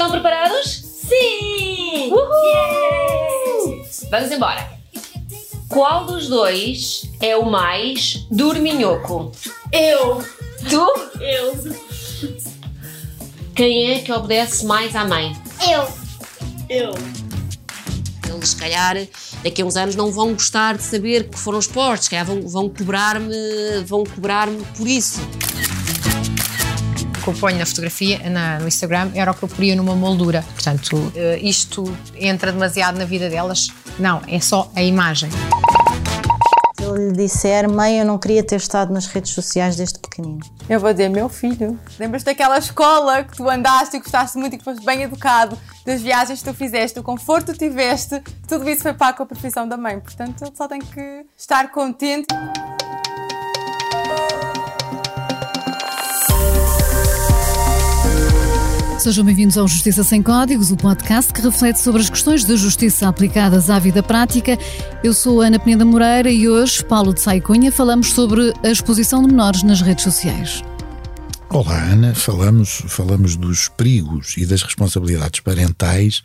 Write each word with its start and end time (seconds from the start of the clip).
Estão 0.00 0.12
preparados? 0.12 0.82
Sim! 1.06 2.10
Uhul! 2.10 3.84
Vamos 4.10 4.32
embora. 4.32 4.66
Qual 5.68 6.06
dos 6.06 6.26
dois 6.26 7.02
é 7.20 7.36
o 7.36 7.44
mais 7.44 8.26
dorminhoco? 8.30 9.30
Eu! 9.70 10.24
Tu? 10.70 11.22
Eu! 11.22 11.74
Quem 13.54 13.90
é 13.90 13.98
que 13.98 14.10
obedece 14.10 14.64
mais 14.64 14.96
à 14.96 15.04
mãe? 15.04 15.36
Eu. 15.70 15.86
Eu! 16.70 16.94
Eles, 18.26 18.48
se 18.48 18.56
calhar, 18.56 18.96
daqui 19.44 19.60
a 19.60 19.66
uns 19.66 19.76
anos 19.76 19.94
não 19.96 20.10
vão 20.10 20.32
gostar 20.32 20.78
de 20.78 20.82
saber 20.82 21.28
que 21.28 21.38
foram 21.38 21.58
esportes, 21.58 22.04
se 22.04 22.10
calhar 22.10 22.24
vão, 22.24 22.40
vão 22.48 22.70
cobrar-me 22.70 23.34
vão 23.84 24.04
cobrar-me 24.04 24.64
por 24.78 24.88
isso. 24.88 25.20
Que 27.22 27.28
eu 27.28 27.34
ponho 27.34 27.58
na 27.58 27.66
fotografia, 27.66 28.18
na- 28.30 28.58
no 28.60 28.66
Instagram, 28.68 29.10
era 29.14 29.30
o 29.30 29.34
que 29.34 29.42
eu 29.42 29.48
poria 29.48 29.76
numa 29.76 29.94
moldura. 29.94 30.42
Portanto, 30.54 31.12
eh, 31.14 31.38
isto 31.42 31.84
entra 32.16 32.50
demasiado 32.50 32.96
na 32.98 33.04
vida 33.04 33.28
delas. 33.28 33.68
Não, 33.98 34.22
é 34.26 34.40
só 34.40 34.70
a 34.74 34.82
imagem. 34.82 35.28
Se 36.78 36.82
eu 36.86 36.96
lhe 36.96 37.12
disser, 37.12 37.68
mãe, 37.68 37.98
eu 37.98 38.06
não 38.06 38.16
queria 38.18 38.42
ter 38.42 38.56
estado 38.56 38.90
nas 38.92 39.04
redes 39.06 39.32
sociais 39.32 39.76
desde 39.76 39.98
pequenino. 39.98 40.40
Eu 40.66 40.80
vou 40.80 40.90
dizer, 40.92 41.10
meu 41.10 41.28
filho, 41.28 41.78
lembras 41.98 42.22
daquela 42.22 42.56
escola 42.58 43.22
que 43.22 43.36
tu 43.36 43.48
andaste 43.50 43.96
e 43.96 44.00
gostaste 44.00 44.38
muito 44.38 44.54
e 44.54 44.58
que 44.58 44.64
foste 44.64 44.82
bem 44.84 45.02
educado, 45.02 45.58
das 45.84 46.00
viagens 46.00 46.38
que 46.42 46.48
tu 46.50 46.54
fizeste, 46.54 46.94
do 46.98 47.02
conforto 47.02 47.52
que 47.52 47.58
tu 47.58 47.58
tiveste, 47.58 48.22
tudo 48.48 48.68
isso 48.68 48.82
foi 48.82 48.94
pago 48.94 49.18
com 49.18 49.22
a 49.24 49.26
profissão 49.26 49.68
da 49.68 49.76
mãe. 49.76 50.00
Portanto, 50.00 50.42
ele 50.42 50.52
só 50.56 50.66
tem 50.66 50.80
que 50.80 51.26
estar 51.36 51.70
contente. 51.70 52.26
Sejam 59.00 59.24
bem-vindos 59.24 59.56
ao 59.56 59.66
Justiça 59.66 60.04
Sem 60.04 60.22
Códigos, 60.22 60.70
o 60.70 60.76
podcast 60.76 61.32
que 61.32 61.40
reflete 61.40 61.80
sobre 61.80 62.02
as 62.02 62.10
questões 62.10 62.44
de 62.44 62.54
justiça 62.54 63.08
aplicadas 63.08 63.70
à 63.70 63.78
vida 63.78 64.02
prática. 64.02 64.58
Eu 65.02 65.14
sou 65.14 65.40
Ana 65.40 65.58
Peneda 65.58 65.86
Moreira 65.86 66.30
e 66.30 66.46
hoje, 66.46 66.84
Paulo 66.84 67.14
de 67.14 67.20
Saicunha, 67.22 67.72
falamos 67.72 68.12
sobre 68.12 68.52
a 68.62 68.70
exposição 68.70 69.22
de 69.22 69.28
menores 69.28 69.62
nas 69.62 69.80
redes 69.80 70.04
sociais. 70.04 70.62
Olá, 71.48 71.82
Ana. 71.82 72.14
Falamos, 72.14 72.82
falamos 72.88 73.36
dos 73.36 73.70
perigos 73.70 74.36
e 74.36 74.44
das 74.44 74.62
responsabilidades 74.62 75.40
parentais 75.40 76.22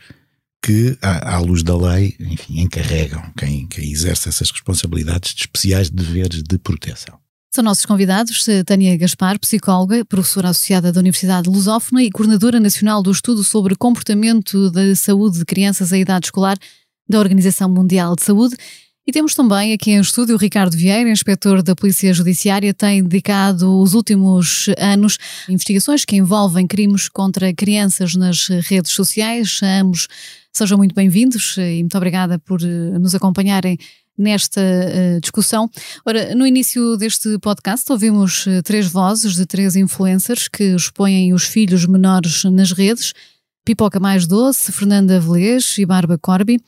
que, 0.61 0.97
à, 1.01 1.35
à 1.35 1.39
luz 1.39 1.63
da 1.63 1.77
lei, 1.77 2.13
enfim, 2.19 2.59
encarregam 2.59 3.23
quem, 3.37 3.67
quem 3.67 3.89
exerce 3.89 4.27
essas 4.27 4.51
responsabilidades 4.51 5.33
de 5.33 5.43
especiais 5.43 5.89
deveres 5.89 6.43
de 6.43 6.57
proteção. 6.57 7.24
São 7.55 7.63
nossos 7.63 7.85
convidados 7.85 8.45
eh, 8.49 8.65
Tânia 8.65 8.97
Gaspar, 8.97 9.39
psicóloga, 9.39 10.03
professora 10.03 10.49
associada 10.49 10.91
da 10.91 10.99
Universidade 10.99 11.49
Lusófona 11.49 12.03
e 12.03 12.11
coordenadora 12.11 12.59
nacional 12.59 13.01
do 13.01 13.09
estudo 13.09 13.45
sobre 13.45 13.77
comportamento 13.77 14.69
da 14.69 14.93
saúde 14.93 15.39
de 15.39 15.45
crianças 15.45 15.93
à 15.93 15.97
idade 15.97 16.25
escolar 16.25 16.57
da 17.07 17.17
Organização 17.17 17.69
Mundial 17.69 18.13
de 18.13 18.23
Saúde. 18.23 18.57
E 19.07 19.11
temos 19.13 19.33
também 19.33 19.71
aqui 19.71 19.91
em 19.91 20.01
estúdio 20.01 20.35
o 20.35 20.37
Ricardo 20.37 20.75
Vieira, 20.75 21.09
inspetor 21.09 21.63
da 21.63 21.73
Polícia 21.73 22.13
Judiciária, 22.13 22.73
tem 22.73 23.01
dedicado 23.01 23.79
os 23.79 23.93
últimos 23.93 24.65
anos 24.77 25.17
a 25.47 25.53
investigações 25.53 26.03
que 26.03 26.17
envolvem 26.17 26.67
crimes 26.67 27.07
contra 27.07 27.53
crianças 27.53 28.15
nas 28.15 28.49
redes 28.49 28.91
sociais. 28.91 29.61
Ambos 29.63 30.09
sejam 30.51 30.77
muito 30.77 30.93
bem-vindos 30.93 31.55
e 31.57 31.79
muito 31.79 31.95
obrigada 31.95 32.37
por 32.37 32.61
eh, 32.61 32.99
nos 32.99 33.15
acompanharem 33.15 33.77
nesta 34.17 34.61
eh, 34.61 35.19
discussão. 35.19 35.69
Ora, 36.05 36.33
no 36.35 36.45
início 36.45 36.97
deste 36.97 37.37
podcast 37.39 37.91
ouvimos 37.91 38.45
eh, 38.47 38.61
três 38.61 38.87
vozes 38.87 39.35
de 39.35 39.45
três 39.45 39.75
influencers 39.75 40.47
que 40.47 40.75
expõem 40.75 41.33
os 41.33 41.43
filhos 41.43 41.85
menores 41.85 42.43
nas 42.45 42.71
redes. 42.71 43.13
Pipoca 43.65 43.99
Mais 43.99 44.27
Doce, 44.27 44.71
Fernanda 44.71 45.19
Velez 45.19 45.77
e 45.77 45.85
Barba 45.85 46.17
Corby 46.17 46.61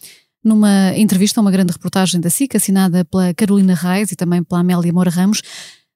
numa 0.44 0.96
entrevista 0.96 1.42
uma 1.42 1.52
grande 1.52 1.74
reportagem 1.74 2.22
da 2.22 2.30
SIC, 2.30 2.56
assinada 2.56 3.04
pela 3.04 3.34
Carolina 3.34 3.76
Reis 3.76 4.12
e 4.12 4.16
também 4.16 4.42
pela 4.42 4.62
Amélia 4.62 4.94
Moura 4.94 5.10
Ramos, 5.10 5.42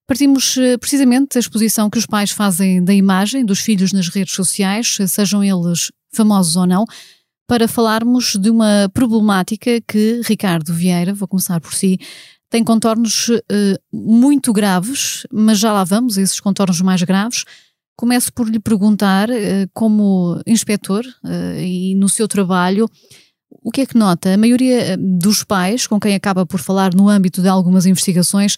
partimos 0.05 0.57
eh, 0.57 0.77
precisamente 0.77 1.35
da 1.35 1.39
exposição 1.39 1.89
que 1.89 1.97
os 1.97 2.05
pais 2.05 2.31
fazem 2.31 2.83
da 2.83 2.93
imagem 2.93 3.45
dos 3.45 3.59
filhos 3.59 3.93
nas 3.93 4.09
redes 4.09 4.33
sociais, 4.33 4.97
sejam 5.07 5.41
eles 5.43 5.89
famosos 6.13 6.57
ou 6.57 6.67
não, 6.67 6.85
para 7.47 7.67
falarmos 7.67 8.35
de 8.35 8.49
uma 8.49 8.89
problemática 8.93 9.81
que 9.81 10.21
Ricardo 10.23 10.73
Vieira, 10.73 11.13
vou 11.13 11.27
começar 11.27 11.59
por 11.59 11.73
si, 11.73 11.99
tem 12.49 12.63
contornos 12.63 13.29
eh, 13.49 13.79
muito 13.91 14.51
graves, 14.51 15.25
mas 15.31 15.59
já 15.59 15.71
lá 15.71 15.83
vamos 15.83 16.17
esses 16.17 16.39
contornos 16.39 16.81
mais 16.81 17.01
graves. 17.03 17.45
Começo 17.95 18.33
por 18.33 18.49
lhe 18.49 18.59
perguntar, 18.59 19.29
eh, 19.29 19.67
como 19.73 20.41
inspetor 20.45 21.03
eh, 21.25 21.63
e 21.63 21.95
no 21.95 22.09
seu 22.09 22.27
trabalho, 22.27 22.89
o 23.63 23.71
que 23.71 23.81
é 23.81 23.85
que 23.85 23.97
nota? 23.97 24.33
A 24.33 24.37
maioria 24.37 24.93
eh, 24.93 24.97
dos 24.97 25.43
pais 25.43 25.87
com 25.87 25.99
quem 25.99 26.15
acaba 26.15 26.45
por 26.45 26.59
falar 26.59 26.93
no 26.93 27.09
âmbito 27.09 27.41
de 27.41 27.47
algumas 27.47 27.85
investigações 27.85 28.55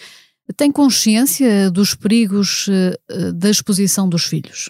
tem 0.58 0.72
consciência 0.72 1.72
dos 1.72 1.96
perigos 1.96 2.68
eh, 2.70 3.32
da 3.32 3.50
exposição 3.50 4.08
dos 4.08 4.26
filhos? 4.26 4.70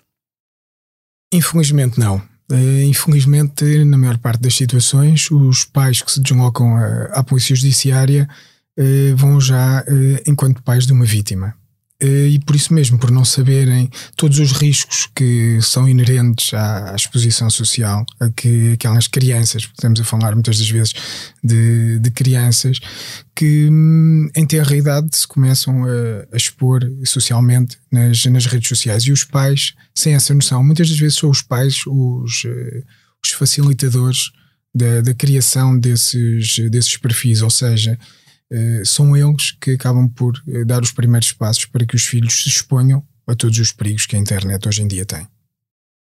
Infelizmente 1.34 2.00
não. 2.00 2.22
Eh, 2.52 2.84
Infelizmente, 2.86 3.84
na 3.86 3.98
maior 3.98 4.18
parte 4.18 4.42
das 4.42 4.56
situações, 4.56 5.30
os 5.32 5.64
pais 5.66 6.02
que 6.02 6.12
se 6.12 6.22
deslocam 6.22 6.76
à, 6.78 7.20
à 7.20 7.24
Polícia 7.24 7.56
Judiciária 7.56 8.28
eh, 8.78 9.14
vão 9.16 9.40
já 9.40 9.84
eh, 9.88 10.24
enquanto 10.28 10.64
pais 10.64 10.86
de 10.86 10.94
uma 10.94 11.06
vítima. 11.06 11.56
Eh, 12.04 12.28
E 12.34 12.40
por 12.40 12.56
isso 12.56 12.74
mesmo, 12.74 13.00
por 13.00 13.10
não 13.10 13.24
saberem 13.24 13.90
todos 14.18 14.38
os 14.38 14.52
riscos 14.52 15.08
que 15.16 15.58
são 15.62 15.88
inerentes 15.88 16.54
à, 16.54 16.94
exposição 16.96 17.50
social, 17.50 18.06
a 18.20 18.30
que 18.30 18.74
aquelas 18.74 19.08
crianças, 19.08 19.64
estamos 19.64 20.00
a 20.02 20.04
falar 20.04 20.34
muitas 20.34 20.58
das 20.58 20.70
vezes 20.70 20.94
de, 21.42 22.00
de 22.00 22.12
crianças, 22.12 22.80
que 23.34 23.70
hum, 23.72 24.30
em 24.36 24.46
tenra 24.46 24.76
idade 24.76 25.16
se 25.16 25.26
começam 25.28 25.86
a, 25.86 26.34
a 26.34 26.38
expor 26.38 26.82
socialmente 27.06 27.78
nas, 27.90 28.26
nas 28.26 28.46
redes 28.46 28.68
sociais. 28.68 29.04
E 29.04 29.12
os 29.12 29.24
pais, 29.24 29.74
sem 29.96 30.14
essa 30.14 30.34
noção, 30.34 30.62
muitas 30.64 30.90
das 30.90 31.00
vezes 31.00 31.18
são 31.18 31.30
os 31.30 31.42
pais 31.42 31.84
os, 31.88 32.44
eh, 32.46 32.84
os 33.24 33.32
facilitadores 33.32 34.32
da, 34.76 35.02
da 35.02 35.14
criação 35.14 35.80
desses, 35.80 36.58
desses 36.70 36.98
perfis, 36.98 37.42
ou 37.42 37.50
seja, 37.50 37.98
são 38.86 39.16
eles 39.16 39.52
que 39.52 39.72
acabam 39.72 40.08
por 40.08 40.42
eh, 40.48 40.64
dar 40.66 40.82
os 40.82 40.92
primeiros 40.92 41.32
passos 41.32 41.66
para 41.66 41.86
que 41.86 41.96
os 41.96 42.06
filhos 42.06 42.44
se 42.44 42.50
exponham 42.50 43.06
a 43.26 43.36
todos 43.36 43.58
os 43.60 43.72
perigos 43.72 44.06
que 44.06 44.16
a 44.16 44.20
internet 44.20 44.68
hoje 44.68 44.82
em 44.82 44.88
dia 44.88 45.06
tem. 45.06 45.28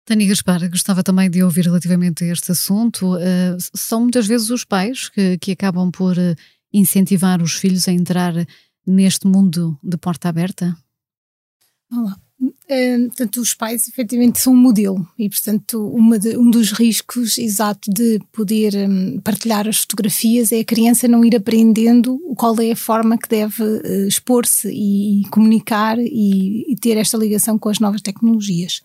Tânia 0.05 0.27
Gaspar, 0.27 0.69
gostava 0.69 1.03
também 1.03 1.29
de 1.29 1.43
ouvir 1.43 1.65
relativamente 1.65 2.23
a 2.23 2.27
este 2.27 2.51
assunto. 2.51 3.15
Uh, 3.15 3.57
são 3.73 4.01
muitas 4.01 4.25
vezes 4.25 4.49
os 4.49 4.63
pais 4.63 5.09
que, 5.09 5.37
que 5.37 5.51
acabam 5.51 5.91
por 5.91 6.15
incentivar 6.71 7.41
os 7.41 7.53
filhos 7.53 7.87
a 7.87 7.91
entrar 7.91 8.33
neste 8.85 9.27
mundo 9.27 9.77
de 9.83 9.97
porta 9.97 10.29
aberta? 10.29 10.77
Olá. 11.91 12.26
Portanto, 13.07 13.37
os 13.39 13.53
pais 13.53 13.87
efetivamente 13.87 14.39
são 14.39 14.53
um 14.53 14.57
modelo 14.57 15.07
e, 15.17 15.29
portanto, 15.29 15.89
de- 16.19 16.37
um 16.37 16.49
dos 16.51 16.71
riscos 16.71 17.37
exato 17.37 17.89
de 17.89 18.19
poder 18.31 18.73
hum, 18.75 19.19
partilhar 19.23 19.67
as 19.67 19.77
fotografias 19.79 20.51
é 20.51 20.59
a 20.59 20.65
criança 20.65 21.07
não 21.07 21.23
ir 21.23 21.35
aprendendo 21.35 22.19
qual 22.35 22.59
é 22.59 22.71
a 22.71 22.75
forma 22.75 23.17
que 23.17 23.29
deve 23.29 23.63
eh, 23.83 24.07
expor-se 24.07 24.67
e 24.69 25.23
comunicar 25.29 25.97
e, 25.97 26.65
e 26.67 26.75
ter 26.75 26.97
esta 26.97 27.17
ligação 27.17 27.57
com 27.57 27.69
as 27.69 27.79
novas 27.79 28.01
tecnologias. 28.01 28.81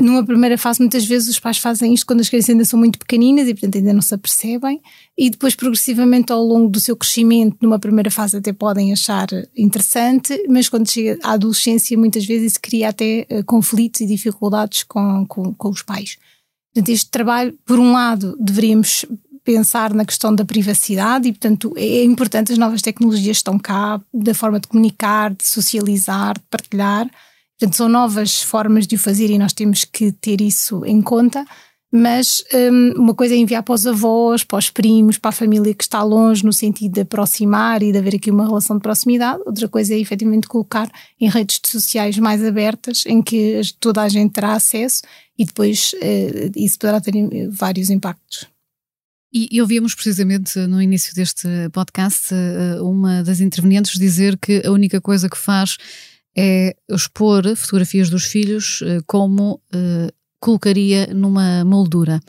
Numa 0.00 0.24
primeira 0.24 0.56
fase, 0.56 0.80
muitas 0.80 1.04
vezes 1.04 1.28
os 1.28 1.40
pais 1.40 1.58
fazem 1.58 1.92
isto 1.92 2.06
quando 2.06 2.20
as 2.20 2.28
crianças 2.28 2.50
ainda 2.50 2.64
são 2.64 2.78
muito 2.78 2.98
pequeninas 2.98 3.48
e, 3.48 3.54
portanto, 3.54 3.76
ainda 3.76 3.92
não 3.92 4.00
se 4.00 4.14
apercebem, 4.14 4.80
e 5.16 5.28
depois, 5.28 5.56
progressivamente, 5.56 6.32
ao 6.32 6.42
longo 6.42 6.68
do 6.68 6.78
seu 6.78 6.96
crescimento, 6.96 7.56
numa 7.60 7.78
primeira 7.78 8.10
fase, 8.10 8.36
até 8.36 8.52
podem 8.52 8.92
achar 8.92 9.26
interessante, 9.56 10.40
mas 10.48 10.68
quando 10.68 10.88
chega 10.88 11.18
à 11.22 11.32
adolescência, 11.32 11.98
muitas 11.98 12.24
vezes 12.24 12.52
isso 12.52 12.60
cria 12.62 12.90
até 12.90 13.26
eh, 13.28 13.42
conflitos 13.42 14.00
e 14.00 14.06
dificuldades 14.06 14.84
com, 14.84 15.26
com, 15.26 15.52
com 15.52 15.68
os 15.68 15.82
pais. 15.82 16.16
Portanto, 16.72 16.90
este 16.90 17.10
trabalho, 17.10 17.58
por 17.66 17.80
um 17.80 17.92
lado, 17.92 18.36
deveríamos 18.38 19.04
pensar 19.42 19.94
na 19.94 20.04
questão 20.04 20.34
da 20.34 20.44
privacidade 20.44 21.26
e, 21.26 21.32
portanto, 21.32 21.72
é 21.74 22.04
importante, 22.04 22.52
as 22.52 22.58
novas 22.58 22.82
tecnologias 22.82 23.38
estão 23.38 23.58
cá, 23.58 24.00
da 24.12 24.34
forma 24.34 24.60
de 24.60 24.68
comunicar, 24.68 25.34
de 25.34 25.46
socializar, 25.46 26.34
de 26.34 26.44
partilhar. 26.50 27.10
Portanto, 27.58 27.76
são 27.76 27.88
novas 27.88 28.42
formas 28.42 28.86
de 28.86 28.94
o 28.94 28.98
fazer 28.98 29.30
e 29.30 29.38
nós 29.38 29.52
temos 29.52 29.84
que 29.84 30.12
ter 30.12 30.40
isso 30.40 30.84
em 30.84 31.02
conta. 31.02 31.44
Mas 31.90 32.44
hum, 32.52 32.92
uma 32.96 33.14
coisa 33.14 33.34
é 33.34 33.38
enviar 33.38 33.62
para 33.62 33.74
os 33.74 33.86
avós, 33.86 34.44
para 34.44 34.58
os 34.58 34.68
primos, 34.68 35.16
para 35.16 35.30
a 35.30 35.32
família 35.32 35.74
que 35.74 35.82
está 35.82 36.02
longe, 36.02 36.44
no 36.44 36.52
sentido 36.52 36.92
de 36.92 37.00
aproximar 37.00 37.82
e 37.82 37.90
de 37.90 37.98
haver 37.98 38.16
aqui 38.16 38.30
uma 38.30 38.46
relação 38.46 38.76
de 38.76 38.82
proximidade. 38.82 39.42
Outra 39.46 39.68
coisa 39.68 39.94
é 39.94 39.98
efetivamente 39.98 40.46
colocar 40.46 40.90
em 41.18 41.30
redes 41.30 41.60
sociais 41.64 42.18
mais 42.18 42.44
abertas, 42.44 43.04
em 43.06 43.22
que 43.22 43.60
toda 43.80 44.02
a 44.02 44.08
gente 44.08 44.32
terá 44.32 44.52
acesso 44.52 45.02
e 45.38 45.46
depois 45.46 45.92
eh, 46.02 46.50
isso 46.56 46.78
poderá 46.78 47.00
ter 47.00 47.16
eh, 47.16 47.48
vários 47.50 47.88
impactos. 47.88 48.46
E, 49.32 49.60
ouvíamos 49.60 49.94
precisamente 49.94 50.58
no 50.66 50.80
início 50.80 51.14
deste 51.14 51.48
podcast 51.72 52.34
eh, 52.34 52.80
uma 52.80 53.22
das 53.22 53.40
intervenientes 53.40 53.98
dizer 53.98 54.36
que 54.38 54.62
a 54.64 54.70
única 54.70 55.00
coisa 55.00 55.28
que 55.28 55.38
faz 55.38 55.76
é 56.40 56.76
expor 56.88 57.42
fotografias 57.56 58.08
dos 58.08 58.24
filhos 58.24 58.80
eh, 58.82 59.00
como 59.08 59.60
eh, 59.74 60.12
colocaria 60.38 61.12
numa 61.12 61.64
moldura. 61.64 62.20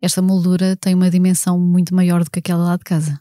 Esta 0.00 0.22
moldura 0.22 0.76
tem 0.76 0.94
uma 0.94 1.10
dimensão 1.10 1.58
muito 1.58 1.94
maior 1.94 2.24
do 2.24 2.30
que 2.30 2.38
aquela 2.38 2.64
lá 2.64 2.76
de 2.76 2.84
casa. 2.84 3.20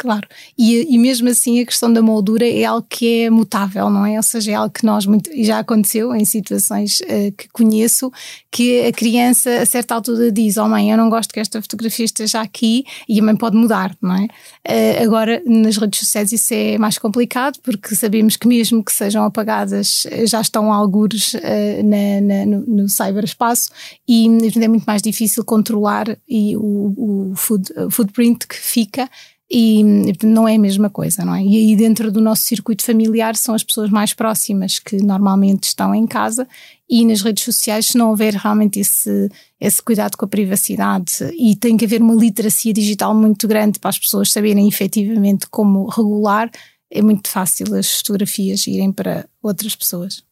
Claro, 0.00 0.26
e, 0.56 0.94
e 0.94 0.98
mesmo 0.98 1.28
assim 1.28 1.60
a 1.60 1.66
questão 1.66 1.92
da 1.92 2.00
moldura 2.00 2.48
é 2.48 2.64
algo 2.64 2.86
que 2.88 3.24
é 3.24 3.28
mutável, 3.28 3.90
não 3.90 4.06
é? 4.06 4.16
Ou 4.16 4.22
seja, 4.22 4.52
é 4.52 4.54
algo 4.54 4.72
que 4.72 4.82
nós, 4.82 5.04
muito, 5.04 5.28
já 5.44 5.58
aconteceu 5.58 6.16
em 6.16 6.24
situações 6.24 7.00
uh, 7.02 7.30
que 7.36 7.46
conheço, 7.52 8.10
que 8.50 8.86
a 8.86 8.92
criança 8.92 9.60
a 9.60 9.66
certa 9.66 9.94
altura 9.94 10.32
diz, 10.32 10.56
oh 10.56 10.66
mãe, 10.66 10.90
eu 10.90 10.96
não 10.96 11.10
gosto 11.10 11.34
que 11.34 11.38
esta 11.38 11.60
fotografia 11.60 12.06
esteja 12.06 12.40
aqui, 12.40 12.82
e 13.06 13.20
a 13.20 13.22
mãe 13.22 13.36
pode 13.36 13.58
mudar, 13.58 13.94
não 14.00 14.14
é? 14.16 14.24
Uh, 14.66 15.04
agora, 15.04 15.42
nas 15.44 15.76
redes 15.76 16.00
sociais 16.00 16.32
isso 16.32 16.54
é 16.54 16.78
mais 16.78 16.96
complicado, 16.96 17.58
porque 17.62 17.94
sabemos 17.94 18.38
que 18.38 18.48
mesmo 18.48 18.82
que 18.82 18.92
sejam 18.92 19.22
apagadas, 19.22 20.06
já 20.26 20.40
estão 20.40 20.72
algures 20.72 21.34
uh, 21.34 21.38
na, 21.84 22.20
na, 22.22 22.46
no, 22.46 22.60
no 22.66 22.88
cyberespaço, 22.88 23.70
e 24.08 24.24
é 24.62 24.68
muito 24.68 24.84
mais 24.84 25.02
difícil 25.02 25.44
controlar 25.44 26.16
e 26.26 26.56
o, 26.56 26.62
o, 26.96 27.36
food, 27.36 27.70
o 27.76 27.90
footprint 27.90 28.46
que 28.46 28.56
fica 28.56 29.06
e 29.50 29.82
não 30.22 30.46
é 30.46 30.54
a 30.54 30.58
mesma 30.58 30.88
coisa, 30.88 31.24
não 31.24 31.34
é? 31.34 31.42
E 31.42 31.56
aí 31.56 31.76
dentro 31.76 32.12
do 32.12 32.20
nosso 32.20 32.42
circuito 32.42 32.84
familiar 32.84 33.34
são 33.34 33.52
as 33.52 33.64
pessoas 33.64 33.90
mais 33.90 34.14
próximas 34.14 34.78
que 34.78 35.02
normalmente 35.02 35.64
estão 35.64 35.92
em 35.92 36.06
casa 36.06 36.46
e 36.88 37.04
nas 37.04 37.20
redes 37.20 37.42
sociais 37.42 37.86
se 37.86 37.98
não 37.98 38.10
houver 38.10 38.34
realmente 38.34 38.78
esse, 38.78 39.28
esse 39.60 39.82
cuidado 39.82 40.16
com 40.16 40.24
a 40.24 40.28
privacidade 40.28 41.12
e 41.36 41.56
tem 41.56 41.76
que 41.76 41.84
haver 41.84 42.00
uma 42.00 42.14
literacia 42.14 42.72
digital 42.72 43.12
muito 43.12 43.48
grande 43.48 43.80
para 43.80 43.90
as 43.90 43.98
pessoas 43.98 44.30
saberem 44.30 44.68
efetivamente 44.68 45.48
como 45.50 45.88
regular, 45.88 46.48
é 46.88 47.02
muito 47.02 47.28
fácil 47.28 47.74
as 47.74 47.98
fotografias 47.98 48.64
irem 48.68 48.92
para 48.92 49.26
outras 49.42 49.74
pessoas. 49.74 50.22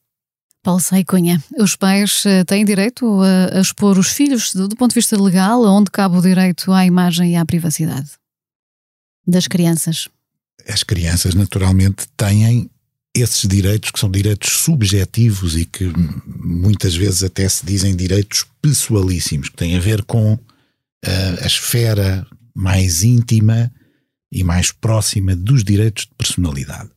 Paulo 0.63 0.81
Saicunha, 0.81 1.43
os 1.59 1.75
pais 1.75 2.25
eh, 2.27 2.45
têm 2.45 2.65
direito 2.65 3.21
a, 3.23 3.61
expor 3.61 3.99
os 3.99 4.09
filhos 4.09 4.53
do 4.55 4.77
ponto 4.77 4.91
de 4.91 4.97
vista 4.97 5.21
legal, 5.21 5.65
onde 5.65 5.91
cabe 5.91 6.17
o 6.17 6.21
direito 6.21 6.73
à 6.73 6.85
imagem 6.85 7.33
e 7.33 7.37
à 7.37 7.45
privacidade? 7.45 8.11
Das 9.29 9.47
crianças? 9.47 10.09
As 10.67 10.83
crianças, 10.83 11.35
naturalmente, 11.35 12.07
têm 12.17 12.71
esses 13.15 13.47
direitos 13.47 13.91
que 13.91 13.99
são 13.99 14.11
direitos 14.11 14.51
subjetivos 14.51 15.57
e 15.57 15.65
que 15.65 15.85
muitas 16.27 16.95
vezes 16.95 17.23
até 17.23 17.49
se 17.49 17.65
dizem 17.65 17.95
direitos 17.95 18.47
pessoalíssimos, 18.63 19.49
que 19.49 19.57
têm 19.57 19.77
a 19.77 19.81
ver 19.81 20.03
com 20.05 20.35
uh, 20.35 20.41
a 21.43 21.47
esfera 21.47 22.27
mais 22.55 23.03
íntima 23.03 23.73
e 24.33 24.43
mais 24.45 24.73
próxima 24.73 25.35
dos 25.35 25.65
direitos 25.65 26.05
de 26.05 26.15
personalidade. 26.17 26.91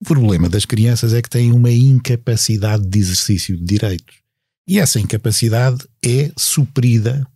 O 0.00 0.04
problema 0.04 0.48
das 0.48 0.64
crianças 0.64 1.14
é 1.14 1.22
que 1.22 1.30
têm 1.30 1.52
uma 1.52 1.70
incapacidade 1.70 2.84
de 2.86 2.98
exercício 2.98 3.56
de 3.56 3.64
direitos. 3.64 4.16
E 4.66 4.78
essa 4.78 4.98
incapacidade 4.98 5.86
é 6.04 6.32
suprida 6.36 7.26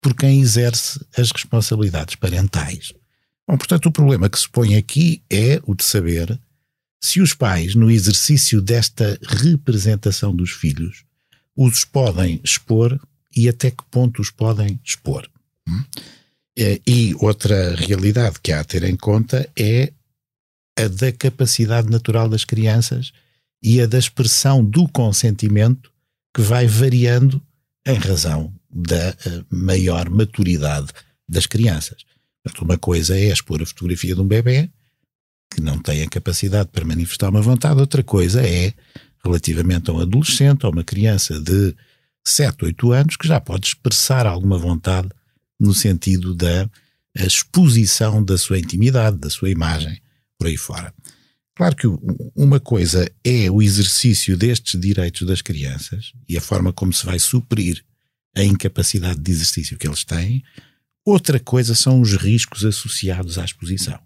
por 0.00 0.14
quem 0.14 0.40
exerce 0.40 1.00
as 1.16 1.30
responsabilidades 1.30 2.14
parentais. 2.14 2.92
Bom, 3.50 3.56
portanto, 3.56 3.86
o 3.86 3.92
problema 3.92 4.30
que 4.30 4.38
se 4.38 4.48
põe 4.48 4.76
aqui 4.76 5.24
é 5.28 5.60
o 5.66 5.74
de 5.74 5.82
saber 5.82 6.38
se 7.02 7.20
os 7.20 7.34
pais, 7.34 7.74
no 7.74 7.90
exercício 7.90 8.62
desta 8.62 9.18
representação 9.26 10.32
dos 10.32 10.52
filhos, 10.52 11.02
os 11.56 11.84
podem 11.84 12.40
expor 12.44 13.00
e 13.34 13.48
até 13.48 13.72
que 13.72 13.82
ponto 13.90 14.22
os 14.22 14.30
podem 14.30 14.78
expor. 14.84 15.28
Hum? 15.68 15.82
É, 16.56 16.80
e 16.86 17.12
outra 17.18 17.74
realidade 17.74 18.38
que 18.40 18.52
há 18.52 18.60
a 18.60 18.64
ter 18.64 18.84
em 18.84 18.94
conta 18.94 19.50
é 19.58 19.92
a 20.78 20.86
da 20.86 21.10
capacidade 21.10 21.90
natural 21.90 22.28
das 22.28 22.44
crianças 22.44 23.12
e 23.60 23.80
a 23.80 23.86
da 23.86 23.98
expressão 23.98 24.64
do 24.64 24.86
consentimento 24.86 25.90
que 26.32 26.40
vai 26.40 26.68
variando 26.68 27.42
em 27.84 27.96
razão 27.96 28.54
da 28.70 29.08
eh, 29.08 29.44
maior 29.50 30.08
maturidade 30.08 30.92
das 31.28 31.46
crianças. 31.46 32.04
Portanto, 32.42 32.64
uma 32.64 32.78
coisa 32.78 33.16
é 33.18 33.32
expor 33.32 33.62
a 33.62 33.66
fotografia 33.66 34.14
de 34.14 34.20
um 34.20 34.26
bebê 34.26 34.70
que 35.52 35.60
não 35.60 35.78
tem 35.78 36.02
a 36.02 36.08
capacidade 36.08 36.70
para 36.70 36.84
manifestar 36.84 37.28
uma 37.28 37.42
vontade, 37.42 37.80
outra 37.80 38.02
coisa 38.02 38.40
é, 38.46 38.72
relativamente 39.24 39.90
a 39.90 39.92
um 39.92 40.00
adolescente 40.00 40.64
ou 40.64 40.72
uma 40.72 40.84
criança 40.84 41.40
de 41.40 41.74
7, 42.24 42.66
8 42.66 42.92
anos, 42.92 43.16
que 43.16 43.26
já 43.26 43.40
pode 43.40 43.66
expressar 43.66 44.26
alguma 44.26 44.58
vontade 44.58 45.08
no 45.58 45.74
sentido 45.74 46.34
da 46.34 46.70
exposição 47.14 48.22
da 48.22 48.38
sua 48.38 48.58
intimidade, 48.58 49.18
da 49.18 49.28
sua 49.28 49.50
imagem, 49.50 50.00
por 50.38 50.46
aí 50.46 50.56
fora. 50.56 50.94
Claro 51.56 51.76
que 51.76 51.86
uma 52.34 52.58
coisa 52.60 53.10
é 53.24 53.50
o 53.50 53.60
exercício 53.60 54.36
destes 54.36 54.80
direitos 54.80 55.26
das 55.26 55.42
crianças 55.42 56.12
e 56.28 56.38
a 56.38 56.40
forma 56.40 56.72
como 56.72 56.92
se 56.92 57.04
vai 57.04 57.18
suprir 57.18 57.84
a 58.34 58.42
incapacidade 58.42 59.20
de 59.20 59.30
exercício 59.30 59.76
que 59.76 59.86
eles 59.86 60.04
têm, 60.04 60.42
Outra 61.04 61.40
coisa 61.40 61.74
são 61.74 62.00
os 62.00 62.14
riscos 62.14 62.64
associados 62.64 63.38
à 63.38 63.44
exposição. 63.44 63.98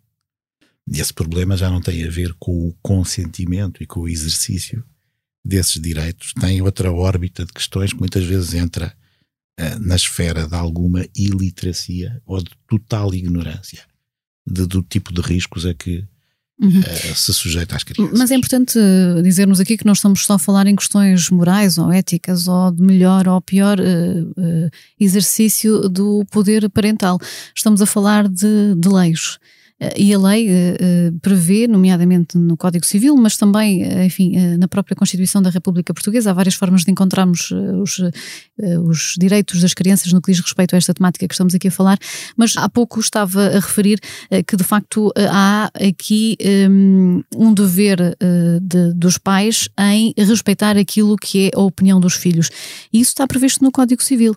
E 0.87 1.01
esse 1.01 1.13
problema 1.13 1.57
já 1.57 1.71
não 1.71 1.81
tem 1.81 2.05
a 2.05 2.11
ver 2.11 2.35
com 2.35 2.69
o 2.69 2.75
consentimento 2.83 3.83
e 3.83 3.87
com 3.87 4.01
o 4.01 4.09
exercício 4.09 4.85
desses 5.45 5.81
direitos, 5.81 6.33
tem 6.33 6.63
outra 6.63 6.91
órbita 6.91 7.45
de 7.45 7.53
questões 7.53 7.93
que 7.93 8.01
muitas 8.01 8.25
vezes 8.25 8.55
entra 8.55 8.97
uh, 9.61 9.79
na 9.79 9.95
esfera 9.95 10.49
de 10.49 10.55
alguma 10.55 11.07
iliteracia 11.15 12.23
ou 12.25 12.43
de 12.43 12.51
total 12.67 13.15
ignorância 13.15 13.85
de, 14.47 14.67
do 14.67 14.83
tipo 14.83 15.13
de 15.13 15.21
riscos 15.21 15.67
a 15.67 15.75
que 15.75 16.07
uhum. 16.61 16.81
uh, 16.81 17.15
se 17.15 17.33
sujeita 17.33 17.77
às 17.77 17.85
crianças. 17.85 18.19
Mas 18.19 18.31
é 18.31 18.35
importante 18.35 18.79
dizermos 19.23 19.61
aqui 19.61 19.77
que 19.77 19.87
não 19.87 19.93
estamos 19.93 20.25
só 20.25 20.35
a 20.35 20.39
falar 20.39 20.67
em 20.67 20.77
questões 20.77 21.31
morais 21.31 21.79
ou 21.79 21.93
éticas 21.93 22.49
ou 22.49 22.71
de 22.71 22.83
melhor 22.83 23.29
ou 23.29 23.41
pior 23.41 23.79
uh, 23.81 24.71
exercício 24.99 25.89
do 25.89 26.25
poder 26.31 26.69
parental. 26.71 27.19
Estamos 27.55 27.81
a 27.83 27.87
falar 27.87 28.29
de, 28.29 28.75
de 28.77 28.89
leis. 28.89 29.39
Eh, 29.81 30.03
e 30.05 30.15
a 30.15 30.19
lei 30.19 30.49
uh, 30.49 31.19
prevê, 31.21 31.67
nomeadamente 31.67 32.39
no 32.39 32.57
Código 32.57 32.87
Civil, 32.87 33.17
mas 33.17 33.37
também, 33.37 33.83
enfim, 34.05 34.37
na 34.59 34.69
própria 34.69 34.95
Constituição 34.95 35.43
da 35.43 35.51
República 35.51 35.93
Portuguesa, 35.93 36.31
há 36.31 36.33
várias 36.33 36.55
formas 36.55 36.85
de 36.85 36.91
encontrarmos 36.91 37.51
os, 37.51 38.01
os, 38.87 39.15
direitos 39.19 39.61
das 39.61 39.75
crianças 39.75 40.13
no 40.13 40.21
que 40.21 40.31
diz 40.33 40.41
respeito 40.41 40.75
a 40.75 40.79
esta 40.79 40.95
temática 40.95 41.27
que 41.27 41.35
estamos 41.35 41.55
aqui 41.55 41.69
a 41.69 41.71
falar, 41.71 41.99
mas 42.37 42.57
há 42.57 42.69
pouco 42.69 43.01
estava 43.01 43.47
a 43.47 43.61
referir 43.61 43.99
que, 44.47 44.57
de 44.57 44.65
facto, 44.65 45.13
há 45.17 45.71
aqui 45.75 46.37
um, 46.71 47.23
um 47.35 47.53
dever 47.55 48.17
de, 48.61 48.93
dos 48.95 49.19
pais 49.19 49.69
em 49.79 50.15
respeitar 50.17 50.77
aquilo 50.77 51.17
que 51.17 51.49
é 51.49 51.51
a 51.55 51.61
opinião 51.61 52.01
dos 52.01 52.15
filhos. 52.15 52.51
E 52.93 53.01
isso 53.01 53.11
está 53.11 53.27
previsto 53.27 53.63
no 53.63 53.73
Código 53.73 54.03
Civil. 54.03 54.35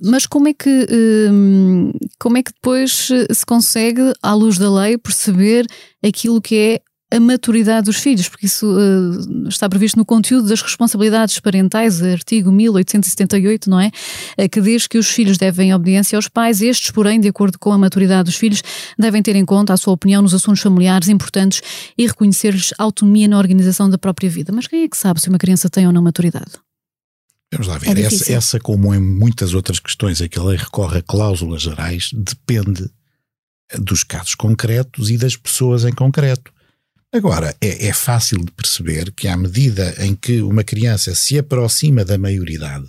Mas 0.00 0.26
como 0.26 0.48
é 0.48 0.54
que 0.54 0.86
hum, 1.30 1.92
como 2.18 2.38
é 2.38 2.42
que 2.42 2.52
depois 2.52 3.08
se 3.30 3.46
consegue, 3.46 4.12
à 4.22 4.34
luz 4.34 4.58
da 4.58 4.70
lei, 4.70 4.98
perceber 4.98 5.66
aquilo 6.02 6.40
que 6.40 6.56
é 6.56 6.80
a 7.12 7.18
maturidade 7.18 7.86
dos 7.86 7.96
filhos, 7.96 8.28
porque 8.28 8.46
isso 8.46 8.66
uh, 8.66 9.48
está 9.48 9.68
previsto 9.68 9.96
no 9.96 10.04
conteúdo 10.04 10.48
das 10.48 10.62
responsabilidades 10.62 11.40
parentais, 11.40 12.00
artigo 12.02 12.52
1878, 12.52 13.68
não 13.68 13.80
é? 13.80 13.90
Uh, 14.38 14.48
que 14.48 14.60
diz 14.60 14.86
que 14.86 14.96
os 14.96 15.08
filhos 15.08 15.36
devem 15.36 15.74
obediência 15.74 16.16
aos 16.16 16.28
pais, 16.28 16.62
estes, 16.62 16.90
porém, 16.92 17.18
de 17.18 17.28
acordo 17.28 17.58
com 17.58 17.72
a 17.72 17.78
maturidade 17.78 18.24
dos 18.24 18.36
filhos, 18.36 18.62
devem 18.96 19.22
ter 19.22 19.34
em 19.34 19.44
conta 19.44 19.72
a 19.72 19.76
sua 19.76 19.92
opinião 19.92 20.22
nos 20.22 20.34
assuntos 20.34 20.62
familiares 20.62 21.08
importantes 21.08 21.60
e 21.98 22.06
reconhecer-lhes 22.06 22.72
autonomia 22.78 23.26
na 23.26 23.38
organização 23.38 23.90
da 23.90 23.98
própria 23.98 24.30
vida. 24.30 24.52
Mas 24.52 24.68
quem 24.68 24.84
é 24.84 24.88
que 24.88 24.96
sabe 24.96 25.20
se 25.20 25.28
uma 25.28 25.38
criança 25.38 25.68
tem 25.68 25.86
ou 25.86 25.92
não 25.92 26.02
maturidade? 26.02 26.69
Vamos 27.52 27.66
lá 27.66 27.78
ver. 27.78 27.96
É 27.98 28.02
essa, 28.02 28.32
essa, 28.32 28.60
como 28.60 28.94
em 28.94 29.00
muitas 29.00 29.54
outras 29.54 29.80
questões 29.80 30.20
a 30.22 30.28
que 30.28 30.38
a 30.38 30.42
lei 30.42 30.56
recorre 30.56 30.98
a 30.98 31.02
cláusulas 31.02 31.62
gerais, 31.62 32.10
depende 32.12 32.88
dos 33.78 34.04
casos 34.04 34.34
concretos 34.34 35.10
e 35.10 35.16
das 35.16 35.36
pessoas 35.36 35.84
em 35.84 35.92
concreto. 35.92 36.52
Agora, 37.12 37.56
é, 37.60 37.88
é 37.88 37.92
fácil 37.92 38.38
de 38.38 38.52
perceber 38.52 39.10
que, 39.12 39.26
à 39.26 39.36
medida 39.36 39.94
em 40.04 40.14
que 40.14 40.40
uma 40.42 40.62
criança 40.62 41.14
se 41.14 41.38
aproxima 41.38 42.04
da 42.04 42.16
maioridade, 42.16 42.88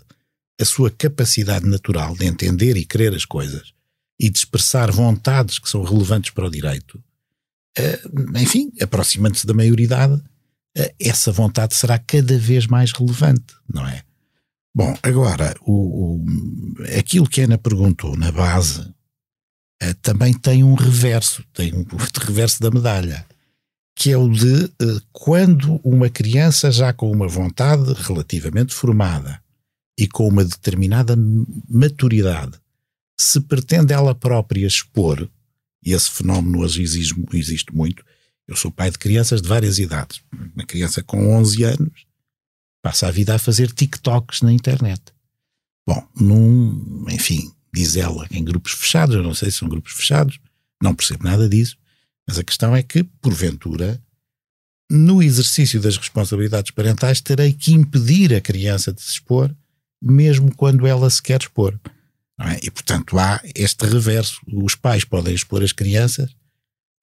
a 0.60 0.66
sua 0.66 0.92
capacidade 0.92 1.66
natural 1.68 2.16
de 2.16 2.26
entender 2.26 2.78
e 2.78 2.86
querer 2.86 3.16
as 3.16 3.26
coisas 3.26 3.74
e 4.20 4.30
de 4.30 4.38
expressar 4.38 4.92
vontades 4.92 5.58
que 5.58 5.68
são 5.68 5.84
relevantes 5.84 6.30
para 6.30 6.46
o 6.46 6.52
direito, 6.52 7.04
eh, 7.76 8.00
enfim, 8.36 8.72
aproximando-se 8.80 9.48
da 9.48 9.56
maioridade, 9.56 10.22
eh, 10.78 10.94
essa 11.00 11.32
vontade 11.32 11.76
será 11.76 11.98
cada 11.98 12.38
vez 12.38 12.68
mais 12.68 12.92
relevante, 12.92 13.56
não 13.68 13.88
é? 13.88 14.04
Bom, 14.74 14.98
agora, 15.04 15.54
o, 15.62 16.16
o, 16.16 16.26
aquilo 16.98 17.28
que 17.28 17.42
a 17.42 17.44
Ana 17.44 17.58
perguntou 17.58 18.16
na 18.16 18.32
base 18.32 18.82
uh, 18.82 19.94
também 20.02 20.34
tem 20.34 20.64
um 20.64 20.76
reverso, 20.76 21.44
tem 21.54 21.74
um 21.74 21.86
reverso 22.26 22.62
da 22.62 22.72
medalha, 22.72 23.26
que 23.94 24.12
é 24.12 24.18
o 24.18 24.30
de 24.30 24.66
uh, 24.66 25.02
quando 25.12 25.82
uma 25.84 26.10
criança 26.10 26.72
já 26.72 26.94
com 26.94 27.12
uma 27.12 27.28
vontade 27.28 27.92
relativamente 27.94 28.74
formada 28.74 29.44
e 30.00 30.08
com 30.08 30.26
uma 30.28 30.46
determinada 30.46 31.16
maturidade 31.70 32.58
se 33.20 33.42
pretende 33.42 33.94
ela 33.94 34.16
própria 34.16 34.66
expor, 34.66 35.30
e 35.86 35.94
esse 35.94 36.10
fenómeno 36.10 36.60
hoje 36.60 36.82
existe, 36.82 37.14
existe 37.34 37.76
muito, 37.76 38.04
eu 38.48 38.56
sou 38.56 38.72
pai 38.72 38.90
de 38.90 38.98
crianças 38.98 39.42
de 39.42 39.50
várias 39.50 39.80
idades, 39.80 40.22
uma 40.56 40.66
criança 40.66 41.04
com 41.04 41.36
11 41.36 41.64
anos 41.64 42.11
passa 42.82 43.08
a 43.08 43.12
vida 43.12 43.36
a 43.36 43.40
fazer 43.40 43.72
TikToks 43.72 44.42
na 44.42 44.52
internet. 44.52 45.02
Bom, 45.88 46.08
num, 46.16 47.06
enfim, 47.10 47.52
diz 47.74 47.96
ela, 47.96 48.28
em 48.32 48.44
grupos 48.44 48.74
fechados, 48.74 49.16
eu 49.16 49.24
não 49.24 49.34
sei 49.34 49.52
se 49.52 49.58
são 49.58 49.70
grupos 49.70 49.94
fechados, 49.94 50.40
não 50.82 50.96
percebo 50.96 51.24
nada 51.24 51.48
disso, 51.48 51.78
mas 52.28 52.38
a 52.38 52.44
questão 52.44 52.76
é 52.76 52.84
que, 52.84 53.04
porventura, 53.04 54.02
no 54.90 55.24
exercício 55.24 55.80
das 55.80 55.98
responsabilidades 55.98 56.72
parentais, 56.72 57.22
terei 57.22 57.54
que 57.54 57.74
impedir 57.74 58.34
a 58.34 58.42
criança 58.42 58.92
de 58.92 59.02
se 59.02 59.12
expor, 59.12 59.56
mesmo 60.02 60.54
quando 60.56 60.86
ela 60.86 61.10
se 61.10 61.22
quer 61.22 61.40
expor. 61.40 61.80
É? 62.40 62.60
E, 62.64 62.72
portanto, 62.72 63.18
há 63.18 63.42
este 63.56 63.86
reverso. 63.86 64.42
Os 64.48 64.76
pais 64.76 65.06
podem 65.06 65.34
expor 65.34 65.64
as 65.64 65.72
crianças, 65.72 66.32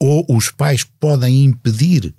ou 0.00 0.26
os 0.28 0.50
pais 0.50 0.84
podem 0.84 1.44
impedir 1.44 2.14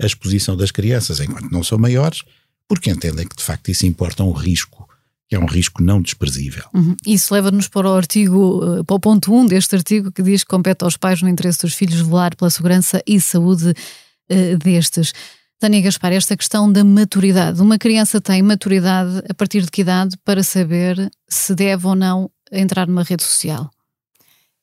a 0.00 0.06
exposição 0.06 0.56
das 0.56 0.70
crianças 0.70 1.20
enquanto 1.20 1.50
não 1.50 1.62
são 1.62 1.78
maiores, 1.78 2.22
porque 2.68 2.90
entendem 2.90 3.26
que, 3.26 3.36
de 3.36 3.42
facto, 3.42 3.70
isso 3.70 3.86
importa 3.86 4.22
um 4.24 4.32
risco 4.32 4.88
que 5.28 5.34
é 5.34 5.38
um 5.38 5.46
risco 5.46 5.82
não 5.82 6.02
desprezível. 6.02 6.64
Uhum. 6.74 6.94
Isso 7.06 7.32
leva-nos 7.32 7.68
para 7.68 7.88
o 7.88 7.94
artigo, 7.94 8.60
eh, 8.80 8.82
para 8.84 8.96
o 8.96 9.00
ponto 9.00 9.34
1 9.34 9.46
deste 9.46 9.74
artigo, 9.74 10.12
que 10.12 10.22
diz 10.22 10.44
que 10.44 10.50
compete 10.50 10.84
aos 10.84 10.96
pais 10.96 11.22
no 11.22 11.28
interesse 11.28 11.62
dos 11.62 11.74
filhos 11.74 12.00
velar 12.00 12.36
pela 12.36 12.50
segurança 12.50 13.02
e 13.06 13.18
saúde 13.20 13.70
uh, 13.70 14.58
destes. 14.58 15.14
Tânia 15.58 15.80
Gaspar, 15.80 16.12
esta 16.12 16.36
questão 16.36 16.70
da 16.70 16.84
maturidade. 16.84 17.62
Uma 17.62 17.78
criança 17.78 18.20
tem 18.20 18.42
maturidade 18.42 19.22
a 19.28 19.32
partir 19.32 19.62
de 19.62 19.70
que 19.70 19.80
idade 19.80 20.14
para 20.22 20.42
saber 20.42 21.10
se 21.26 21.54
deve 21.54 21.86
ou 21.86 21.94
não 21.94 22.30
entrar 22.52 22.86
numa 22.86 23.02
rede 23.02 23.22
social? 23.22 23.70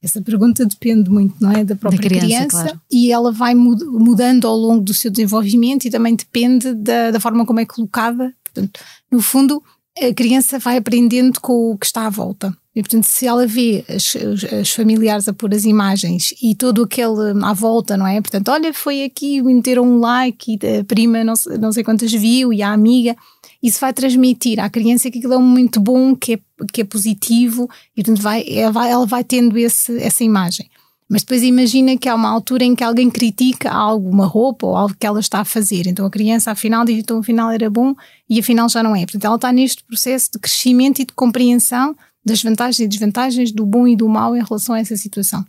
Essa 0.03 0.21
pergunta 0.21 0.65
depende 0.65 1.09
muito, 1.09 1.35
não 1.39 1.51
é? 1.51 1.63
Da 1.63 1.75
própria 1.75 2.01
da 2.01 2.07
criança, 2.07 2.27
criança 2.27 2.63
claro. 2.63 2.81
e 2.89 3.11
ela 3.11 3.31
vai 3.31 3.53
mudando 3.53 4.47
ao 4.47 4.55
longo 4.55 4.83
do 4.83 4.93
seu 4.93 5.11
desenvolvimento 5.11 5.85
e 5.85 5.91
também 5.91 6.15
depende 6.15 6.73
da, 6.73 7.11
da 7.11 7.19
forma 7.19 7.45
como 7.45 7.59
é 7.59 7.65
colocada. 7.65 8.33
Portanto, 8.43 8.79
no 9.11 9.21
fundo, 9.21 9.61
a 9.95 10.13
criança 10.13 10.57
vai 10.57 10.77
aprendendo 10.77 11.39
com 11.39 11.71
o 11.71 11.77
que 11.77 11.85
está 11.85 12.07
à 12.07 12.09
volta. 12.09 12.55
E, 12.73 12.81
portanto, 12.81 13.03
se 13.03 13.27
ela 13.27 13.45
vê 13.45 13.83
as, 13.89 14.15
as, 14.61 14.71
familiares 14.71 15.27
a 15.27 15.33
pôr 15.33 15.53
as 15.53 15.65
imagens 15.65 16.33
e 16.41 16.55
todo 16.55 16.83
aquele 16.83 17.33
à 17.43 17.53
volta, 17.53 17.97
não 17.97 18.07
é? 18.07 18.21
Portanto, 18.21 18.47
olha, 18.49 18.73
foi 18.73 19.03
aqui, 19.03 19.41
meteram 19.41 19.83
um 19.83 19.99
like 19.99 20.53
e 20.53 20.79
a 20.79 20.83
prima 20.85 21.21
não, 21.21 21.33
não 21.59 21.71
sei 21.73 21.83
quantas 21.83 22.13
viu 22.13 22.53
e 22.53 22.61
a 22.61 22.71
amiga. 22.71 23.15
Isso 23.61 23.79
vai 23.79 23.91
transmitir 23.91 24.57
à 24.57 24.69
criança 24.69 25.11
que 25.11 25.19
aquilo 25.19 25.33
é 25.33 25.37
momento 25.37 25.81
bom, 25.81 26.15
que 26.15 26.35
é, 26.35 26.39
que 26.71 26.81
é 26.81 26.85
positivo 26.85 27.69
e, 27.95 28.03
portanto, 28.03 28.21
vai, 28.21 28.45
ela, 28.47 28.71
vai, 28.71 28.89
ela 28.89 29.05
vai 29.05 29.23
tendo 29.23 29.57
esse, 29.57 29.97
essa 30.01 30.23
imagem. 30.23 30.69
Mas 31.09 31.23
depois 31.23 31.43
imagina 31.43 31.97
que 31.97 32.07
há 32.07 32.15
uma 32.15 32.29
altura 32.29 32.63
em 32.63 32.73
que 32.73 32.85
alguém 32.85 33.09
critica 33.09 33.69
algo, 33.69 34.09
uma 34.09 34.25
roupa 34.25 34.65
ou 34.65 34.77
algo 34.77 34.95
que 34.97 35.05
ela 35.05 35.19
está 35.19 35.41
a 35.41 35.45
fazer. 35.45 35.87
Então 35.87 36.05
a 36.05 36.09
criança 36.09 36.51
afinal 36.51 36.85
diz, 36.85 36.99
então 36.99 37.19
afinal 37.19 37.51
era 37.51 37.69
bom 37.69 37.93
e 38.29 38.39
afinal 38.39 38.69
já 38.69 38.81
não 38.81 38.95
é. 38.95 39.01
Portanto, 39.01 39.25
ela 39.25 39.35
está 39.35 39.51
neste 39.51 39.83
processo 39.83 40.29
de 40.31 40.39
crescimento 40.39 41.01
e 41.01 41.05
de 41.05 41.11
compreensão 41.11 41.93
das 42.23 42.41
vantagens 42.41 42.79
e 42.79 42.87
desvantagens 42.87 43.51
do 43.51 43.65
bom 43.65 43.87
e 43.87 43.95
do 43.95 44.07
mau 44.07 44.35
em 44.35 44.43
relação 44.43 44.75
a 44.75 44.79
essa 44.79 44.95
situação. 44.95 45.45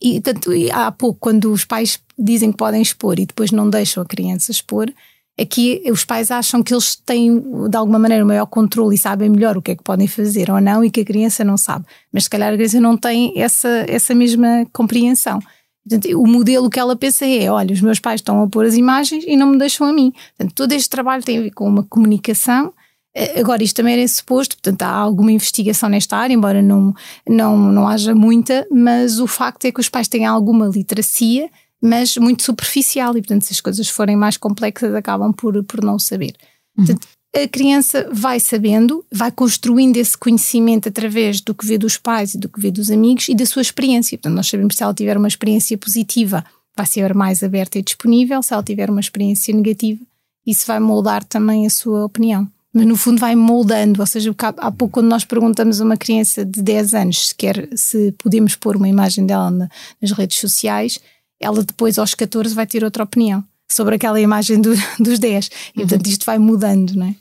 E 0.00 0.20
tanto 0.20 0.50
há 0.72 0.92
pouco, 0.92 1.18
quando 1.20 1.50
os 1.50 1.64
pais 1.64 1.98
dizem 2.18 2.50
que 2.52 2.58
podem 2.58 2.82
expor 2.82 3.18
e 3.18 3.26
depois 3.26 3.50
não 3.50 3.68
deixam 3.68 4.02
a 4.02 4.06
criança 4.06 4.50
expor, 4.50 4.92
aqui 5.40 5.82
os 5.90 6.04
pais 6.04 6.30
acham 6.30 6.62
que 6.62 6.72
eles 6.72 6.96
têm 6.96 7.42
de 7.68 7.76
alguma 7.76 7.98
maneira 7.98 8.24
o 8.24 8.26
maior 8.26 8.46
controle 8.46 8.94
e 8.94 8.98
sabem 8.98 9.28
melhor 9.30 9.56
o 9.56 9.62
que 9.62 9.72
é 9.72 9.76
que 9.76 9.82
podem 9.82 10.06
fazer 10.06 10.50
ou 10.50 10.60
não 10.60 10.84
e 10.84 10.90
que 10.90 11.00
a 11.00 11.04
criança 11.04 11.44
não 11.44 11.56
sabe. 11.56 11.86
Mas 12.12 12.24
se 12.24 12.30
calhar 12.30 12.52
a 12.52 12.56
criança 12.56 12.80
não 12.80 12.96
tem 12.96 13.32
essa, 13.36 13.84
essa 13.88 14.14
mesma 14.14 14.66
compreensão. 14.72 15.40
Portanto, 15.88 16.18
o 16.18 16.26
modelo 16.26 16.68
que 16.68 16.80
ela 16.80 16.96
pensa 16.96 17.24
é: 17.24 17.50
olha, 17.50 17.72
os 17.72 17.80
meus 17.80 18.00
pais 18.00 18.20
estão 18.20 18.42
a 18.42 18.48
pôr 18.48 18.66
as 18.66 18.74
imagens 18.74 19.24
e 19.26 19.36
não 19.36 19.46
me 19.46 19.58
deixam 19.58 19.86
a 19.86 19.92
mim. 19.92 20.12
Portanto, 20.36 20.54
todo 20.54 20.72
este 20.72 20.90
trabalho 20.90 21.22
tem 21.22 21.38
a 21.38 21.42
ver 21.42 21.52
com 21.52 21.66
uma 21.66 21.84
comunicação. 21.84 22.72
Eh, 23.18 23.40
agora, 23.40 23.64
isto 23.64 23.76
também 23.76 23.94
era 23.94 24.06
suposto, 24.06 24.56
portanto, 24.56 24.82
há 24.82 24.90
alguma 24.90 25.32
investigação 25.32 25.88
nesta 25.88 26.18
área, 26.18 26.34
embora 26.34 26.60
não, 26.60 26.94
não, 27.26 27.56
não 27.56 27.88
haja 27.88 28.14
muita, 28.14 28.66
mas 28.70 29.18
o 29.18 29.26
facto 29.26 29.64
é 29.64 29.72
que 29.72 29.80
os 29.80 29.88
pais 29.88 30.06
têm 30.06 30.26
alguma 30.26 30.66
literacia 30.66 31.48
mas 31.78 32.16
muito 32.16 32.42
superficial 32.42 33.16
e, 33.16 33.20
portanto, 33.20 33.42
se 33.42 33.52
as 33.52 33.60
coisas 33.60 33.88
forem 33.88 34.16
mais 34.16 34.36
complexas, 34.36 34.94
acabam 34.94 35.32
por, 35.32 35.62
por 35.64 35.82
não 35.82 35.98
saber. 35.98 36.34
Uhum. 36.76 36.86
Portanto, 36.86 37.06
a 37.34 37.46
criança 37.46 38.08
vai 38.12 38.40
sabendo, 38.40 39.04
vai 39.12 39.30
construindo 39.30 39.96
esse 39.98 40.16
conhecimento 40.16 40.88
através 40.88 41.40
do 41.40 41.54
que 41.54 41.66
vê 41.66 41.76
dos 41.76 41.96
pais 41.98 42.34
e 42.34 42.38
do 42.38 42.48
que 42.48 42.60
vê 42.60 42.70
dos 42.70 42.90
amigos 42.90 43.28
e 43.28 43.34
da 43.34 43.44
sua 43.44 43.62
experiência. 43.62 44.16
Portanto, 44.16 44.34
nós 44.34 44.48
sabemos 44.48 44.72
que 44.72 44.78
se 44.78 44.82
ela 44.82 44.94
tiver 44.94 45.16
uma 45.18 45.28
experiência 45.28 45.76
positiva, 45.76 46.44
vai 46.74 46.86
ser 46.86 47.14
mais 47.14 47.42
aberta 47.42 47.78
e 47.78 47.82
disponível, 47.82 48.42
se 48.42 48.54
ela 48.54 48.62
tiver 48.62 48.88
uma 48.88 49.00
experiência 49.00 49.54
negativa, 49.54 50.00
isso 50.46 50.66
vai 50.66 50.80
moldar 50.80 51.24
também 51.24 51.66
a 51.66 51.70
sua 51.70 52.04
opinião. 52.04 52.50
Mas 52.76 52.84
no 52.84 52.94
fundo 52.94 53.18
vai 53.18 53.34
moldando, 53.34 54.02
ou 54.02 54.06
seja, 54.06 54.34
há 54.58 54.70
pouco 54.70 54.92
quando 54.92 55.08
nós 55.08 55.24
perguntamos 55.24 55.80
a 55.80 55.84
uma 55.84 55.96
criança 55.96 56.44
de 56.44 56.60
10 56.60 56.92
anos 56.92 57.28
se 57.28 57.34
quer, 57.34 57.70
se 57.74 58.12
podemos 58.18 58.54
pôr 58.54 58.76
uma 58.76 58.86
imagem 58.86 59.24
dela 59.24 59.50
na, 59.50 59.66
nas 59.98 60.12
redes 60.12 60.38
sociais, 60.38 61.00
ela 61.40 61.64
depois 61.64 61.98
aos 61.98 62.14
14 62.14 62.54
vai 62.54 62.66
ter 62.66 62.84
outra 62.84 63.02
opinião 63.02 63.42
sobre 63.66 63.94
aquela 63.94 64.20
imagem 64.20 64.60
do, 64.60 64.74
dos 65.00 65.18
10. 65.18 65.50
E 65.74 65.80
portanto 65.80 66.04
uhum. 66.04 66.12
isto 66.12 66.26
vai 66.26 66.38
mudando, 66.38 66.90
não 66.90 67.06
é? 67.06 67.14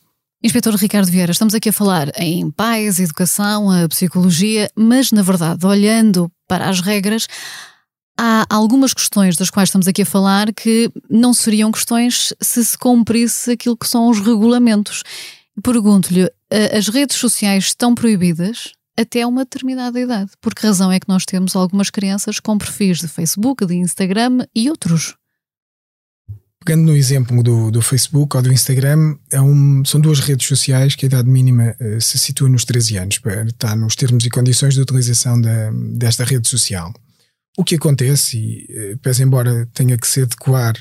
Inspetor 0.44 0.76
Ricardo 0.76 1.10
Vieira, 1.10 1.32
estamos 1.32 1.56
aqui 1.56 1.70
a 1.70 1.74
falar 1.74 2.12
em 2.20 2.52
pais, 2.52 3.00
educação, 3.00 3.72
a 3.72 3.88
psicologia, 3.88 4.70
mas 4.76 5.14
na 5.14 5.22
verdade, 5.22 5.66
olhando 5.66 6.30
para 6.50 6.68
as 6.68 6.82
regras, 6.82 7.28
há 8.20 8.46
algumas 8.50 8.94
questões 8.94 9.38
das 9.38 9.50
quais 9.50 9.70
estamos 9.70 9.88
aqui 9.88 10.02
a 10.02 10.06
falar 10.06 10.54
que 10.54 10.92
não 11.10 11.34
seriam 11.34 11.72
questões 11.72 12.34
se 12.42 12.66
se 12.66 12.78
cumprisse 12.78 13.52
aquilo 13.52 13.78
que 13.78 13.88
são 13.88 14.10
os 14.10 14.20
regulamentos. 14.20 15.02
Pergunto-lhe, 15.64 16.30
as 16.76 16.88
redes 16.90 17.18
sociais 17.18 17.66
estão 17.66 17.96
proibidas? 17.96 18.74
até 18.98 19.26
uma 19.26 19.44
determinada 19.44 20.00
idade. 20.00 20.32
Por 20.40 20.56
que 20.56 20.66
razão 20.66 20.92
é 20.92 21.00
que 21.00 21.10
nós 21.10 21.26
temos 21.26 21.56
algumas 21.56 21.90
crianças 21.90 22.40
com 22.40 22.58
perfis 22.58 23.00
de 23.00 23.08
Facebook, 23.08 23.66
de 23.66 23.76
Instagram 23.76 24.46
e 24.56 24.70
outros? 24.70 25.16
Pegando 26.64 26.86
no 26.86 26.98
exemplo 26.98 27.44
do, 27.44 27.70
do 27.70 27.82
Facebook 27.82 28.36
ou 28.36 28.42
do 28.42 28.52
Instagram, 28.52 29.16
é 29.32 29.40
um, 29.40 29.86
são 29.86 30.02
duas 30.02 30.20
redes 30.20 30.48
sociais 30.48 30.96
que 30.96 31.06
a 31.06 31.08
idade 31.08 31.30
mínima 31.30 31.76
uh, 31.80 32.02
se 32.02 32.18
situa 32.18 32.50
nos 32.50 32.66
13 32.66 32.98
anos, 32.98 33.20
para 33.20 33.44
estar 33.44 33.76
nos 33.76 33.96
termos 33.96 34.26
e 34.26 34.30
condições 34.30 34.74
de 34.74 34.82
utilização 34.82 35.40
da, 35.40 35.70
desta 35.94 36.24
rede 36.24 36.48
social. 36.48 36.92
O 37.56 37.64
que 37.64 37.76
acontece, 37.76 38.38
e 38.38 38.94
uh, 38.94 38.98
pese 38.98 39.22
embora 39.22 39.68
tenha 39.74 39.96
que 39.96 40.08
se 40.08 40.24
adequar 40.24 40.76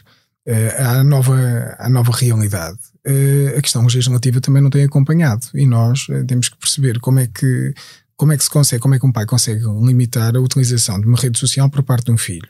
à, 0.78 1.02
nova, 1.02 1.76
à 1.78 1.88
nova 1.88 2.12
realidade, 2.12 2.78
uh, 3.06 3.58
a 3.58 3.62
questão 3.62 3.82
legislativa 3.82 4.40
também 4.40 4.62
não 4.62 4.70
tem 4.70 4.84
acompanhado 4.84 5.46
e 5.54 5.66
nós 5.66 6.06
temos 6.26 6.48
que 6.48 6.58
perceber 6.58 7.00
como 7.00 7.20
é 7.20 7.26
que 7.26 7.74
como 8.16 8.32
é 8.32 8.36
que 8.36 8.44
se 8.44 8.50
consegue, 8.50 8.80
como 8.80 8.94
é 8.94 8.98
que 8.98 9.06
um 9.06 9.12
pai 9.12 9.26
consegue 9.26 9.64
limitar 9.82 10.36
a 10.36 10.40
utilização 10.40 11.00
de 11.00 11.06
uma 11.06 11.18
rede 11.18 11.38
social 11.38 11.68
por 11.68 11.82
parte 11.82 12.06
de 12.06 12.12
um 12.12 12.16
filho? 12.16 12.48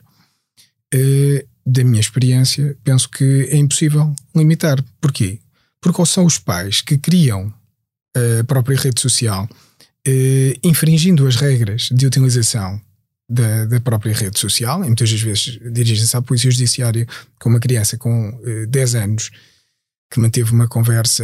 Da 1.65 1.83
minha 1.83 1.99
experiência, 1.99 2.77
penso 2.83 3.09
que 3.09 3.49
é 3.49 3.57
impossível 3.57 4.13
limitar. 4.35 4.77
Porquê? 5.01 5.39
Porque 5.81 6.05
são 6.05 6.23
os 6.23 6.37
pais 6.37 6.81
que 6.81 6.99
criam 6.99 7.51
a 8.15 8.43
própria 8.43 8.77
rede 8.77 9.01
social, 9.01 9.49
infringindo 10.63 11.25
as 11.25 11.35
regras 11.35 11.89
de 11.91 12.05
utilização 12.05 12.79
da, 13.27 13.65
da, 13.65 13.79
própria 13.81 14.13
rede 14.13 14.39
social, 14.39 14.83
e 14.83 14.87
muitas 14.87 15.11
das 15.11 15.21
vezes 15.21 15.59
dirigem-se 15.71 16.15
à 16.15 16.21
Polícia 16.21 16.51
Judiciária 16.51 17.07
com 17.39 17.49
uma 17.49 17.59
criança 17.59 17.97
com 17.97 18.29
uh, 18.29 18.67
10 18.67 18.95
anos 18.95 19.31
que 20.11 20.19
manteve 20.19 20.51
uma 20.51 20.67
conversa 20.67 21.23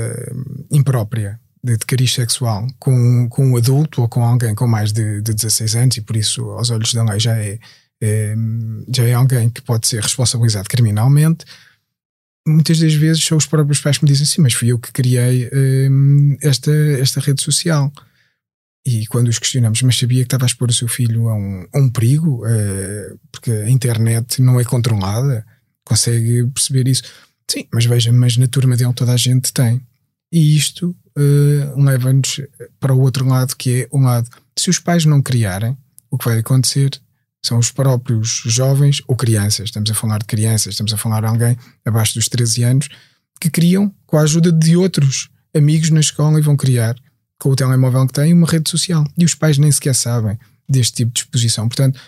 imprópria 0.71 1.39
de, 1.63 1.77
de 1.77 1.85
cariz 1.85 2.13
sexual 2.13 2.67
com, 2.79 3.29
com 3.29 3.51
um 3.51 3.57
adulto 3.57 4.01
ou 4.01 4.09
com 4.09 4.23
alguém 4.23 4.55
com 4.55 4.67
mais 4.67 4.91
de, 4.91 5.21
de 5.21 5.33
16 5.33 5.75
anos 5.75 5.97
e 5.97 6.01
por 6.01 6.15
isso, 6.17 6.43
aos 6.51 6.71
olhos 6.71 6.93
da 6.93 7.03
lei, 7.03 7.19
já 7.19 7.37
é, 7.37 7.59
é, 8.01 8.35
já 8.93 9.03
é 9.03 9.13
alguém 9.13 9.49
que 9.49 9.61
pode 9.61 9.87
ser 9.87 10.01
responsabilizado 10.01 10.67
criminalmente. 10.67 11.45
Muitas 12.47 12.79
das 12.79 12.93
vezes 12.95 13.23
são 13.23 13.37
os 13.37 13.45
próprios 13.45 13.79
pais 13.79 13.99
que 13.99 14.03
me 14.03 14.09
dizem 14.09 14.23
assim, 14.23 14.41
mas 14.41 14.53
fui 14.53 14.69
eu 14.69 14.79
que 14.79 14.91
criei 14.91 15.49
hum, 15.53 16.35
esta, 16.41 16.71
esta 16.99 17.19
rede 17.19 17.43
social. 17.43 17.93
E 18.85 19.05
quando 19.07 19.27
os 19.27 19.37
questionamos, 19.37 19.81
mas 19.83 19.97
sabia 19.97 20.19
que 20.19 20.27
estava 20.27 20.45
a 20.45 20.47
expor 20.47 20.69
o 20.69 20.73
seu 20.73 20.87
filho 20.87 21.29
a 21.29 21.35
um, 21.35 21.67
a 21.71 21.79
um 21.79 21.89
perigo, 21.89 22.43
uh, 22.45 23.19
porque 23.31 23.51
a 23.51 23.69
internet 23.69 24.41
não 24.41 24.59
é 24.59 24.63
controlada, 24.63 25.45
consegue 25.85 26.47
perceber 26.47 26.87
isso. 26.87 27.03
Sim, 27.49 27.67
mas 27.71 27.85
veja, 27.85 28.11
mas 28.11 28.37
na 28.37 28.47
turma 28.47 28.75
dele 28.75 28.93
toda 28.93 29.13
a 29.13 29.17
gente 29.17 29.53
tem. 29.53 29.81
E 30.31 30.57
isto 30.57 30.95
uh, 31.17 31.81
leva-nos 31.81 32.41
para 32.79 32.93
o 32.93 33.01
outro 33.01 33.27
lado, 33.27 33.55
que 33.55 33.83
é 33.83 33.87
um 33.95 34.01
lado, 34.01 34.29
se 34.57 34.69
os 34.69 34.79
pais 34.79 35.05
não 35.05 35.21
criarem, 35.21 35.77
o 36.09 36.17
que 36.17 36.25
vai 36.25 36.39
acontecer 36.39 36.99
são 37.43 37.57
os 37.57 37.71
próprios 37.71 38.43
jovens 38.45 39.01
ou 39.07 39.15
crianças, 39.15 39.65
estamos 39.65 39.89
a 39.89 39.95
falar 39.95 40.19
de 40.19 40.25
crianças, 40.25 40.73
estamos 40.73 40.93
a 40.93 40.97
falar 40.97 41.21
de 41.21 41.27
alguém 41.27 41.57
abaixo 41.83 42.13
dos 42.13 42.29
13 42.29 42.63
anos, 42.63 42.89
que 43.39 43.49
criam 43.49 43.93
com 44.05 44.17
a 44.17 44.21
ajuda 44.21 44.51
de 44.51 44.77
outros 44.77 45.29
amigos 45.55 45.89
na 45.89 45.99
escola 45.99 46.37
e 46.37 46.43
vão 46.43 46.55
criar, 46.55 46.95
com 47.41 47.49
o 47.49 47.55
telemóvel 47.55 48.05
que 48.05 48.13
têm, 48.13 48.33
uma 48.33 48.45
rede 48.45 48.69
social. 48.69 49.03
E 49.17 49.25
os 49.25 49.33
pais 49.33 49.57
nem 49.57 49.71
sequer 49.71 49.95
sabem 49.95 50.37
deste 50.69 50.93
tipo 50.93 51.11
de 51.11 51.21
exposição. 51.21 51.67
Portanto, 51.67 51.99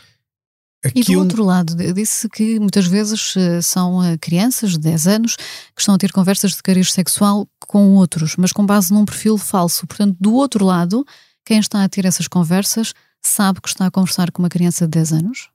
Aquilo... 0.86 1.06
E 1.12 1.14
do 1.16 1.20
outro 1.22 1.46
lado, 1.46 1.94
disse 1.94 2.28
que 2.28 2.60
muitas 2.60 2.86
vezes 2.86 3.36
eh, 3.38 3.62
são 3.62 4.04
eh, 4.04 4.18
crianças 4.18 4.72
de 4.72 4.80
10 4.80 5.08
anos 5.08 5.38
que 5.38 5.80
estão 5.80 5.96
a 5.96 5.98
ter 5.98 6.12
conversas 6.12 6.52
de 6.52 6.62
cariz 6.62 6.92
sexual 6.92 7.48
com 7.68 7.94
outros, 7.94 8.36
mas 8.36 8.52
com 8.52 8.66
base 8.66 8.92
num 8.92 9.06
perfil 9.06 9.38
falso. 9.38 9.88
Portanto, 9.88 10.18
do 10.20 10.34
outro 10.34 10.66
lado, 10.66 11.06
quem 11.46 11.58
está 11.58 11.86
a 11.86 11.88
ter 11.88 12.04
essas 12.04 12.28
conversas 12.28 12.94
sabe 13.22 13.62
que 13.62 13.70
está 13.70 13.86
a 13.86 13.92
conversar 13.92 14.30
com 14.30 14.44
uma 14.44 14.50
criança 14.50 14.84
de 14.84 14.92
10 14.92 15.14
anos? 15.14 15.50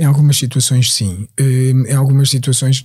Em 0.00 0.06
algumas 0.06 0.38
situações, 0.38 0.90
sim. 0.90 1.28
Em 1.38 1.92
algumas 1.92 2.30
situações, 2.30 2.82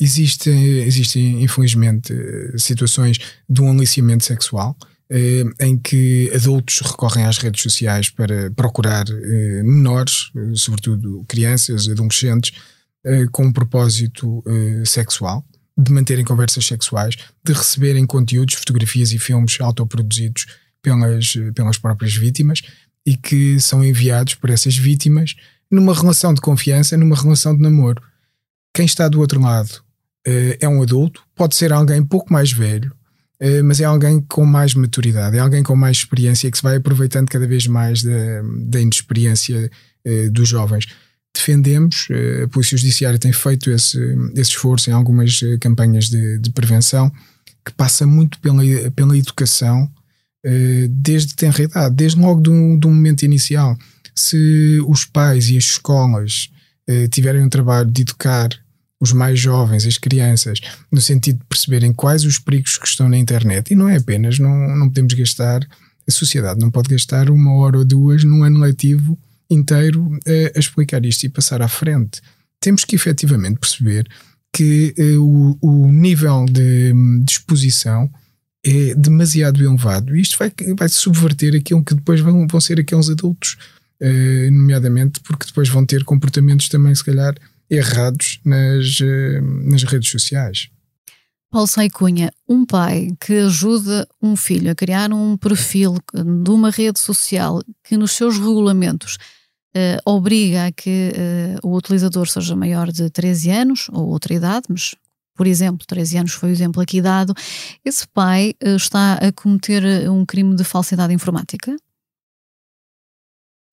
existem, 0.00 0.82
existem, 0.82 1.40
infelizmente, 1.44 2.12
situações 2.58 3.20
de 3.48 3.62
um 3.62 3.70
aliciamento 3.70 4.24
sexual 4.24 4.76
em 5.60 5.78
que 5.78 6.30
adultos 6.34 6.80
recorrem 6.80 7.24
às 7.24 7.38
redes 7.38 7.62
sociais 7.62 8.10
para 8.10 8.50
procurar 8.50 9.04
menores, 9.62 10.32
sobretudo 10.54 11.24
crianças, 11.28 11.88
adolescentes, 11.88 12.52
com 13.30 13.44
um 13.44 13.52
propósito 13.52 14.42
sexual, 14.84 15.44
de 15.78 15.92
manterem 15.92 16.24
conversas 16.24 16.66
sexuais, 16.66 17.16
de 17.44 17.52
receberem 17.52 18.06
conteúdos, 18.06 18.54
fotografias 18.54 19.12
e 19.12 19.18
filmes 19.18 19.60
autoproduzidos 19.60 20.46
pelas, 20.82 21.34
pelas 21.54 21.78
próprias 21.78 22.14
vítimas 22.14 22.62
e 23.06 23.16
que 23.16 23.60
são 23.60 23.84
enviados 23.84 24.34
por 24.34 24.50
essas 24.50 24.76
vítimas 24.76 25.34
numa 25.70 25.94
relação 25.94 26.34
de 26.34 26.40
confiança, 26.40 26.96
numa 26.96 27.16
relação 27.16 27.56
de 27.56 27.62
namoro. 27.62 28.02
Quem 28.72 28.86
está 28.86 29.08
do 29.08 29.20
outro 29.20 29.40
lado 29.40 29.82
é 30.26 30.68
um 30.68 30.82
adulto, 30.82 31.22
pode 31.36 31.54
ser 31.54 31.72
alguém 31.72 32.02
pouco 32.02 32.32
mais 32.32 32.50
velho, 32.50 32.92
mas 33.64 33.80
é 33.80 33.84
alguém 33.84 34.20
com 34.20 34.46
mais 34.46 34.74
maturidade, 34.74 35.36
é 35.36 35.40
alguém 35.40 35.62
com 35.62 35.76
mais 35.76 35.98
experiência 35.98 36.50
que 36.50 36.56
se 36.56 36.62
vai 36.62 36.76
aproveitando 36.76 37.28
cada 37.28 37.46
vez 37.46 37.66
mais 37.66 38.02
da, 38.02 38.42
da 38.66 38.80
inexperiência 38.80 39.70
uh, 40.06 40.30
dos 40.30 40.48
jovens. 40.48 40.86
Defendemos, 41.34 42.06
a 42.44 42.48
Polícia 42.48 42.78
Judiciária 42.78 43.18
tem 43.18 43.32
feito 43.32 43.68
esse, 43.70 43.98
esse 44.36 44.52
esforço 44.52 44.88
em 44.88 44.92
algumas 44.92 45.40
campanhas 45.60 46.04
de, 46.04 46.38
de 46.38 46.50
prevenção, 46.52 47.10
que 47.64 47.72
passa 47.72 48.06
muito 48.06 48.38
pela, 48.38 48.62
pela 48.94 49.18
educação 49.18 49.90
desde 50.88 51.34
tenra 51.34 51.64
idade, 51.64 51.94
desde 51.96 52.20
logo 52.20 52.40
do, 52.40 52.78
do 52.78 52.88
momento 52.88 53.24
inicial 53.24 53.76
se 54.14 54.80
os 54.86 55.04
pais 55.04 55.48
e 55.48 55.56
as 55.56 55.64
escolas 55.64 56.50
eh, 56.86 57.08
tiverem 57.08 57.42
um 57.42 57.48
trabalho 57.48 57.90
de 57.90 58.02
educar 58.02 58.48
os 59.04 59.12
mais 59.12 59.38
jovens, 59.38 59.86
as 59.86 59.98
crianças, 59.98 60.58
no 60.90 61.00
sentido 61.00 61.38
de 61.38 61.44
perceberem 61.44 61.92
quais 61.92 62.24
os 62.24 62.38
perigos 62.38 62.76
que 62.76 62.86
estão 62.86 63.08
na 63.08 63.18
internet, 63.18 63.70
e 63.70 63.76
não 63.76 63.88
é 63.88 63.96
apenas, 63.96 64.38
não, 64.38 64.76
não 64.76 64.88
podemos 64.88 65.14
gastar, 65.14 65.66
a 66.06 66.10
sociedade 66.10 66.60
não 66.60 66.70
pode 66.70 66.88
gastar 66.88 67.30
uma 67.30 67.54
hora 67.54 67.78
ou 67.78 67.84
duas 67.84 68.24
num 68.24 68.42
ano 68.42 68.60
letivo 68.60 69.18
inteiro 69.48 70.18
eh, 70.26 70.52
a 70.54 70.58
explicar 70.58 71.04
isto 71.04 71.24
e 71.24 71.28
passar 71.28 71.62
à 71.62 71.68
frente. 71.68 72.20
Temos 72.60 72.84
que 72.84 72.96
efetivamente 72.96 73.58
perceber 73.58 74.08
que 74.52 74.94
eh, 74.96 75.16
o, 75.18 75.56
o, 75.60 75.92
nível 75.92 76.46
de, 76.46 76.92
de 77.24 77.32
exposição 77.32 78.10
é 78.64 78.94
demasiado 78.94 79.62
elevado 79.62 80.16
e 80.16 80.22
isto 80.22 80.38
vai, 80.38 80.52
vai 80.76 80.88
subverter 80.88 81.54
aquilo 81.54 81.84
que 81.84 81.94
depois 81.94 82.20
vão, 82.20 82.46
vão 82.46 82.60
ser 82.60 82.80
aqueles 82.80 83.10
adultos 83.10 83.56
eh, 84.00 84.50
nomeadamente 84.50 85.20
porque 85.20 85.46
depois 85.46 85.68
vão 85.68 85.84
ter 85.84 86.04
comportamentos 86.04 86.68
também, 86.68 86.94
se 86.94 87.04
calhar, 87.04 87.34
errados 87.70 88.40
nas, 88.44 89.00
eh, 89.00 89.40
nas 89.40 89.82
redes 89.84 90.10
sociais. 90.10 90.68
Paulo 91.50 91.68
Saicunha, 91.68 92.32
um 92.48 92.66
pai 92.66 93.10
que 93.20 93.32
ajuda 93.34 94.08
um 94.20 94.34
filho 94.34 94.72
a 94.72 94.74
criar 94.74 95.12
um 95.12 95.36
perfil 95.36 95.96
de 96.12 96.50
uma 96.50 96.68
rede 96.68 96.98
social 96.98 97.62
que 97.84 97.96
nos 97.96 98.10
seus 98.10 98.38
regulamentos 98.38 99.16
uh, 99.76 100.00
obriga 100.04 100.66
a 100.66 100.72
que 100.72 101.12
uh, 101.62 101.68
o 101.68 101.76
utilizador 101.76 102.26
seja 102.26 102.56
maior 102.56 102.90
de 102.90 103.08
13 103.08 103.50
anos 103.50 103.88
ou 103.92 104.08
outra 104.08 104.34
idade, 104.34 104.66
mas 104.68 104.96
por 105.36 105.46
exemplo, 105.46 105.86
13 105.86 106.18
anos 106.18 106.32
foi 106.32 106.50
o 106.50 106.52
exemplo 106.52 106.82
aqui 106.82 107.00
dado, 107.00 107.32
esse 107.84 108.06
pai 108.08 108.54
uh, 108.60 108.76
está 108.76 109.14
a 109.14 109.32
cometer 109.32 110.10
um 110.10 110.26
crime 110.26 110.56
de 110.56 110.64
falsidade 110.64 111.14
informática? 111.14 111.76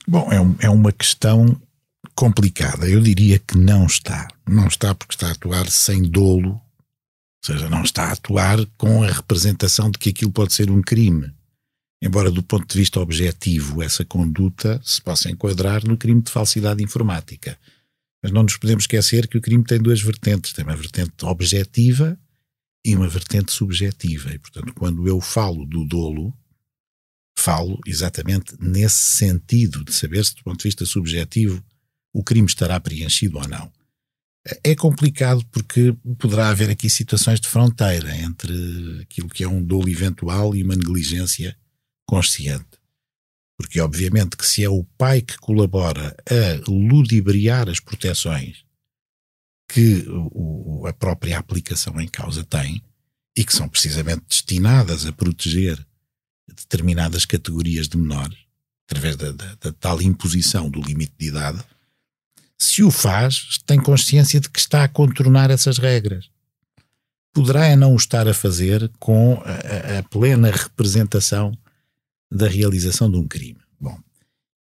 Bom, 0.08 0.32
é, 0.32 0.40
um, 0.40 0.56
é 0.60 0.70
uma 0.70 0.92
questão 0.92 1.60
complicada. 2.16 2.88
Eu 2.88 3.02
diria 3.02 3.40
que 3.40 3.58
não 3.58 3.86
está. 3.86 4.28
Não 4.48 4.68
está 4.68 4.94
porque 4.94 5.14
está 5.14 5.30
a 5.30 5.32
atuar 5.32 5.70
sem 5.70 6.04
dolo, 6.04 6.52
ou 6.52 6.62
seja, 7.44 7.70
não 7.70 7.84
está 7.84 8.06
a 8.06 8.12
atuar 8.14 8.66
com 8.78 9.04
a 9.04 9.12
representação 9.12 9.90
de 9.90 9.98
que 9.98 10.10
aquilo 10.10 10.32
pode 10.32 10.54
ser 10.54 10.70
um 10.70 10.82
crime. 10.82 11.34
Embora, 12.04 12.32
do 12.32 12.42
ponto 12.42 12.68
de 12.68 12.80
vista 12.80 13.00
objetivo, 13.00 13.82
essa 13.82 14.04
conduta 14.04 14.82
se 14.84 15.02
possa 15.02 15.30
enquadrar 15.30 15.86
no 15.86 15.98
crime 15.98 16.22
de 16.22 16.32
falsidade 16.32 16.84
informática. 16.84 17.58
Mas 18.24 18.32
não 18.32 18.44
nos 18.44 18.58
podemos 18.58 18.84
esquecer 18.84 19.28
que 19.28 19.38
o 19.38 19.42
crime 19.42 19.64
tem 19.64 19.80
duas 19.80 20.02
vertentes: 20.02 20.54
tem 20.54 20.64
uma 20.64 20.76
vertente 20.76 21.14
objetiva 21.24 22.18
e 22.86 22.96
uma 22.96 23.08
vertente 23.08 23.52
subjetiva. 23.52 24.34
E, 24.34 24.40
portanto, 24.40 24.74
quando 24.74 25.08
eu 25.08 25.22
falo 25.22 25.66
do 25.66 25.86
dolo, 25.86 26.34
falo 27.38 27.80
exatamente 27.86 28.56
nesse 28.60 29.18
sentido 29.18 29.84
de 29.84 29.94
saber 29.94 30.24
se, 30.26 30.36
do 30.36 30.44
ponto 30.44 30.58
de 30.58 30.64
vista 30.64 30.86
subjetivo, 30.86 31.64
o 32.14 32.24
crime 32.24 32.48
estará 32.48 32.80
preenchido 32.80 33.38
ou 33.38 33.48
não. 33.48 33.72
É 34.64 34.76
complicado 34.76 35.46
porque 35.52 35.96
poderá 36.18 36.50
haver 36.50 36.70
aqui 36.70 36.90
situações 36.90 37.40
de 37.40 37.48
fronteira 37.48 38.16
entre 38.18 39.02
aquilo 39.02 39.30
que 39.30 39.44
é 39.44 39.48
um 39.48 39.64
dolo 39.64 39.88
eventual 39.88 40.56
e 40.56 40.64
uma 40.64 40.76
negligência 40.76 41.56
consciente. 42.06 42.80
Porque, 43.56 43.80
obviamente, 43.80 44.36
que 44.36 44.46
se 44.46 44.64
é 44.64 44.70
o 44.70 44.84
pai 44.98 45.22
que 45.22 45.38
colabora 45.38 46.16
a 46.28 46.70
ludibriar 46.70 47.70
as 47.70 47.80
proteções 47.80 48.66
que 49.70 50.04
o, 50.10 50.86
a 50.88 50.92
própria 50.92 51.38
aplicação 51.38 52.02
em 52.02 52.08
causa 52.08 52.44
tem, 52.44 52.84
e 53.38 53.46
que 53.46 53.54
são 53.54 53.70
precisamente 53.70 54.24
destinadas 54.28 55.06
a 55.06 55.14
proteger 55.14 55.80
determinadas 56.48 57.24
categorias 57.26 57.88
de 57.88 57.98
menores, 57.98 58.38
através 58.86 59.16
da, 59.16 59.32
da, 59.32 59.56
da 59.56 59.72
tal 59.72 60.02
imposição 60.02 60.70
do 60.70 60.82
limite 60.82 61.14
de 61.18 61.28
idade, 61.28 61.64
se 62.62 62.84
o 62.84 62.92
faz, 62.92 63.58
tem 63.66 63.82
consciência 63.82 64.40
de 64.40 64.48
que 64.48 64.60
está 64.60 64.84
a 64.84 64.88
contornar 64.88 65.50
essas 65.50 65.80
regras. 65.80 66.30
Poderá 67.34 67.66
é 67.66 67.76
não 67.76 67.94
o 67.94 67.96
estar 67.96 68.28
a 68.28 68.36
fazer 68.36 68.88
com 69.00 69.42
a, 69.44 69.98
a, 69.98 70.04
plena 70.04 70.52
representação 70.52 71.58
da 72.32 72.48
realização 72.48 73.10
de 73.10 73.18
um 73.18 73.28
crime. 73.28 73.60
Bom, 73.80 73.98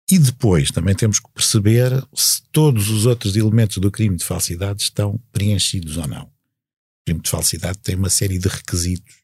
e 0.08 0.20
depois 0.20 0.70
também 0.70 0.94
temos 0.94 1.18
que 1.18 1.28
perceber 1.32 1.90
se 2.14 2.40
todos 2.52 2.90
os 2.90 3.06
outros 3.06 3.34
elementos 3.34 3.78
do 3.78 3.90
crime 3.90 4.16
de 4.16 4.24
falsidade 4.24 4.82
estão 4.82 5.20
preenchidos 5.32 5.96
ou 5.96 6.06
não. 6.06 6.22
O 6.22 7.04
crime 7.06 7.20
de 7.20 7.30
falsidade 7.30 7.78
tem 7.78 7.96
uma 7.96 8.10
série 8.10 8.38
de 8.38 8.46
requisitos 8.46 9.16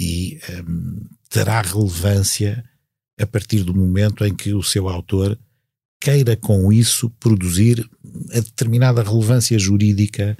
e 0.00 0.40
um, 0.68 1.06
terá 1.28 1.62
relevância 1.62 2.68
a 3.16 3.26
partir 3.26 3.62
do 3.62 3.72
momento 3.72 4.24
em 4.24 4.34
que 4.34 4.52
o 4.52 4.62
seu 4.62 4.88
autor 4.88 5.38
queira 6.00 6.36
com 6.36 6.72
isso 6.72 7.10
produzir 7.18 7.88
a 8.32 8.40
determinada 8.40 9.02
relevância 9.02 9.58
jurídica 9.58 10.36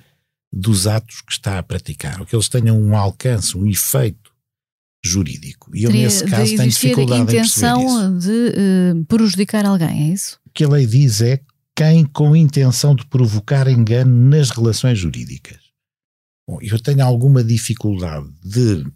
dos 0.53 0.87
atos 0.87 1.21
que 1.21 1.33
está 1.33 1.59
a 1.59 1.63
praticar, 1.63 2.21
ou 2.21 2.27
que 2.27 2.35
eles 2.35 2.49
tenham 2.49 2.81
um 2.81 2.97
alcance, 2.97 3.57
um 3.57 3.67
efeito 3.67 4.33
jurídico. 5.05 5.75
E 5.77 5.85
eu, 5.85 5.91
Teria 5.91 6.07
nesse 6.07 6.25
caso, 6.25 6.57
tenho 6.57 6.69
dificuldade 6.69 7.23
em 7.23 7.27
perceber 7.27 7.67
intenção 7.69 8.19
de 8.19 8.31
uh, 8.31 9.05
prejudicar 9.07 9.67
alguém, 9.67 10.11
é 10.11 10.15
isso? 10.15 10.39
O 10.47 10.51
que 10.51 10.65
a 10.65 10.69
lei 10.69 10.87
diz 10.87 11.21
é 11.21 11.41
quem 11.75 12.05
com 12.05 12.35
intenção 12.35 12.95
de 12.95 13.05
provocar 13.07 13.69
engano 13.69 14.31
nas 14.31 14.51
relações 14.51 14.99
jurídicas. 14.99 15.59
Bom, 16.49 16.59
eu 16.63 16.81
tenho 16.81 17.05
alguma 17.05 17.45
dificuldade 17.45 18.29
de 18.43 18.87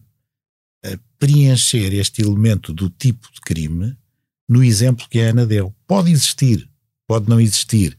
preencher 1.20 1.92
este 1.92 2.22
elemento 2.22 2.72
do 2.72 2.88
tipo 2.88 3.30
de 3.32 3.40
crime 3.42 3.94
no 4.48 4.64
exemplo 4.64 5.06
que 5.08 5.20
a 5.20 5.28
Ana 5.28 5.46
deu. 5.46 5.72
Pode 5.90 6.12
existir, 6.12 6.70
pode 7.04 7.28
não 7.28 7.40
existir, 7.40 7.98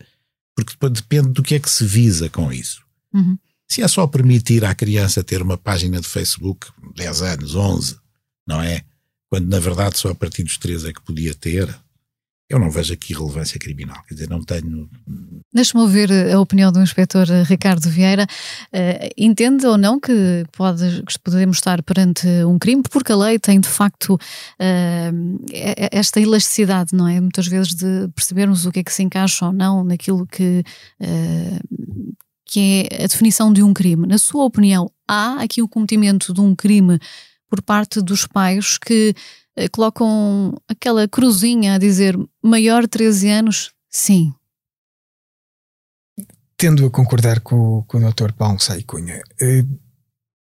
porque 0.55 0.73
depende 0.89 1.27
do 1.27 1.43
que 1.43 1.55
é 1.55 1.59
que 1.59 1.69
se 1.69 1.85
visa 1.85 2.29
com 2.29 2.49
isso. 2.49 2.81
Uhum. 3.13 3.37
Se 3.69 3.81
é 3.81 3.87
só 3.89 4.07
permitir 4.07 4.63
à 4.63 4.73
criança 4.73 5.21
ter 5.21 5.41
uma 5.41 5.57
página 5.57 5.99
de 5.99 6.07
Facebook, 6.07 6.67
10 6.95 7.21
anos, 7.21 7.53
11, 7.53 7.97
não 8.47 8.61
é? 8.61 8.85
Quando 9.29 9.49
na 9.49 9.59
verdade 9.59 9.97
só 9.97 10.07
a 10.07 10.15
partir 10.15 10.43
dos 10.43 10.57
13 10.57 10.87
é 10.87 10.93
que 10.93 11.01
podia 11.01 11.35
ter, 11.35 11.67
eu 12.51 12.59
não 12.59 12.69
vejo 12.69 12.93
aqui 12.93 13.13
relevância 13.13 13.57
criminal. 13.57 14.03
Quer 14.07 14.13
dizer, 14.15 14.29
não 14.29 14.43
tenho. 14.43 14.89
Deixa-me 15.53 15.81
ouvir 15.83 16.11
a 16.11 16.39
opinião 16.39 16.69
do 16.69 16.81
inspetor 16.81 17.25
Ricardo 17.45 17.89
Vieira. 17.89 18.27
Uh, 18.73 19.09
entende 19.17 19.65
ou 19.65 19.77
não 19.77 19.97
que, 19.99 20.45
pode, 20.51 21.01
que 21.03 21.19
podemos 21.19 21.57
estar 21.57 21.81
perante 21.81 22.27
um 22.45 22.59
crime, 22.59 22.83
porque 22.91 23.13
a 23.13 23.15
lei 23.15 23.39
tem 23.39 23.59
de 23.59 23.69
facto 23.69 24.15
uh, 24.15 25.45
esta 25.91 26.19
elasticidade, 26.19 26.93
não 26.93 27.07
é? 27.07 27.21
Muitas 27.21 27.47
vezes 27.47 27.73
de 27.73 28.09
percebermos 28.13 28.65
o 28.65 28.71
que 28.71 28.79
é 28.79 28.83
que 28.83 28.93
se 28.93 29.01
encaixa 29.01 29.45
ou 29.45 29.53
não 29.53 29.83
naquilo 29.83 30.27
que. 30.27 30.63
Uh, 30.99 32.13
que 32.45 32.85
é 32.91 33.05
a 33.05 33.07
definição 33.07 33.53
de 33.53 33.63
um 33.63 33.73
crime. 33.73 34.05
Na 34.05 34.17
sua 34.17 34.43
opinião, 34.43 34.91
há 35.07 35.41
aqui 35.41 35.61
o 35.61 35.69
cometimento 35.69 36.33
de 36.33 36.41
um 36.41 36.53
crime 36.53 36.99
por 37.49 37.61
parte 37.61 38.01
dos 38.01 38.27
pais 38.27 38.77
que 38.77 39.15
eh, 39.50 39.50
colocam 39.69 40.55
aquela 40.67 41.07
cruzinha 41.07 41.75
a 41.75 41.77
dizer 41.77 42.17
maior 42.41 42.83
de 42.83 42.89
13 42.89 43.29
anos? 43.29 43.71
Sim. 43.89 44.33
Tendo 46.57 46.85
a 46.85 46.89
concordar 46.89 47.39
com, 47.39 47.83
com 47.87 47.97
o 47.97 48.11
Dr. 48.11 48.31
Paulo 48.33 48.59
Sai 48.59 48.83
Cunha, 48.83 49.21
eh, 49.39 49.65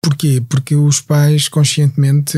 Porquê? 0.01 0.41
Porque 0.47 0.75
os 0.75 1.01
pais 1.01 1.49
conscientemente, 1.49 2.37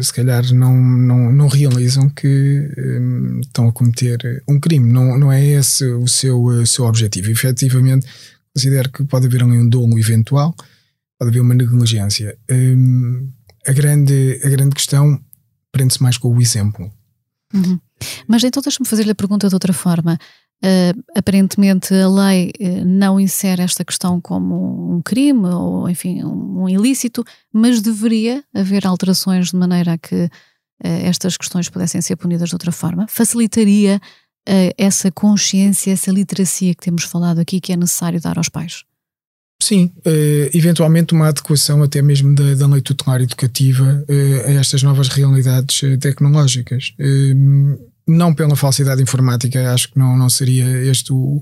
se 0.00 0.12
calhar, 0.12 0.44
não, 0.54 0.74
não, 0.76 1.32
não 1.32 1.48
realizam 1.48 2.08
que 2.08 2.70
hum, 2.78 3.40
estão 3.40 3.68
a 3.68 3.72
cometer 3.72 4.42
um 4.48 4.60
crime. 4.60 4.90
Não, 4.90 5.18
não 5.18 5.32
é 5.32 5.44
esse 5.44 5.84
o 5.84 6.06
seu, 6.06 6.40
o 6.40 6.66
seu 6.66 6.84
objetivo. 6.84 7.28
Efetivamente, 7.30 8.06
considero 8.54 8.90
que 8.90 9.04
pode 9.04 9.26
haver 9.26 9.42
um 9.42 9.68
dolo 9.68 9.98
eventual, 9.98 10.54
pode 11.18 11.30
haver 11.30 11.40
uma 11.40 11.54
negligência. 11.54 12.38
A, 13.66 13.72
grande, 13.72 14.40
a 14.44 14.48
grande 14.48 14.74
questão 14.74 15.20
prende-se 15.72 16.02
mais 16.02 16.18
com 16.18 16.28
o 16.28 16.40
exemplo. 16.40 16.92
Uhum. 17.52 17.80
Mas 18.28 18.44
então 18.44 18.62
deixa-me 18.62 18.88
fazer-lhe 18.88 19.10
a 19.10 19.14
pergunta 19.14 19.48
de 19.48 19.54
outra 19.54 19.72
forma. 19.72 20.18
Uh, 20.64 21.02
aparentemente 21.16 21.92
a 21.92 22.08
lei 22.08 22.52
uh, 22.60 22.84
não 22.84 23.18
insere 23.18 23.62
esta 23.62 23.84
questão 23.84 24.20
como 24.20 24.94
um 24.94 25.02
crime 25.02 25.48
ou, 25.48 25.88
enfim, 25.88 26.22
um, 26.22 26.62
um 26.62 26.68
ilícito, 26.68 27.24
mas 27.52 27.80
deveria 27.80 28.44
haver 28.54 28.86
alterações 28.86 29.50
de 29.50 29.56
maneira 29.56 29.94
a 29.94 29.98
que 29.98 30.24
uh, 30.24 30.30
estas 30.82 31.36
questões 31.36 31.68
pudessem 31.68 32.00
ser 32.00 32.14
punidas 32.14 32.48
de 32.48 32.54
outra 32.54 32.70
forma. 32.70 33.06
Facilitaria 33.08 34.00
essa 34.76 35.08
consciência, 35.12 35.92
essa 35.92 36.10
literacia 36.10 36.74
que 36.74 36.82
temos 36.82 37.04
falado 37.04 37.38
aqui 37.38 37.60
que 37.60 37.72
é 37.72 37.76
necessário 37.76 38.20
dar 38.20 38.38
aos 38.38 38.48
pais. 38.48 38.82
Sim, 39.62 39.92
eventualmente 40.52 41.14
uma 41.14 41.28
adequação 41.28 41.84
até 41.84 42.02
mesmo 42.02 42.34
da, 42.34 42.54
da 42.54 42.66
lei 42.66 42.80
tutelar 42.80 43.22
educativa 43.22 44.04
a 44.44 44.50
estas 44.54 44.82
novas 44.82 45.06
realidades 45.06 45.80
tecnológicas. 46.00 46.92
Não 48.04 48.34
pela 48.34 48.56
falsidade 48.56 49.00
informática, 49.00 49.72
acho 49.72 49.92
que 49.92 49.98
não, 50.00 50.16
não 50.16 50.28
seria 50.28 50.66
este 50.90 51.12
o, 51.12 51.40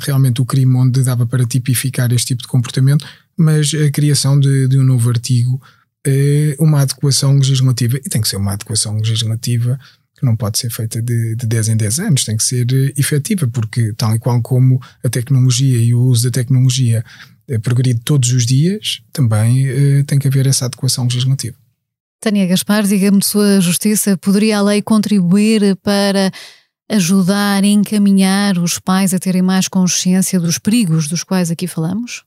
realmente 0.00 0.42
o 0.42 0.44
crime 0.44 0.74
onde 0.74 1.04
dava 1.04 1.24
para 1.24 1.46
tipificar 1.46 2.12
este 2.12 2.28
tipo 2.28 2.42
de 2.42 2.48
comportamento, 2.48 3.06
mas 3.36 3.72
a 3.72 3.88
criação 3.92 4.40
de, 4.40 4.66
de 4.66 4.76
um 4.76 4.82
novo 4.82 5.08
artigo, 5.08 5.62
uma 6.58 6.80
adequação 6.80 7.36
legislativa, 7.36 7.98
e 7.98 8.08
tem 8.08 8.20
que 8.20 8.28
ser 8.28 8.36
uma 8.36 8.54
adequação 8.54 8.96
legislativa 8.96 9.78
que 10.22 10.26
não 10.26 10.36
pode 10.36 10.58
ser 10.58 10.70
feita 10.70 11.02
de, 11.02 11.34
de 11.34 11.46
10 11.46 11.70
em 11.70 11.76
10 11.76 11.98
anos, 11.98 12.24
tem 12.24 12.36
que 12.36 12.44
ser 12.44 12.64
eh, 12.72 12.92
efetiva, 12.96 13.48
porque 13.48 13.92
tal 13.94 14.14
e 14.14 14.20
qual 14.20 14.40
como 14.40 14.80
a 15.04 15.08
tecnologia 15.08 15.78
e 15.78 15.92
o 15.92 16.00
uso 16.00 16.24
da 16.24 16.30
tecnologia 16.30 17.04
é 17.48 17.58
progride 17.58 18.00
todos 18.04 18.32
os 18.32 18.46
dias, 18.46 19.02
também 19.12 19.68
é, 19.68 20.04
tem 20.04 20.18
que 20.18 20.28
haver 20.28 20.46
essa 20.46 20.66
adequação 20.66 21.04
legislativa. 21.04 21.56
Tânia 22.20 22.46
Gaspar, 22.46 22.84
diga-me 22.84 23.22
sua 23.22 23.60
justiça, 23.60 24.16
poderia 24.16 24.58
a 24.58 24.62
lei 24.62 24.80
contribuir 24.80 25.76
para 25.82 26.30
ajudar, 26.88 27.64
encaminhar 27.64 28.58
os 28.58 28.78
pais 28.78 29.12
a 29.12 29.18
terem 29.18 29.42
mais 29.42 29.66
consciência 29.66 30.38
dos 30.38 30.56
perigos 30.56 31.08
dos 31.08 31.24
quais 31.24 31.50
aqui 31.50 31.66
falamos? 31.66 32.22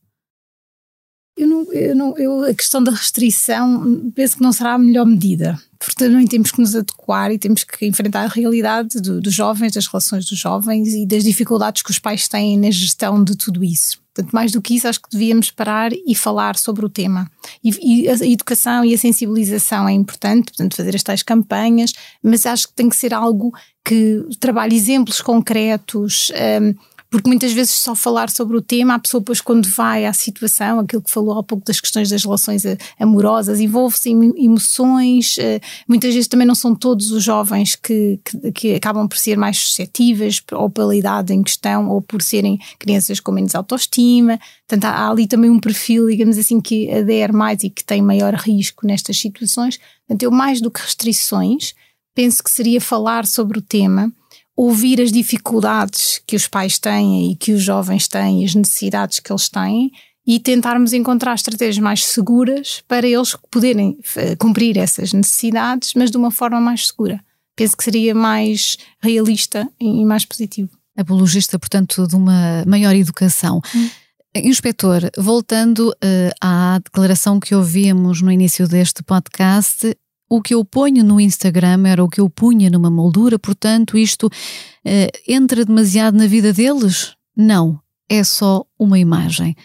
Eu 1.37 1.47
não, 1.47 1.73
eu 1.73 1.95
não, 1.95 2.17
eu, 2.17 2.43
a 2.45 2.53
questão 2.53 2.81
da 2.81 2.91
restrição 2.91 4.09
penso 4.15 4.37
que 4.37 4.43
não 4.43 4.53
será 4.53 4.73
a 4.73 4.77
melhor 4.77 5.05
medida. 5.05 5.59
Porque 5.77 5.95
também 5.95 6.25
temos 6.25 6.51
que 6.51 6.61
nos 6.61 6.75
adequar 6.75 7.31
e 7.31 7.37
temos 7.37 7.63
que 7.63 7.85
enfrentar 7.85 8.23
a 8.23 8.27
realidade 8.27 9.01
do, 9.01 9.21
dos 9.21 9.33
jovens, 9.33 9.73
das 9.73 9.85
relações 9.85 10.25
dos 10.25 10.39
jovens 10.39 10.93
e 10.93 11.05
das 11.05 11.23
dificuldades 11.23 11.81
que 11.81 11.91
os 11.91 11.99
pais 11.99 12.27
têm 12.27 12.57
na 12.57 12.71
gestão 12.71 13.23
de 13.23 13.35
tudo 13.35 13.63
isso. 13.63 13.99
Portanto, 14.13 14.31
mais 14.31 14.51
do 14.53 14.61
que 14.61 14.75
isso, 14.75 14.87
acho 14.87 15.01
que 15.01 15.09
devíamos 15.11 15.51
parar 15.51 15.91
e 15.91 16.15
falar 16.15 16.55
sobre 16.55 16.85
o 16.85 16.89
tema. 16.89 17.29
E, 17.61 18.05
e, 18.05 18.09
a 18.09 18.13
educação 18.25 18.85
e 18.85 18.93
a 18.93 18.97
sensibilização 18.97 19.89
é 19.89 19.91
importante, 19.91 20.45
portanto, 20.45 20.77
fazer 20.77 20.95
as 20.95 21.03
tais 21.03 21.21
campanhas, 21.21 21.91
mas 22.23 22.45
acho 22.45 22.69
que 22.69 22.73
tem 22.73 22.87
que 22.87 22.95
ser 22.95 23.13
algo 23.13 23.53
que 23.83 24.25
trabalhe 24.39 24.73
exemplos 24.73 25.21
concretos. 25.21 26.31
Um, 26.61 26.73
porque 27.15 27.29
muitas 27.29 27.53
vezes 27.53 27.75
só 27.75 27.95
falar 27.95 28.29
sobre 28.29 28.57
o 28.57 28.61
tema, 28.61 28.95
a 28.95 28.99
pessoa 28.99 29.21
depois 29.21 29.39
quando 29.39 29.69
vai 29.69 30.05
à 30.05 30.11
situação, 30.11 30.81
aquilo 30.81 31.01
que 31.01 31.09
falou 31.09 31.39
há 31.39 31.43
pouco 31.43 31.63
das 31.63 31.79
questões 31.79 32.09
das 32.09 32.25
relações 32.25 32.63
amorosas, 32.99 33.61
envolve-se 33.61 34.09
em 34.09 34.43
emoções, 34.43 35.37
eh, 35.37 35.61
muitas 35.87 36.13
vezes 36.13 36.27
também 36.27 36.45
não 36.45 36.53
são 36.53 36.75
todos 36.75 37.11
os 37.11 37.23
jovens 37.23 37.77
que, 37.77 38.19
que, 38.21 38.51
que, 38.51 38.75
acabam 38.75 39.07
por 39.07 39.17
ser 39.17 39.37
mais 39.37 39.57
suscetíveis, 39.57 40.43
ou 40.51 40.69
pela 40.69 40.93
idade 40.93 41.33
em 41.33 41.41
questão, 41.41 41.89
ou 41.89 42.01
por 42.01 42.21
serem 42.21 42.59
crianças 42.77 43.21
com 43.21 43.31
menos 43.31 43.55
autoestima, 43.55 44.37
portanto 44.67 44.83
há 44.83 45.09
ali 45.09 45.25
também 45.25 45.49
um 45.49 45.59
perfil, 45.59 46.07
digamos 46.07 46.37
assim, 46.37 46.59
que 46.59 46.91
adere 46.91 47.31
mais 47.31 47.63
e 47.63 47.69
que 47.69 47.85
tem 47.85 48.01
maior 48.01 48.33
risco 48.33 48.85
nestas 48.85 49.17
situações, 49.17 49.79
portanto 50.05 50.23
eu 50.23 50.31
mais 50.31 50.59
do 50.59 50.69
que 50.69 50.81
restrições, 50.81 51.73
penso 52.13 52.43
que 52.43 52.51
seria 52.51 52.81
falar 52.81 53.25
sobre 53.25 53.57
o 53.57 53.61
tema, 53.61 54.11
ouvir 54.55 55.01
as 55.01 55.11
dificuldades 55.11 56.21
que 56.25 56.35
os 56.35 56.47
pais 56.47 56.79
têm 56.79 57.31
e 57.31 57.35
que 57.35 57.51
os 57.51 57.61
jovens 57.61 58.07
têm, 58.07 58.45
as 58.45 58.55
necessidades 58.55 59.19
que 59.19 59.31
eles 59.31 59.49
têm 59.49 59.91
e 60.25 60.39
tentarmos 60.39 60.93
encontrar 60.93 61.35
estratégias 61.35 61.77
mais 61.77 62.05
seguras 62.05 62.81
para 62.87 63.05
eles 63.05 63.35
poderem 63.51 63.97
eh, 64.15 64.35
cumprir 64.35 64.77
essas 64.77 65.13
necessidades, 65.13 65.93
mas 65.93 66.09
de 66.09 66.17
uma 66.17 66.31
forma 66.31 66.59
mais 66.59 66.87
segura. 66.87 67.23
Penso 67.55 67.77
que 67.77 67.83
seria 67.83 68.15
mais 68.15 68.77
realista 69.01 69.69
e 69.79 70.03
mais 70.03 70.25
positivo. 70.25 70.69
Apologista, 70.97 71.59
portanto, 71.59 72.07
de 72.07 72.15
uma 72.15 72.63
maior 72.65 72.95
educação. 72.95 73.61
Hum. 73.75 73.89
Inspetor, 74.35 75.09
voltando 75.17 75.89
uh, 75.91 76.31
à 76.41 76.79
declaração 76.83 77.39
que 77.39 77.55
ouvimos 77.55 78.21
no 78.21 78.29
início 78.29 78.67
deste 78.67 79.01
podcast, 79.01 79.95
o 80.29 80.41
que 80.41 80.53
eu 80.53 80.65
ponho 80.65 81.03
no 81.03 81.19
Instagram 81.19 81.87
era 81.87 82.03
o 82.03 82.09
que 82.09 82.19
eu 82.19 82.29
punha 82.29 82.69
numa 82.69 82.89
moldura, 82.89 83.37
portanto, 83.37 83.97
isto 83.97 84.27
uh, 84.27 85.09
entra 85.27 85.63
demasiado 85.63 86.17
na 86.17 86.27
vida 86.27 86.51
deles? 86.51 87.15
Não, 87.35 87.79
é 88.09 88.23
só 88.23 88.65
uma 88.77 88.97
imagem. 88.97 89.55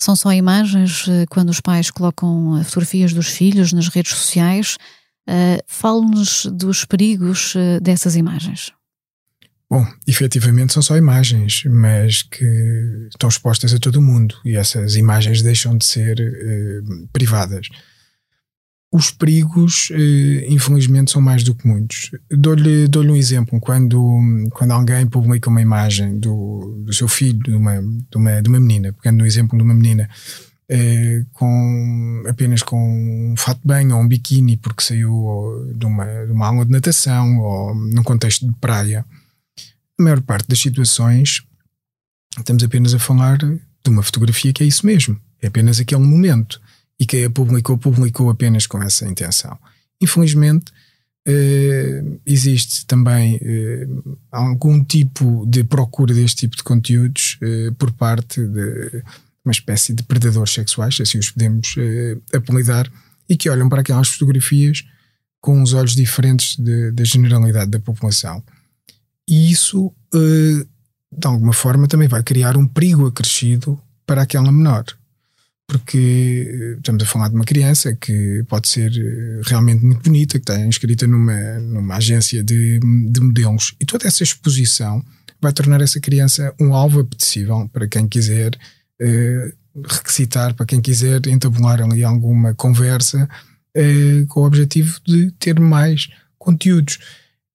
São 0.00 0.14
só 0.14 0.32
imagens 0.32 1.06
uh, 1.08 1.26
quando 1.28 1.50
os 1.50 1.60
pais 1.60 1.90
colocam 1.90 2.62
fotografias 2.64 3.12
dos 3.12 3.28
filhos 3.28 3.72
nas 3.72 3.88
redes 3.88 4.12
sociais. 4.12 4.76
Uh, 5.28 5.60
Fale-nos 5.66 6.46
dos 6.46 6.84
perigos 6.84 7.54
dessas 7.82 8.16
imagens. 8.16 8.72
Bom, 9.70 9.84
efetivamente 10.06 10.72
são 10.72 10.80
só 10.80 10.96
imagens, 10.96 11.64
mas 11.66 12.22
que 12.22 12.46
estão 13.10 13.28
expostas 13.28 13.74
a 13.74 13.78
todo 13.78 14.00
mundo 14.00 14.34
e 14.42 14.56
essas 14.56 14.96
imagens 14.96 15.42
deixam 15.42 15.76
de 15.76 15.84
ser 15.84 16.16
privadas. 17.12 17.68
Os 18.90 19.10
perigos, 19.10 19.90
eh, 19.92 20.46
infelizmente, 20.48 21.10
são 21.10 21.20
mais 21.20 21.44
do 21.44 21.54
que 21.54 21.66
muitos. 21.68 22.10
Dou-lhe 22.30 22.88
dou 22.88 23.04
um 23.04 23.16
exemplo. 23.16 23.60
Quando, 23.60 24.18
quando 24.50 24.70
alguém 24.70 25.06
publica 25.06 25.50
uma 25.50 25.60
imagem 25.60 26.18
do, 26.18 26.82
do 26.86 26.92
seu 26.92 27.06
filho, 27.06 27.38
de 27.40 27.54
uma, 27.54 27.82
de, 27.82 28.16
uma, 28.16 28.42
de 28.42 28.48
uma 28.48 28.58
menina, 28.58 28.92
pegando 28.94 29.18
no 29.18 29.26
exemplo 29.26 29.58
de 29.58 29.62
uma 29.62 29.74
menina, 29.74 30.08
eh, 30.70 31.24
com, 31.32 32.22
apenas 32.28 32.62
com 32.62 33.32
um 33.32 33.34
fato 33.36 33.60
de 33.60 33.66
banho 33.66 33.94
ou 33.94 34.02
um 34.02 34.08
biquíni, 34.08 34.56
porque 34.56 34.82
saiu 34.82 35.70
de 35.74 35.84
uma, 35.84 36.26
de 36.26 36.32
uma 36.32 36.46
aula 36.46 36.64
de 36.64 36.70
natação 36.70 37.38
ou 37.38 37.74
num 37.74 38.02
contexto 38.02 38.46
de 38.46 38.54
praia, 38.54 39.04
a 39.98 40.02
maior 40.02 40.20
parte 40.22 40.48
das 40.48 40.60
situações 40.60 41.42
estamos 42.38 42.62
apenas 42.62 42.94
a 42.94 42.98
falar 42.98 43.38
de 43.38 43.58
uma 43.86 44.02
fotografia 44.02 44.52
que 44.52 44.62
é 44.62 44.66
isso 44.66 44.86
mesmo. 44.86 45.18
É 45.42 45.46
apenas 45.48 45.80
aquele 45.80 46.02
momento 46.02 46.60
e 46.98 47.06
quem 47.06 47.24
a 47.24 47.30
publicou, 47.30 47.78
publicou 47.78 48.30
apenas 48.30 48.66
com 48.66 48.82
essa 48.82 49.06
intenção. 49.06 49.58
Infelizmente, 50.00 50.72
eh, 51.30 52.02
existe 52.24 52.86
também 52.86 53.38
eh, 53.42 53.86
algum 54.32 54.82
tipo 54.82 55.44
de 55.46 55.62
procura 55.62 56.14
deste 56.14 56.38
tipo 56.38 56.56
de 56.56 56.62
conteúdos 56.62 57.36
eh, 57.42 57.70
por 57.76 57.92
parte 57.92 58.40
de 58.40 59.02
uma 59.44 59.52
espécie 59.52 59.92
de 59.92 60.02
predadores 60.02 60.54
sexuais, 60.54 60.96
se 60.96 61.02
assim 61.02 61.18
os 61.18 61.30
podemos 61.30 61.74
apelidar, 62.34 62.90
e 63.28 63.36
que 63.36 63.48
olham 63.48 63.68
para 63.68 63.80
aquelas 63.80 64.08
fotografias 64.08 64.84
com 65.40 65.62
os 65.62 65.72
olhos 65.72 65.94
diferentes 65.94 66.56
da 66.58 67.04
generalidade 67.04 67.70
da 67.70 67.80
população. 67.80 68.42
E 69.26 69.50
isso, 69.50 69.90
de 70.12 71.26
alguma 71.26 71.54
forma, 71.54 71.88
também 71.88 72.08
vai 72.08 72.22
criar 72.22 72.58
um 72.58 72.66
perigo 72.66 73.06
acrescido 73.06 73.80
para 74.04 74.22
aquela 74.22 74.52
menor 74.52 74.84
porque 75.68 76.76
estamos 76.78 77.02
a 77.02 77.06
falar 77.06 77.28
de 77.28 77.34
uma 77.34 77.44
criança 77.44 77.94
que 77.94 78.42
pode 78.48 78.68
ser 78.68 78.90
eh, 78.90 79.42
realmente 79.44 79.84
muito 79.84 80.02
bonita, 80.02 80.38
que 80.38 80.42
está 80.50 80.58
inscrita 80.60 81.06
numa, 81.06 81.58
numa 81.60 81.96
agência 81.96 82.42
de, 82.42 82.80
de 82.80 83.20
modelos, 83.20 83.74
e 83.78 83.84
toda 83.84 84.08
essa 84.08 84.22
exposição 84.22 85.04
vai 85.38 85.52
tornar 85.52 85.82
essa 85.82 86.00
criança 86.00 86.54
um 86.58 86.74
alvo 86.74 87.00
apetecível 87.00 87.68
para 87.70 87.86
quem 87.86 88.08
quiser 88.08 88.58
eh, 88.98 89.52
requisitar, 89.86 90.54
para 90.54 90.64
quem 90.64 90.80
quiser 90.80 91.26
entabular 91.26 91.82
ali 91.82 92.02
alguma 92.02 92.54
conversa 92.54 93.28
eh, 93.76 94.24
com 94.26 94.40
o 94.40 94.46
objetivo 94.46 94.98
de 95.06 95.30
ter 95.32 95.60
mais 95.60 96.08
conteúdos. 96.38 96.98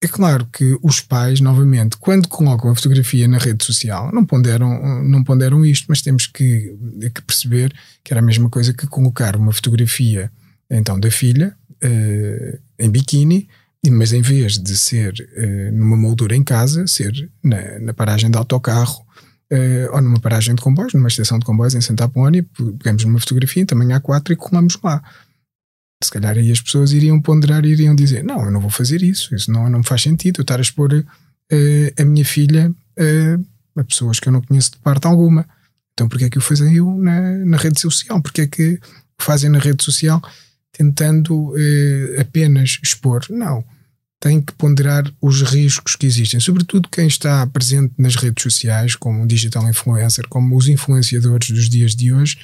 É 0.03 0.07
claro 0.09 0.45
que 0.51 0.77
os 0.83 0.99
pais, 0.99 1.39
novamente, 1.39 1.95
quando 1.95 2.27
colocam 2.27 2.69
a 2.69 2.75
fotografia 2.75 3.25
na 3.25 3.37
rede 3.37 3.63
social, 3.63 4.11
não 4.13 4.25
ponderam, 4.25 5.01
não 5.01 5.23
ponderam 5.23 5.65
isto, 5.65 5.85
mas 5.87 6.01
temos 6.01 6.27
que, 6.27 6.75
que 7.15 7.21
perceber 7.21 7.73
que 8.03 8.11
era 8.11 8.19
a 8.19 8.23
mesma 8.23 8.49
coisa 8.49 8.73
que 8.73 8.85
colocar 8.85 9.37
uma 9.37 9.53
fotografia 9.53 10.29
então 10.69 10.99
da 10.99 11.09
filha 11.09 11.55
uh, 11.81 12.59
em 12.77 12.89
biquíni, 12.89 13.47
mas 13.89 14.11
em 14.11 14.21
vez 14.21 14.59
de 14.59 14.75
ser 14.75 15.13
uh, 15.37 15.71
numa 15.71 15.95
moldura 15.95 16.35
em 16.35 16.43
casa, 16.43 16.85
ser 16.85 17.29
na, 17.41 17.79
na 17.79 17.93
paragem 17.93 18.29
de 18.29 18.37
autocarro, 18.37 19.05
uh, 19.53 19.95
ou 19.95 20.01
numa 20.01 20.19
paragem 20.19 20.53
de 20.53 20.61
comboios, 20.61 20.93
numa 20.93 21.07
estação 21.07 21.39
de 21.39 21.45
comboios 21.45 21.75
em 21.75 21.81
Santa 21.81 22.03
Apolónia, 22.03 22.45
pegamos 22.77 23.05
uma 23.05 23.21
fotografia 23.21 23.65
também 23.65 23.93
há 23.93 24.01
quatro 24.01 24.33
e 24.33 24.35
colamos 24.35 24.77
lá. 24.83 25.01
Se 26.03 26.11
calhar 26.11 26.37
aí 26.37 26.51
as 26.51 26.61
pessoas 26.61 26.91
iriam 26.91 27.21
ponderar 27.21 27.65
e 27.65 27.69
iriam 27.69 27.95
dizer: 27.95 28.23
Não, 28.23 28.43
eu 28.43 28.51
não 28.51 28.59
vou 28.59 28.69
fazer 28.69 29.01
isso, 29.01 29.33
isso 29.33 29.51
não, 29.51 29.69
não 29.69 29.83
faz 29.83 30.01
sentido 30.01 30.39
eu 30.39 30.41
estar 30.43 30.57
a 30.57 30.61
expor 30.61 30.93
uh, 30.93 32.01
a 32.01 32.05
minha 32.05 32.25
filha 32.25 32.69
uh, 32.69 33.45
a 33.79 33.83
pessoas 33.83 34.19
que 34.19 34.27
eu 34.27 34.33
não 34.33 34.41
conheço 34.41 34.71
de 34.71 34.77
parte 34.77 35.07
alguma. 35.07 35.45
Então, 35.93 36.09
porquê 36.09 36.25
é 36.25 36.29
que 36.29 36.37
o 36.37 36.41
fazem 36.41 36.75
eu 36.75 36.91
na, 36.97 37.31
na 37.45 37.57
rede 37.57 37.79
social? 37.79 38.21
Porquê 38.21 38.41
é 38.41 38.47
que 38.47 38.79
fazem 39.19 39.49
na 39.49 39.59
rede 39.59 39.83
social 39.83 40.21
tentando 40.71 41.53
apenas 42.19 42.79
expor? 42.81 43.25
Não 43.29 43.63
tem 44.23 44.41
que 44.41 44.53
ponderar 44.53 45.03
os 45.21 45.41
riscos 45.41 45.97
que 45.97 46.05
existem, 46.05 46.39
sobretudo 46.39 46.87
quem 46.87 47.07
está 47.07 47.45
presente 47.45 47.93
nas 47.97 48.15
redes 48.15 48.41
sociais, 48.41 48.95
como 48.95 49.21
o 49.21 49.27
digital 49.27 49.69
influencer, 49.69 50.25
como 50.29 50.55
os 50.55 50.69
influenciadores 50.69 51.49
dos 51.49 51.67
dias 51.69 51.93
de 51.93 52.13
hoje, 52.13 52.37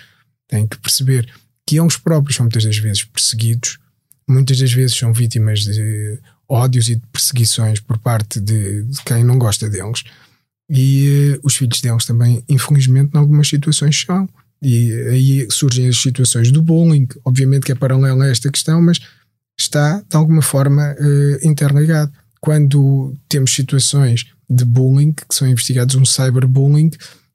tem 0.45 0.67
que 0.67 0.77
perceber 0.77 1.31
que 1.69 1.79
eles 1.79 1.97
próprios 1.97 2.35
são 2.35 2.45
muitas 2.45 2.63
das 2.63 2.77
vezes 2.79 3.03
perseguidos, 3.03 3.77
muitas 4.27 4.57
das 4.57 4.73
vezes 4.73 4.97
são 4.97 5.13
vítimas 5.13 5.59
de 5.59 6.17
ódios 6.47 6.89
e 6.89 6.95
de 6.95 7.03
perseguições 7.13 7.79
por 7.79 7.99
parte 7.99 8.39
de, 8.39 8.81
de 8.81 9.03
quem 9.03 9.23
não 9.23 9.37
gosta 9.37 9.69
deles. 9.69 10.03
E 10.67 11.35
uh, 11.35 11.39
os 11.43 11.55
filhos 11.55 11.79
deles 11.79 12.05
também, 12.05 12.43
infelizmente, 12.49 13.11
em 13.13 13.19
algumas 13.19 13.47
situações 13.47 14.01
são. 14.01 14.27
E 14.59 14.91
aí 15.11 15.47
surgem 15.51 15.87
as 15.87 16.01
situações 16.01 16.51
do 16.51 16.63
bullying, 16.63 17.07
obviamente 17.23 17.67
que 17.67 17.71
é 17.71 17.75
paralelo 17.75 18.23
a 18.23 18.27
esta 18.27 18.49
questão, 18.49 18.81
mas 18.81 18.99
está 19.55 19.99
de 19.99 20.15
alguma 20.17 20.41
forma 20.41 20.95
uh, 20.99 21.47
interligado. 21.47 22.11
Quando 22.41 23.15
temos 23.29 23.53
situações 23.53 24.25
de 24.49 24.65
bullying, 24.65 25.11
que 25.11 25.35
são 25.35 25.47
investigados 25.47 25.93
um 25.93 26.03
cyberbullying, 26.03 26.89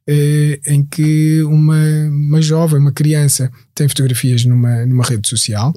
uh, 0.08 0.70
em 0.70 0.84
que 0.84 1.42
uma, 1.42 1.80
uma 2.08 2.42
jovem, 2.42 2.78
uma 2.78 2.92
criança, 2.92 3.50
tem 3.74 3.88
fotografias 3.88 4.44
numa, 4.44 4.84
numa 4.86 5.04
rede 5.04 5.28
social 5.28 5.72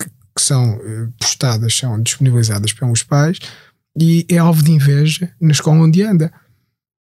que, 0.00 0.08
que 0.36 0.42
são 0.42 0.76
uh, 0.76 1.12
postadas, 1.18 1.74
são 1.74 2.00
disponibilizadas 2.02 2.72
pelos 2.72 3.02
pais 3.02 3.38
e 3.98 4.26
é 4.28 4.38
alvo 4.38 4.62
de 4.62 4.72
inveja 4.72 5.30
na 5.40 5.52
escola 5.52 5.82
onde 5.82 6.02
anda. 6.02 6.32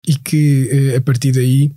E 0.07 0.15
que 0.15 0.93
a 0.95 1.01
partir 1.01 1.33
daí 1.33 1.69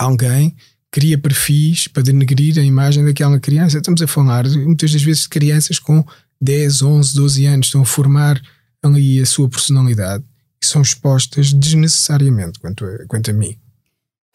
alguém 0.00 0.56
cria 0.90 1.16
perfis 1.16 1.86
para 1.86 2.02
denegrir 2.02 2.58
a 2.58 2.62
imagem 2.62 3.04
daquela 3.04 3.38
criança. 3.38 3.78
Estamos 3.78 4.02
a 4.02 4.06
falar 4.06 4.48
muitas 4.48 4.92
das 4.92 5.02
vezes 5.02 5.22
de 5.22 5.28
crianças 5.28 5.78
com 5.78 6.04
10, 6.40 6.82
11, 6.82 7.14
12 7.14 7.46
anos, 7.46 7.66
estão 7.66 7.82
a 7.82 7.86
formar 7.86 8.40
ali 8.82 9.20
a 9.20 9.26
sua 9.26 9.48
personalidade 9.48 10.24
e 10.62 10.66
são 10.66 10.82
expostas 10.82 11.52
desnecessariamente, 11.52 12.58
quanto 12.58 12.84
a, 12.84 13.06
quanto 13.06 13.30
a 13.30 13.34
mim. 13.34 13.58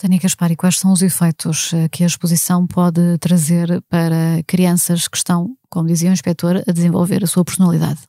Tânia 0.02 0.18
Gaspari, 0.18 0.56
quais 0.56 0.80
são 0.80 0.92
os 0.92 1.04
efeitos 1.04 1.72
eh, 1.74 1.88
que 1.88 2.04
a 2.04 2.08
exposição 2.08 2.66
pode 2.66 3.20
trazer 3.20 3.84
para 3.84 4.42
crianças 4.48 5.08
que 5.08 5.16
estão, 5.16 5.56
como 5.70 5.88
dizia 5.88 6.10
o 6.10 6.14
inspetor, 6.14 6.64
a 6.68 6.72
desenvolver 6.72 7.24
a 7.24 7.28
sua 7.28 7.46
personalidade? 7.46 8.00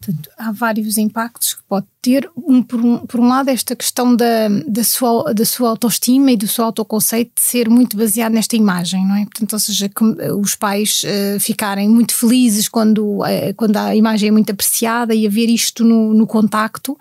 Portanto, 0.00 0.30
há 0.38 0.50
vários 0.52 0.96
impactos 0.96 1.52
que 1.52 1.62
pode 1.64 1.86
ter. 2.04 2.30
Um, 2.36 2.62
por, 2.62 2.84
um, 2.84 2.98
por 2.98 3.18
um 3.18 3.28
lado, 3.28 3.48
esta 3.48 3.74
questão 3.74 4.14
da, 4.14 4.48
da, 4.66 4.84
sua, 4.84 5.32
da 5.32 5.44
sua 5.46 5.70
autoestima 5.70 6.30
e 6.30 6.36
do 6.36 6.46
seu 6.46 6.66
autoconceito 6.66 7.32
de 7.34 7.40
ser 7.40 7.70
muito 7.70 7.96
baseado 7.96 8.32
nesta 8.32 8.54
imagem, 8.54 9.06
não 9.06 9.16
é? 9.16 9.24
Portanto, 9.24 9.54
ou 9.54 9.58
seja, 9.58 9.88
que 9.88 10.04
os 10.38 10.54
pais 10.54 11.02
uh, 11.04 11.40
ficarem 11.40 11.88
muito 11.88 12.14
felizes 12.14 12.68
quando, 12.68 13.22
uh, 13.22 13.54
quando 13.56 13.78
a 13.78 13.96
imagem 13.96 14.28
é 14.28 14.32
muito 14.32 14.52
apreciada 14.52 15.14
e 15.14 15.26
a 15.26 15.30
ver 15.30 15.48
isto 15.48 15.82
no, 15.82 16.12
no 16.12 16.26
contacto 16.26 16.94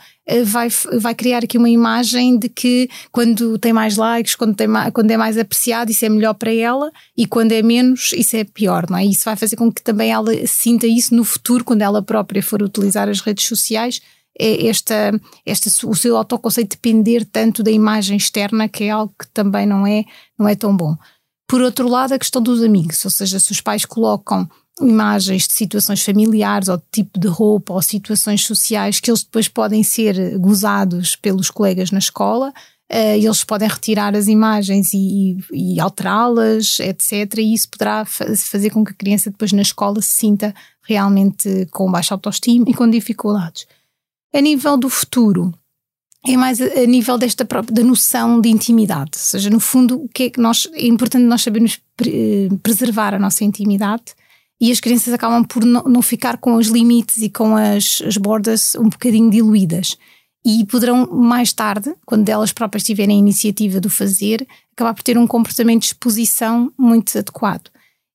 vai, 0.46 0.70
vai 1.02 1.14
criar 1.14 1.44
aqui 1.44 1.58
uma 1.58 1.70
imagem 1.70 2.38
de 2.38 2.48
que 2.48 2.90
quando 3.12 3.58
tem 3.58 3.74
mais 3.74 3.98
likes, 3.98 4.36
quando, 4.36 4.56
tem 4.56 4.68
quando 4.94 5.12
é 5.12 5.18
mais 5.18 5.38
apreciado, 5.38 5.92
isso 5.92 6.06
é 6.06 6.10
melhor 6.10 6.34
para 6.34 6.54
ela 6.54 6.90
e 7.18 7.28
quando 7.28 7.52
é 7.52 7.62
menos, 7.62 8.14
isso 8.14 8.38
é 8.38 8.46
pior, 8.46 8.90
não 8.90 8.98
é? 8.98 9.06
Isso 9.06 9.26
vai 9.26 9.36
fazer 9.36 9.58
com 9.58 9.70
que 9.70 9.82
também 9.82 10.12
ela 10.12 10.32
sinta 10.48 10.88
isso 10.88 11.14
no 11.14 11.26
futuro, 11.26 11.66
quando 11.66 11.82
ela 11.82 12.02
própria 12.02 12.42
for 12.42 12.64
utilizar 12.64 13.10
as 13.10 13.20
redes 13.20 13.46
sociais 13.46 14.00
esta, 14.40 15.12
esta, 15.46 15.88
o 15.88 15.96
seu 15.96 16.18
autoconceito 16.18 16.76
depender 16.76 17.26
tanto 17.26 17.62
da 17.62 17.72
imagem 17.72 18.18
externa, 18.18 18.68
que 18.68 18.86
é 18.86 18.90
algo 18.90 19.14
que 19.20 19.28
também 19.28 19.66
não 19.66 19.86
é, 19.86 20.04
não 20.38 20.48
é 20.48 20.56
tão 20.56 20.76
bom. 20.76 20.96
Por 21.48 21.62
outro 21.62 21.88
lado, 21.88 22.14
a 22.14 22.20
questão 22.20 22.42
dos 22.42 22.64
amigos, 22.64 23.04
ou 23.06 23.12
seja, 23.12 23.40
se 23.40 23.52
os 23.52 23.62
pais 23.62 23.86
colocam 23.86 24.50
imagens 24.82 25.48
de 25.48 25.54
situações 25.54 26.02
familiares 26.02 26.68
ou 26.68 26.78
de 26.78 26.84
tipo 26.92 27.20
de 27.20 27.28
roupa 27.28 27.74
ou 27.74 27.82
situações 27.82 28.44
sociais 28.44 29.00
que 29.00 29.12
eles 29.12 29.24
depois 29.24 29.48
podem 29.48 29.84
ser 29.84 30.38
gozados 30.40 31.16
pelos 31.16 31.52
colegas 31.52 31.92
na 31.92 32.00
escola, 32.00 32.50
uh, 32.92 33.16
eles 33.16 33.44
podem 33.44 33.68
retirar 33.68 34.16
as 34.16 34.28
imagens 34.28 34.92
e, 34.94 35.38
e, 35.52 35.80
alterá-las, 35.80 36.80
etc. 36.80 37.38
E 37.38 37.54
isso 37.54 37.70
poderá 37.70 38.04
fazer 38.04 38.72
com 38.72 38.84
que 38.84 38.92
a 38.92 38.96
criança 38.96 39.30
depois 39.30 39.52
na 39.52 39.62
escola 39.62 40.02
se 40.02 40.10
sinta 40.10 40.56
realmente 40.82 41.68
com 41.72 41.92
baixa 41.92 42.16
autoestima 42.16 42.66
e 42.68 42.74
com 42.74 42.90
dificuldades. 42.90 43.68
A 44.34 44.42
nível 44.42 44.78
do 44.78 44.90
futuro, 44.90 45.54
é 46.26 46.38
mais 46.38 46.60
a, 46.60 46.86
nível 46.86 47.18
desta 47.18 47.46
própria 47.46 47.76
da 47.76 47.84
noção 47.84 48.40
de 48.40 48.50
intimidade, 48.50 49.12
ou 49.16 49.20
seja, 49.20 49.50
no 49.50 49.60
fundo, 49.60 50.02
o 50.04 50.10
que 50.10 50.24
é 50.24 50.30
que 50.30 50.40
nós 50.40 50.68
é 50.74 50.88
importante 50.88 51.24
nós 51.24 51.42
sabermos 51.42 51.80
pre, 51.96 52.50
preservar 52.64 53.14
a 53.14 53.20
nossa 53.20 53.44
intimidade 53.44 54.16
e 54.60 54.72
as 54.72 54.80
crianças 54.80 55.14
acabam 55.14 55.44
por 55.44 55.66
não, 55.66 55.84
não 55.84 56.02
ficar 56.02 56.38
com 56.38 56.56
os 56.56 56.68
limites 56.68 57.18
e 57.18 57.30
com 57.30 57.56
as, 57.56 58.02
as 58.06 58.16
bordas 58.18 58.76
um 58.76 58.88
bocadinho 58.90 59.30
diluídas. 59.30 59.98
E 60.46 60.66
poderão 60.66 61.06
mais 61.06 61.54
tarde, 61.54 61.94
quando 62.06 62.28
elas 62.28 62.52
próprias 62.52 62.84
tiverem 62.84 63.16
a 63.16 63.20
iniciativa 63.20 63.80
do 63.80 63.90
fazer, 63.90 64.48
acabar 64.74 64.94
por 64.94 65.04
ter 65.04 65.18
um 65.18 65.28
comportamento 65.28 65.82
de 65.82 65.88
exposição 65.88 66.72
muito 66.78 67.18
adequado. 67.18 67.70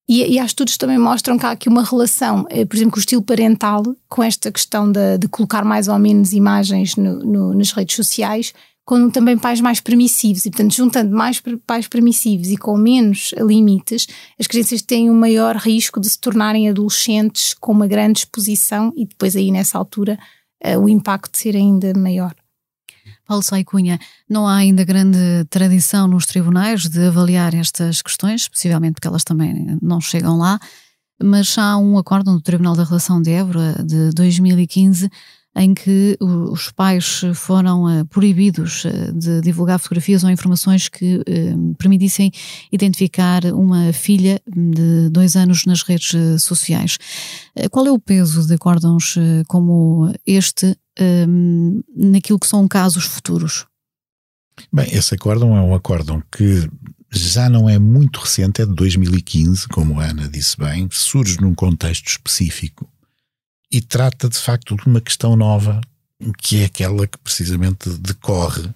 E, 0.09 0.25
e 0.25 0.39
há 0.39 0.45
estudos 0.45 0.73
que 0.75 0.79
também 0.79 0.99
mostram 0.99 1.39
que 1.39 1.45
há 1.45 1.51
aqui 1.51 1.69
uma 1.69 1.85
relação, 1.85 2.47
eh, 2.49 2.65
por 2.65 2.77
exemplo, 2.77 2.93
com 2.93 2.97
o 2.97 3.01
estilo 3.01 3.23
parental, 3.23 3.83
com 4.09 4.23
esta 4.23 4.51
questão 4.51 4.91
de, 4.91 5.19
de 5.19 5.29
colocar 5.29 5.65
mais 5.65 5.87
ou 5.87 5.99
menos 5.99 6.33
imagens 6.33 6.97
no, 6.97 7.19
no, 7.19 7.55
nas 7.55 7.73
redes 7.73 7.95
sociais, 7.95 8.55
com 8.87 9.11
também 9.11 9.37
pais 9.37 9.61
mais 9.61 9.81
permissivos. 9.83 10.47
E, 10.47 10.51
portanto, 10.51 10.75
juntando 10.75 11.15
mais 11.15 11.43
pais 11.67 11.87
permissivos 11.87 12.49
e 12.49 12.57
com 12.57 12.75
menos 12.79 13.35
limites, 13.39 14.07
as 14.41 14.47
crianças 14.47 14.81
têm 14.81 15.11
um 15.11 15.15
maior 15.15 15.57
risco 15.57 16.01
de 16.01 16.09
se 16.09 16.19
tornarem 16.19 16.71
adolescentes 16.71 17.53
com 17.53 17.73
uma 17.73 17.87
grande 17.87 18.21
exposição 18.21 18.91
e 18.97 19.05
depois, 19.05 19.37
aí 19.37 19.53
nessa 19.53 19.77
altura, 19.77 20.19
uh, 20.65 20.79
o 20.79 20.89
impacto 20.89 21.37
ser 21.37 21.55
ainda 21.55 21.93
maior. 21.95 22.35
Paulo 23.29 23.43
Sai 23.43 23.63
Cunha, 23.63 24.01
não 24.27 24.49
há 24.49 24.57
ainda 24.57 24.83
grande 24.85 25.19
tradição 25.51 26.09
nos 26.09 26.25
tribunais 26.25 26.89
de 26.89 27.09
avaliar 27.09 27.55
estas 27.55 28.01
questões, 28.01 28.49
possivelmente 28.49 28.95
porque 28.95 29.07
elas 29.07 29.23
também 29.23 29.79
não 29.83 30.01
chegam 30.01 30.39
lá, 30.39 30.59
mas 31.23 31.59
há 31.59 31.77
um 31.77 31.99
acórdão 31.99 32.35
do 32.35 32.41
Tribunal 32.41 32.75
da 32.75 32.85
Relação 32.85 33.21
de 33.21 33.31
Évora 33.31 33.85
de 33.85 34.11
2015 34.13 35.11
em 35.59 35.75
que 35.75 36.17
os 36.21 36.71
pais 36.71 37.23
foram 37.35 37.91
eh, 37.91 38.05
proibidos 38.05 38.85
eh, 38.85 39.11
de 39.13 39.41
divulgar 39.41 39.79
fotografias 39.81 40.23
ou 40.23 40.31
informações 40.31 40.89
que 40.89 41.21
eh, 41.27 41.55
permitissem 41.77 42.31
identificar 42.71 43.45
uma 43.47 43.93
filha 43.93 44.41
de 44.47 45.09
dois 45.11 45.35
anos 45.35 45.65
nas 45.67 45.83
redes 45.83 46.15
sociais. 46.41 46.97
Qual 47.71 47.87
é 47.87 47.91
o 47.91 47.99
peso 47.99 48.47
de 48.47 48.55
acórdãos 48.55 49.17
como 49.49 50.13
este 50.25 50.77
um, 51.01 51.83
naquilo 51.95 52.39
que 52.39 52.47
são 52.47 52.67
casos 52.67 53.05
futuros? 53.05 53.67
Bem, 54.73 54.89
esse 54.93 55.15
acórdão 55.15 55.57
é 55.57 55.61
um 55.61 55.75
acórdão 55.75 56.23
que 56.33 56.69
já 57.11 57.49
não 57.49 57.69
é 57.69 57.79
muito 57.79 58.21
recente, 58.21 58.63
é 58.63 58.67
de 58.67 58.75
2015, 58.75 59.69
como 59.69 60.01
a 60.01 60.07
Ana 60.07 60.29
disse 60.29 60.57
bem, 60.57 60.89
surge 60.91 61.41
num 61.41 61.55
contexto 61.55 62.09
específico 62.09 62.91
e 63.71 63.81
trata 63.81 64.29
de 64.29 64.39
facto 64.39 64.77
de 64.77 64.87
uma 64.87 65.01
questão 65.01 65.37
nova, 65.37 65.81
que 66.39 66.63
é 66.63 66.65
aquela 66.65 67.07
que 67.07 67.19
precisamente 67.19 67.89
decorre 67.91 68.69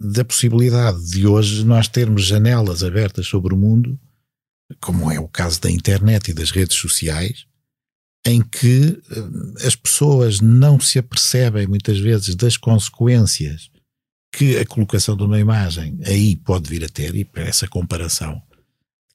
da 0.00 0.24
possibilidade 0.24 1.10
de 1.10 1.26
hoje 1.26 1.64
nós 1.64 1.86
termos 1.88 2.24
janelas 2.24 2.82
abertas 2.82 3.26
sobre 3.26 3.54
o 3.54 3.56
mundo, 3.56 3.98
como 4.80 5.10
é 5.10 5.18
o 5.18 5.28
caso 5.28 5.60
da 5.60 5.70
internet 5.70 6.30
e 6.30 6.34
das 6.34 6.50
redes 6.50 6.76
sociais, 6.76 7.44
em 8.26 8.42
que 8.42 9.00
eh, 9.10 9.66
as 9.66 9.74
pessoas 9.74 10.40
não 10.40 10.78
se 10.78 10.98
apercebem 10.98 11.66
muitas 11.66 11.98
vezes 11.98 12.34
das 12.34 12.56
consequências 12.56 13.70
que 14.32 14.58
a 14.58 14.66
colocação 14.66 15.16
de 15.16 15.24
uma 15.24 15.40
imagem 15.40 15.98
aí 16.04 16.36
pode 16.36 16.68
vir 16.68 16.84
a 16.84 16.88
ter, 16.88 17.14
e 17.14 17.24
para 17.24 17.42
essa 17.42 17.66
comparação 17.66 18.40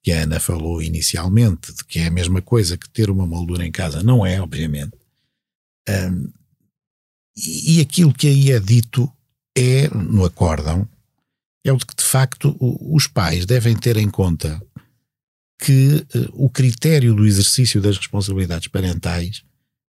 que 0.03 0.11
a 0.11 0.21
Ana 0.21 0.39
falou 0.39 0.81
inicialmente, 0.81 1.73
de 1.73 1.83
que 1.83 1.99
é 1.99 2.07
a 2.07 2.11
mesma 2.11 2.41
coisa 2.41 2.77
que 2.77 2.89
ter 2.89 3.09
uma 3.09 3.25
moldura 3.25 3.65
em 3.65 3.71
casa, 3.71 4.03
não 4.03 4.25
é, 4.25 4.39
obviamente. 4.39 4.93
Um, 5.89 6.29
e, 7.35 7.81
aquilo 7.81 8.13
que 8.13 8.27
aí 8.27 8.51
é 8.51 8.59
dito 8.59 9.11
é, 9.57 9.87
no 9.89 10.23
acórdão, 10.23 10.87
é 11.65 11.73
o 11.73 11.77
de 11.77 11.85
que 11.85 11.95
de 11.95 12.03
facto 12.03 12.55
os 12.59 13.07
pais 13.07 13.45
devem 13.45 13.75
ter 13.75 13.97
em 13.97 14.09
conta 14.09 14.61
que 15.57 16.05
uh, 16.15 16.29
o 16.33 16.49
critério 16.49 17.13
do 17.13 17.25
exercício 17.25 17.81
das 17.81 17.97
responsabilidades 17.97 18.67
parentais, 18.67 19.43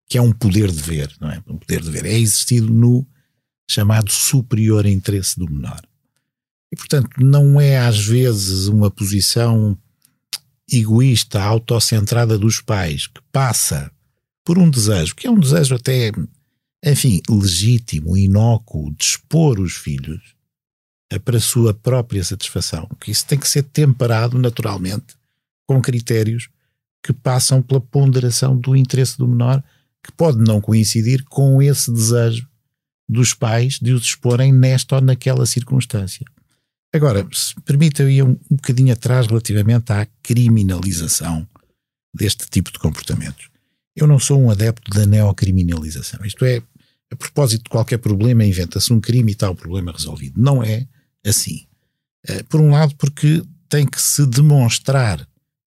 que 0.07 0.17
é 0.17 0.21
um 0.21 0.31
poder 0.31 0.71
de 0.71 0.81
ver, 0.81 1.11
não 1.19 1.29
é? 1.29 1.41
Um 1.47 1.57
poder 1.57 1.81
de 1.81 1.89
ver, 1.89 2.05
é 2.05 2.17
exercido 2.17 2.71
no 2.71 3.05
chamado 3.69 4.11
superior 4.11 4.85
interesse 4.85 5.39
do 5.39 5.49
menor. 5.49 5.81
E, 6.71 6.75
portanto, 6.75 7.09
não 7.19 7.59
é 7.59 7.77
às 7.77 8.05
vezes 8.05 8.67
uma 8.67 8.91
posição 8.91 9.77
egoísta, 10.71 11.41
autocentrada 11.41 12.37
dos 12.37 12.61
pais, 12.61 13.07
que 13.07 13.21
passa 13.31 13.91
por 14.43 14.57
um 14.57 14.69
desejo, 14.69 15.15
que 15.15 15.27
é 15.27 15.31
um 15.31 15.39
desejo 15.39 15.75
até, 15.75 16.11
enfim, 16.83 17.21
legítimo, 17.29 18.15
inócuo, 18.15 18.93
de 18.95 19.03
expor 19.03 19.59
os 19.59 19.73
filhos 19.73 20.35
para 21.23 21.37
a 21.37 21.41
sua 21.41 21.73
própria 21.73 22.23
satisfação. 22.23 22.87
Que 22.99 23.11
isso 23.11 23.25
tem 23.25 23.39
que 23.39 23.47
ser 23.47 23.63
temperado 23.63 24.37
naturalmente 24.37 25.15
com 25.67 25.81
critérios 25.81 26.49
que 27.03 27.13
passam 27.13 27.61
pela 27.61 27.79
ponderação 27.79 28.57
do 28.57 28.75
interesse 28.75 29.17
do 29.17 29.27
menor, 29.27 29.63
que 30.03 30.11
pode 30.11 30.37
não 30.39 30.59
coincidir 30.59 31.23
com 31.25 31.61
esse 31.61 31.91
desejo 31.91 32.47
dos 33.07 33.33
pais 33.33 33.79
de 33.79 33.91
os 33.91 34.03
exporem 34.03 34.51
nesta 34.51 34.95
ou 34.95 35.01
naquela 35.01 35.45
circunstância. 35.45 36.25
Agora, 36.93 37.27
se 37.31 37.53
permita, 37.61 38.03
eu 38.03 38.25
um, 38.25 38.31
um 38.49 38.55
bocadinho 38.55 38.93
atrás 38.93 39.27
relativamente 39.27 39.91
à 39.91 40.07
criminalização 40.23 41.47
deste 42.13 42.47
tipo 42.49 42.71
de 42.71 42.79
comportamentos. 42.79 43.49
Eu 43.95 44.07
não 44.07 44.17
sou 44.17 44.41
um 44.41 44.49
adepto 44.49 44.89
da 44.91 45.05
neocriminalização. 45.05 46.25
Isto 46.25 46.45
é, 46.45 46.61
a 47.11 47.15
propósito 47.15 47.65
de 47.65 47.69
qualquer 47.69 47.97
problema, 47.97 48.45
inventa-se 48.45 48.91
um 48.93 48.99
crime 48.99 49.31
e 49.31 49.33
está 49.33 49.49
o 49.49 49.55
problema 49.55 49.91
resolvido. 49.91 50.41
Não 50.41 50.63
é 50.63 50.87
assim. 51.25 51.65
Eh, 52.27 52.43
por 52.43 52.59
um 52.59 52.71
lado, 52.71 52.95
porque 52.95 53.43
tem 53.69 53.85
que 53.85 54.01
se 54.01 54.25
demonstrar 54.25 55.27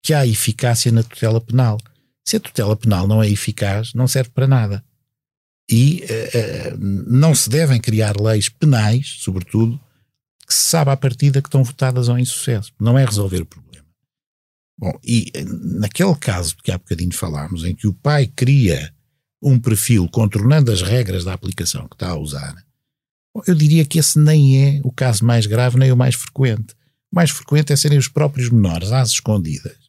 que 0.06 0.14
há 0.14 0.24
eficácia 0.24 0.92
na 0.92 1.02
tutela 1.02 1.40
penal. 1.40 1.78
Se 2.24 2.36
a 2.36 2.40
tutela 2.40 2.76
penal 2.76 3.08
não 3.08 3.20
é 3.20 3.28
eficaz, 3.28 3.92
não 3.92 4.06
serve 4.06 4.30
para 4.30 4.46
nada. 4.46 4.84
E 5.68 6.04
uh, 6.04 6.78
não 6.78 7.34
se 7.34 7.50
devem 7.50 7.80
criar 7.80 8.20
leis 8.20 8.48
penais, 8.48 9.16
sobretudo, 9.18 9.80
que 10.46 10.54
se 10.54 10.62
sabe 10.62 10.92
à 10.92 10.96
partida 10.96 11.42
que 11.42 11.48
estão 11.48 11.64
votadas 11.64 12.08
ao 12.08 12.16
insucesso. 12.16 12.72
Não 12.78 12.96
é 12.96 13.04
resolver 13.04 13.42
o 13.42 13.46
problema. 13.46 13.84
Bom, 14.78 14.96
e 15.02 15.32
naquele 15.80 16.14
caso 16.14 16.54
que 16.62 16.70
há 16.70 16.78
bocadinho 16.78 17.12
falámos, 17.12 17.64
em 17.64 17.74
que 17.74 17.88
o 17.88 17.92
pai 17.92 18.28
cria 18.28 18.94
um 19.42 19.58
perfil 19.58 20.08
contornando 20.08 20.70
as 20.70 20.82
regras 20.82 21.24
da 21.24 21.32
aplicação 21.32 21.88
que 21.88 21.96
está 21.96 22.10
a 22.10 22.16
usar, 22.16 22.54
eu 23.44 23.56
diria 23.56 23.84
que 23.84 23.98
esse 23.98 24.20
nem 24.20 24.68
é 24.68 24.80
o 24.84 24.92
caso 24.92 25.24
mais 25.24 25.46
grave, 25.46 25.76
nem 25.76 25.90
o 25.90 25.96
mais 25.96 26.14
frequente. 26.14 26.74
O 27.10 27.16
mais 27.16 27.30
frequente 27.30 27.72
é 27.72 27.76
serem 27.76 27.98
os 27.98 28.06
próprios 28.06 28.50
menores, 28.50 28.92
às 28.92 29.10
escondidas. 29.10 29.85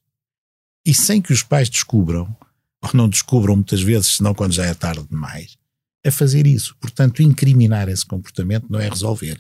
E 0.88 0.94
sem 0.94 1.22
que 1.22 1.34
os 1.34 1.44
pais 1.44 1.68
descubram, 1.70 2.34
ou 2.82 2.90
não 2.94 3.10
descubram 3.10 3.58
muitas 3.58 3.82
vezes, 3.82 4.16
senão 4.16 4.34
quando 4.34 4.54
já 4.54 4.66
é 4.66 4.74
tarde 4.74 5.06
demais, 5.06 5.58
a 6.06 6.10
fazer 6.10 6.48
isso. 6.48 6.78
Portanto, 6.80 7.22
incriminar 7.22 7.90
esse 7.90 8.06
comportamento 8.06 8.68
não 8.70 8.80
é 8.80 8.88
resolver 8.88 9.38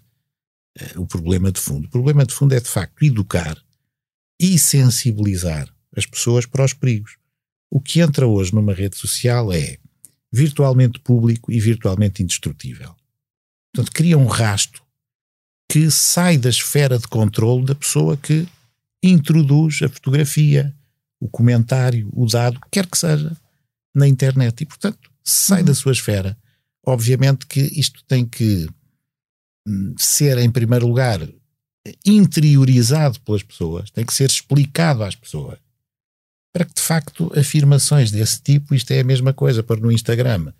uh, 0.77 1.01
o 1.01 1.07
problema 1.07 1.49
de 1.49 1.61
fundo. 1.61 1.85
O 1.85 1.89
problema 1.89 2.25
de 2.25 2.33
fundo 2.33 2.53
é, 2.53 2.59
de 2.59 2.67
facto, 2.67 3.01
educar 3.01 3.57
e 4.37 4.59
sensibilizar 4.59 5.73
as 5.95 6.05
pessoas 6.05 6.45
para 6.45 6.65
os 6.65 6.73
perigos. 6.73 7.15
O 7.71 7.79
que 7.79 8.01
entra 8.01 8.27
hoje 8.27 8.53
numa 8.53 8.73
rede 8.73 8.97
social 8.97 9.53
é 9.53 9.77
virtualmente 10.29 10.99
público 10.99 11.49
e 11.49 11.61
virtualmente 11.61 12.21
indestrutível. 12.21 12.93
Portanto, 13.73 13.93
cria 13.95 14.17
um 14.17 14.27
rasto 14.27 14.83
que 15.69 15.89
sai 15.89 16.37
da 16.37 16.49
esfera 16.49 16.99
de 16.99 17.07
controle 17.07 17.65
da 17.65 17.73
pessoa 17.73 18.17
que 18.17 18.45
introduz 19.01 19.81
a 19.81 19.87
fotografia, 19.87 20.75
o 21.19 21.27
comentário, 21.27 22.09
o 22.13 22.25
dado, 22.25 22.59
quer 22.71 22.85
que 22.85 22.97
seja, 22.97 23.35
na 23.95 24.07
internet. 24.07 24.61
E, 24.61 24.65
portanto, 24.65 25.09
sai 25.23 25.61
uhum. 25.61 25.65
da 25.65 25.75
sua 25.75 25.91
esfera. 25.91 26.37
Obviamente 26.85 27.45
que 27.45 27.59
isto 27.59 28.03
tem 28.05 28.25
que 28.25 28.69
hum, 29.67 29.93
ser, 29.97 30.37
em 30.37 30.49
primeiro 30.49 30.87
lugar, 30.87 31.27
interiorizado 32.05 33.19
pelas 33.21 33.43
pessoas, 33.43 33.89
tem 33.89 34.05
que 34.05 34.13
ser 34.13 34.29
explicado 34.29 35.03
às 35.03 35.15
pessoas, 35.15 35.57
para 36.53 36.65
que 36.65 36.73
de 36.73 36.81
facto 36.81 37.31
afirmações 37.37 38.11
desse 38.11 38.41
tipo, 38.41 38.73
isto 38.73 38.91
é 38.91 38.99
a 38.99 39.05
mesma 39.05 39.33
coisa, 39.33 39.63
para 39.63 39.79
no 39.79 39.91
Instagram, 39.91 40.51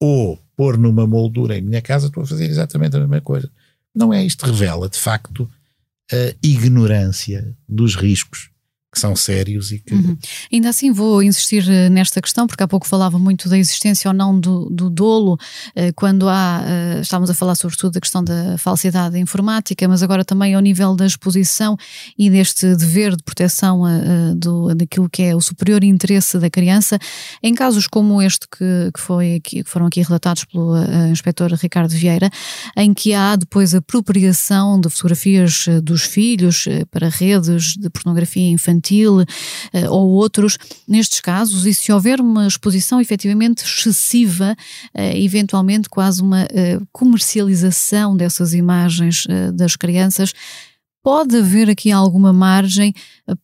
ou 0.00 0.38
pôr 0.56 0.76
numa 0.76 1.06
moldura 1.06 1.56
em 1.56 1.62
minha 1.62 1.82
casa, 1.82 2.06
estou 2.06 2.22
a 2.22 2.26
fazer 2.26 2.46
exatamente 2.46 2.96
a 2.96 3.00
mesma 3.00 3.20
coisa. 3.20 3.50
Não 3.94 4.12
é 4.12 4.24
isto 4.24 4.44
revela, 4.44 4.88
de 4.88 4.98
facto, 4.98 5.50
a 6.12 6.34
ignorância 6.42 7.56
dos 7.68 7.94
riscos 7.94 8.50
que 8.94 9.00
são 9.00 9.14
sérios 9.16 9.72
e 9.72 9.80
que. 9.80 9.92
Uhum. 9.92 10.16
Ainda 10.52 10.68
assim, 10.68 10.92
vou 10.92 11.22
insistir 11.22 11.68
eh, 11.68 11.90
nesta 11.90 12.22
questão, 12.22 12.46
porque 12.46 12.62
há 12.62 12.68
pouco 12.68 12.86
falava 12.86 13.18
muito 13.18 13.48
da 13.48 13.58
existência 13.58 14.08
ou 14.08 14.14
não 14.14 14.38
do, 14.38 14.70
do 14.70 14.88
dolo, 14.88 15.36
eh, 15.74 15.92
quando 15.92 16.28
há. 16.28 16.62
Eh, 16.64 17.00
estávamos 17.02 17.28
a 17.28 17.34
falar 17.34 17.56
sobretudo 17.56 17.94
da 17.94 18.00
questão 18.00 18.22
da 18.22 18.56
falsidade 18.56 19.18
informática, 19.18 19.86
mas 19.88 20.02
agora 20.02 20.24
também 20.24 20.54
ao 20.54 20.60
nível 20.60 20.94
da 20.94 21.04
exposição 21.04 21.76
e 22.16 22.30
deste 22.30 22.76
dever 22.76 23.16
de 23.16 23.22
proteção 23.24 23.82
do, 24.36 24.72
daquilo 24.74 25.10
que 25.10 25.22
é 25.22 25.34
o 25.34 25.40
superior 25.40 25.82
interesse 25.82 26.38
da 26.38 26.48
criança. 26.48 26.98
Em 27.42 27.52
casos 27.54 27.88
como 27.88 28.22
este 28.22 28.46
que, 28.48 28.90
que, 28.94 29.00
foi 29.00 29.34
aqui, 29.34 29.64
que 29.64 29.68
foram 29.68 29.86
aqui 29.86 30.02
relatados 30.02 30.44
pelo 30.44 30.76
inspetor 31.10 31.52
Ricardo 31.54 31.90
Vieira, 31.90 32.30
em 32.76 32.94
que 32.94 33.12
há 33.12 33.34
depois 33.34 33.74
apropriação 33.74 34.80
de 34.80 34.88
fotografias 34.88 35.66
dos 35.82 36.02
filhos 36.02 36.66
para 36.90 37.08
redes 37.08 37.74
de 37.76 37.90
pornografia 37.90 38.48
infantil 38.50 38.83
infantil 38.84 39.20
uh, 39.20 39.26
ou 39.90 40.10
outros, 40.10 40.58
nestes 40.86 41.20
casos, 41.20 41.66
e 41.66 41.72
se 41.72 41.90
houver 41.90 42.20
uma 42.20 42.46
exposição 42.46 43.00
efetivamente 43.00 43.64
excessiva, 43.64 44.54
uh, 44.94 45.00
eventualmente 45.16 45.88
quase 45.88 46.20
uma 46.20 46.44
uh, 46.44 46.86
comercialização 46.92 48.16
dessas 48.16 48.52
imagens 48.52 49.26
das 49.54 49.76
crianças, 49.76 50.32
pode 51.04 51.36
haver 51.36 51.68
aqui 51.68 51.92
alguma 51.92 52.32
margem 52.32 52.94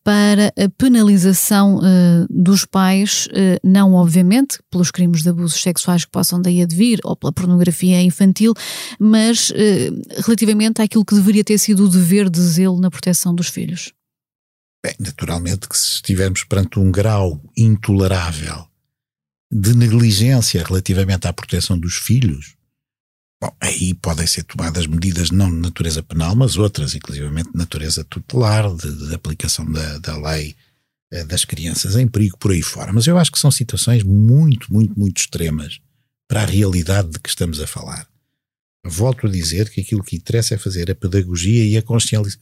para 0.03 0.47
a 0.47 0.67
penalização 0.75 1.77
uh, 1.77 1.81
dos 2.27 2.65
pais, 2.65 3.27
uh, 3.27 3.59
não 3.63 3.93
obviamente 3.93 4.57
pelos 4.71 4.89
crimes 4.89 5.21
de 5.21 5.29
abusos 5.29 5.61
sexuais 5.61 6.03
que 6.03 6.11
possam 6.11 6.41
daí 6.41 6.63
advir 6.63 6.99
ou 7.03 7.15
pela 7.15 7.31
pornografia 7.31 8.01
infantil, 8.01 8.55
mas 8.99 9.51
uh, 9.51 9.53
relativamente 10.25 10.81
àquilo 10.81 11.05
que 11.05 11.13
deveria 11.13 11.43
ter 11.43 11.59
sido 11.59 11.85
o 11.85 11.89
dever 11.89 12.31
de 12.31 12.41
zelo 12.41 12.81
na 12.81 12.89
proteção 12.89 13.35
dos 13.35 13.47
filhos. 13.47 13.93
Bem, 14.83 14.95
naturalmente 14.99 15.69
que 15.69 15.77
se 15.77 15.95
estivermos 15.95 16.43
perante 16.43 16.79
um 16.79 16.91
grau 16.91 17.39
intolerável 17.55 18.67
de 19.51 19.75
negligência 19.75 20.63
relativamente 20.63 21.27
à 21.27 21.33
proteção 21.33 21.77
dos 21.77 21.95
filhos, 21.95 22.55
bom, 23.39 23.55
aí 23.59 23.93
podem 23.93 24.25
ser 24.25 24.43
tomadas 24.43 24.87
medidas 24.87 25.29
não 25.29 25.51
de 25.51 25.57
natureza 25.57 26.01
penal, 26.01 26.35
mas 26.35 26.57
outras, 26.57 26.95
inclusivamente 26.95 27.51
de 27.51 27.57
natureza 27.57 28.03
tutelar, 28.03 28.73
de, 28.75 29.07
de 29.07 29.13
aplicação 29.13 29.69
da, 29.71 29.99
da 29.99 30.17
lei 30.17 30.55
eh, 31.11 31.25
das 31.25 31.45
crianças 31.45 31.95
em 31.95 32.07
perigo, 32.07 32.37
por 32.37 32.51
aí 32.51 32.63
fora. 32.63 32.91
Mas 32.91 33.05
eu 33.05 33.19
acho 33.19 33.31
que 33.31 33.39
são 33.39 33.51
situações 33.51 34.01
muito, 34.03 34.73
muito, 34.73 34.97
muito 34.97 35.19
extremas 35.19 35.79
para 36.27 36.41
a 36.41 36.45
realidade 36.45 37.09
de 37.09 37.19
que 37.19 37.29
estamos 37.29 37.59
a 37.59 37.67
falar. 37.67 38.07
Volto 38.83 39.27
a 39.27 39.29
dizer 39.29 39.69
que 39.69 39.81
aquilo 39.81 40.03
que 40.03 40.15
interessa 40.15 40.55
é 40.55 40.57
fazer 40.57 40.89
a 40.89 40.95
pedagogia 40.95 41.65
e 41.65 41.77
a 41.77 41.83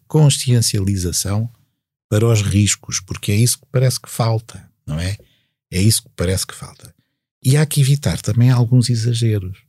consciencialização 0.08 1.52
para 2.09 2.25
os 2.25 2.41
riscos, 2.41 2.99
porque 2.99 3.31
é 3.31 3.35
isso 3.35 3.59
que 3.59 3.67
parece 3.71 3.99
que 3.99 4.09
falta, 4.09 4.67
não 4.85 4.99
é? 4.99 5.15
É 5.71 5.79
isso 5.79 6.03
que 6.03 6.09
parece 6.15 6.45
que 6.47 6.55
falta. 6.55 6.93
E 7.43 7.55
há 7.55 7.65
que 7.65 7.79
evitar 7.79 8.19
também 8.19 8.49
alguns 8.49 8.89
exageros. 8.89 9.59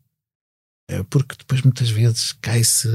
Eh, 0.89 1.05
porque 1.09 1.37
depois 1.39 1.63
muitas 1.63 1.91
vezes 1.91 2.33
cai-se. 2.41 2.89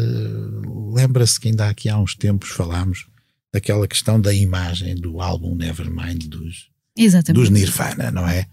Lembra-se 0.94 1.40
que 1.40 1.48
ainda 1.48 1.70
aqui 1.70 1.88
há 1.88 1.98
uns 1.98 2.16
tempos 2.16 2.50
falámos 2.50 3.06
daquela 3.54 3.88
questão 3.88 4.20
da 4.20 4.34
imagem 4.34 4.96
do 4.96 5.22
álbum 5.22 5.56
Nevermind 5.56 6.26
dos, 6.28 6.70
dos 7.34 7.50
Nirvana, 7.50 8.12
não 8.12 8.28
é? 8.28 8.48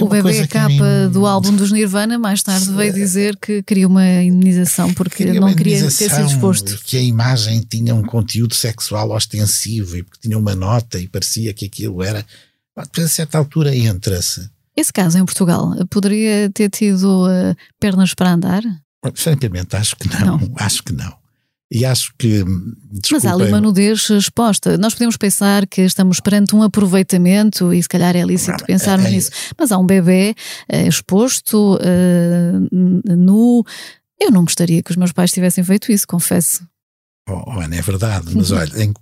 O 0.00 0.08
bebê 0.08 0.46
capa 0.46 1.08
do 1.10 1.26
álbum 1.26 1.56
dos 1.56 1.72
Nirvana 1.72 2.18
mais 2.18 2.42
tarde 2.42 2.70
veio 2.72 2.92
dizer 2.92 3.36
que 3.36 3.62
queria 3.62 3.88
uma 3.88 4.06
indenização 4.22 4.92
porque 4.92 5.24
queria 5.24 5.40
não 5.40 5.54
queria 5.54 5.80
ter 5.80 5.90
sido 6.10 6.26
exposto. 6.26 6.78
Que 6.84 6.98
a 6.98 7.02
imagem 7.02 7.60
tinha 7.60 7.94
um 7.94 8.02
conteúdo 8.02 8.54
sexual 8.54 9.10
ostensivo 9.10 9.96
e 9.96 10.02
porque 10.02 10.20
tinha 10.20 10.38
uma 10.38 10.54
nota 10.54 10.98
e 10.98 11.08
parecia 11.08 11.54
que 11.54 11.64
aquilo 11.64 12.02
era. 12.02 12.24
A 12.76 13.08
certa 13.08 13.38
altura 13.38 13.74
entra-se. 13.74 14.48
Esse 14.76 14.92
caso 14.92 15.18
em 15.18 15.24
Portugal 15.24 15.74
poderia 15.90 16.50
ter 16.50 16.70
tido 16.70 17.26
uh, 17.26 17.56
pernas 17.78 18.14
para 18.14 18.32
andar? 18.32 18.62
Francamente, 19.14 19.76
acho 19.76 19.96
que 19.96 20.08
não. 20.08 20.38
não. 20.38 20.52
Acho 20.56 20.82
que 20.82 20.92
não. 20.92 21.19
E 21.70 21.84
acho 21.84 22.12
que. 22.18 22.44
Mas 23.12 23.24
há 23.24 23.32
ali 23.32 23.44
uma 23.44 23.60
nudez 23.60 24.10
exposta. 24.10 24.76
Nós 24.76 24.92
podemos 24.92 25.16
pensar 25.16 25.66
que 25.68 25.82
estamos 25.82 26.18
perante 26.18 26.54
um 26.54 26.62
aproveitamento 26.64 27.72
e 27.72 27.80
se 27.80 27.88
calhar 27.88 28.16
é 28.16 28.22
lícito 28.22 28.64
pensarmos 28.64 29.06
é, 29.06 29.10
é, 29.10 29.12
nisso. 29.12 29.30
Mas 29.56 29.70
há 29.70 29.78
um 29.78 29.86
bebê 29.86 30.34
é, 30.68 30.88
exposto, 30.88 31.78
é, 31.80 32.52
nu. 33.16 33.64
Eu 34.20 34.32
não 34.32 34.42
gostaria 34.42 34.82
que 34.82 34.90
os 34.90 34.96
meus 34.96 35.12
pais 35.12 35.32
tivessem 35.32 35.62
feito 35.62 35.92
isso, 35.92 36.06
confesso. 36.08 36.66
Oh, 37.28 37.44
oh 37.46 37.60
Ana, 37.60 37.76
é 37.76 37.82
verdade, 37.82 38.34
mas 38.34 38.50
olha, 38.50 38.82
em 38.82 38.92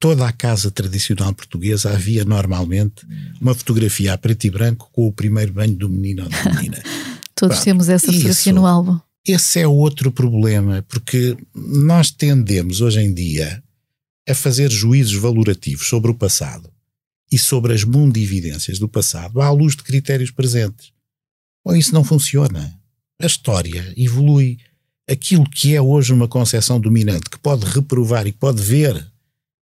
toda 0.00 0.26
a 0.26 0.32
casa 0.32 0.70
tradicional 0.70 1.32
portuguesa 1.32 1.92
havia 1.92 2.24
normalmente 2.24 3.06
uma 3.40 3.54
fotografia 3.54 4.12
a 4.12 4.18
preto 4.18 4.44
e 4.44 4.50
branco 4.50 4.90
com 4.92 5.06
o 5.06 5.12
primeiro 5.12 5.52
banho 5.52 5.76
do 5.76 5.88
menino 5.88 6.24
ou 6.24 6.28
da 6.28 6.54
menina. 6.54 6.82
Todos 7.34 7.56
Pronto, 7.56 7.64
temos 7.64 7.88
essa 7.88 8.06
fotografia 8.06 8.30
isso, 8.30 8.52
no 8.52 8.66
álbum. 8.66 8.98
Esse 9.26 9.60
é 9.60 9.66
outro 9.66 10.12
problema, 10.12 10.84
porque 10.88 11.36
nós 11.54 12.10
tendemos 12.10 12.80
hoje 12.80 13.00
em 13.00 13.12
dia 13.12 13.62
a 14.28 14.34
fazer 14.34 14.70
juízos 14.70 15.20
valorativos 15.20 15.88
sobre 15.88 16.10
o 16.10 16.14
passado 16.14 16.70
e 17.30 17.38
sobre 17.38 17.74
as 17.74 17.84
mundividências 17.84 18.78
do 18.78 18.88
passado 18.88 19.40
à 19.40 19.50
luz 19.50 19.74
de 19.74 19.82
critérios 19.82 20.30
presentes. 20.30 20.92
Ou 21.64 21.76
isso 21.76 21.92
não 21.92 22.04
funciona. 22.04 22.78
A 23.20 23.26
história 23.26 23.92
evolui. 23.96 24.58
Aquilo 25.08 25.48
que 25.48 25.74
é 25.74 25.80
hoje 25.80 26.12
uma 26.12 26.26
concepção 26.26 26.80
dominante, 26.80 27.30
que 27.30 27.38
pode 27.38 27.64
reprovar 27.64 28.26
e 28.26 28.32
pode 28.32 28.60
ver 28.60 28.96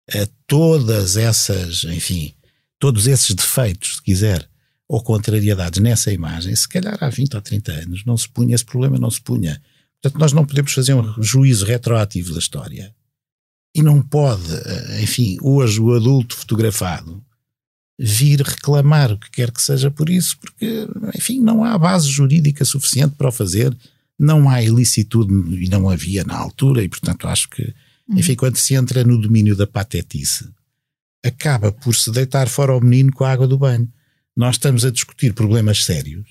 a 0.09 0.27
todas 0.45 1.17
essas, 1.17 1.83
enfim, 1.85 2.33
todos 2.77 3.07
esses 3.07 3.33
defeitos, 3.33 3.95
se 3.95 4.01
quiser, 4.03 4.47
ou 4.91 5.01
contrariedades 5.01 5.79
nessa 5.79 6.11
imagem, 6.11 6.53
se 6.53 6.67
calhar 6.67 6.97
há 7.01 7.09
20 7.09 7.35
ou 7.35 7.41
30 7.41 7.71
anos 7.71 8.03
não 8.03 8.17
se 8.17 8.27
punha, 8.27 8.53
esse 8.53 8.65
problema 8.65 8.99
não 8.99 9.09
se 9.09 9.21
punha. 9.21 9.61
Portanto, 10.01 10.19
nós 10.19 10.33
não 10.33 10.45
podemos 10.45 10.73
fazer 10.73 10.93
um 10.93 11.23
juízo 11.23 11.63
retroativo 11.63 12.33
da 12.33 12.39
história. 12.39 12.93
E 13.73 13.81
não 13.81 14.01
pode, 14.01 14.53
eh, 14.53 15.01
enfim, 15.01 15.37
hoje 15.41 15.79
o 15.79 15.93
adulto 15.93 16.35
fotografado 16.35 17.23
vir 17.97 18.41
reclamar 18.41 19.13
o 19.13 19.17
que 19.17 19.31
quer 19.31 19.49
que 19.49 19.61
seja 19.61 19.89
por 19.89 20.09
isso, 20.09 20.37
porque, 20.37 20.85
enfim, 21.15 21.39
não 21.39 21.63
há 21.63 21.77
base 21.77 22.09
jurídica 22.09 22.65
suficiente 22.65 23.15
para 23.15 23.29
o 23.29 23.31
fazer, 23.31 23.73
não 24.19 24.49
há 24.49 24.61
ilicitude 24.61 25.33
e 25.63 25.69
não 25.69 25.89
havia 25.89 26.25
na 26.25 26.35
altura, 26.35 26.83
e 26.83 26.89
portanto 26.89 27.29
acho 27.29 27.49
que, 27.49 27.61
uhum. 28.09 28.19
enfim, 28.19 28.35
quando 28.35 28.57
se 28.57 28.73
entra 28.73 29.05
no 29.05 29.17
domínio 29.17 29.55
da 29.55 29.65
patetice, 29.65 30.49
acaba 31.23 31.71
por 31.71 31.95
se 31.95 32.11
deitar 32.11 32.49
fora 32.49 32.75
o 32.75 32.81
menino 32.81 33.13
com 33.13 33.23
a 33.23 33.31
água 33.31 33.47
do 33.47 33.57
banho. 33.57 33.87
Nós 34.41 34.55
estamos 34.55 34.83
a 34.83 34.89
discutir 34.89 35.33
problemas 35.33 35.85
sérios, 35.85 36.27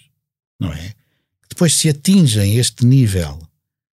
não 0.59 0.73
é? 0.73 0.95
Depois 1.49 1.77
se 1.77 1.89
atingem 1.89 2.57
este 2.57 2.85
nível 2.85 3.39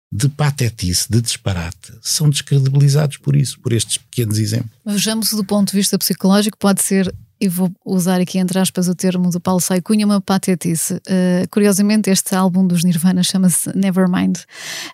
de 0.10 0.30
patetice, 0.30 1.12
de 1.12 1.20
disparate, 1.20 1.92
são 2.02 2.30
descredibilizados 2.30 3.18
por 3.18 3.36
isso, 3.36 3.60
por 3.60 3.74
estes 3.74 3.98
pequenos 3.98 4.38
exemplos. 4.38 4.72
Vejamos 4.86 5.32
do 5.32 5.44
ponto 5.44 5.72
de 5.72 5.76
vista 5.76 5.98
psicológico, 5.98 6.58
pode 6.58 6.82
ser 6.82 7.14
e 7.42 7.50
vou 7.50 7.70
usar 7.84 8.22
aqui 8.22 8.38
entre 8.38 8.58
aspas 8.58 8.88
o 8.88 8.96
termo 8.96 9.30
do 9.32 9.42
Paulo 9.42 9.60
Saicunha, 9.60 10.06
uma 10.06 10.22
patetice. 10.22 10.94
Uh, 10.94 11.46
curiosamente, 11.52 12.10
este 12.10 12.34
álbum 12.34 12.66
dos 12.66 12.86
Nirvana 12.86 13.22
chama-se 13.22 13.76
Nevermind. 13.76 14.38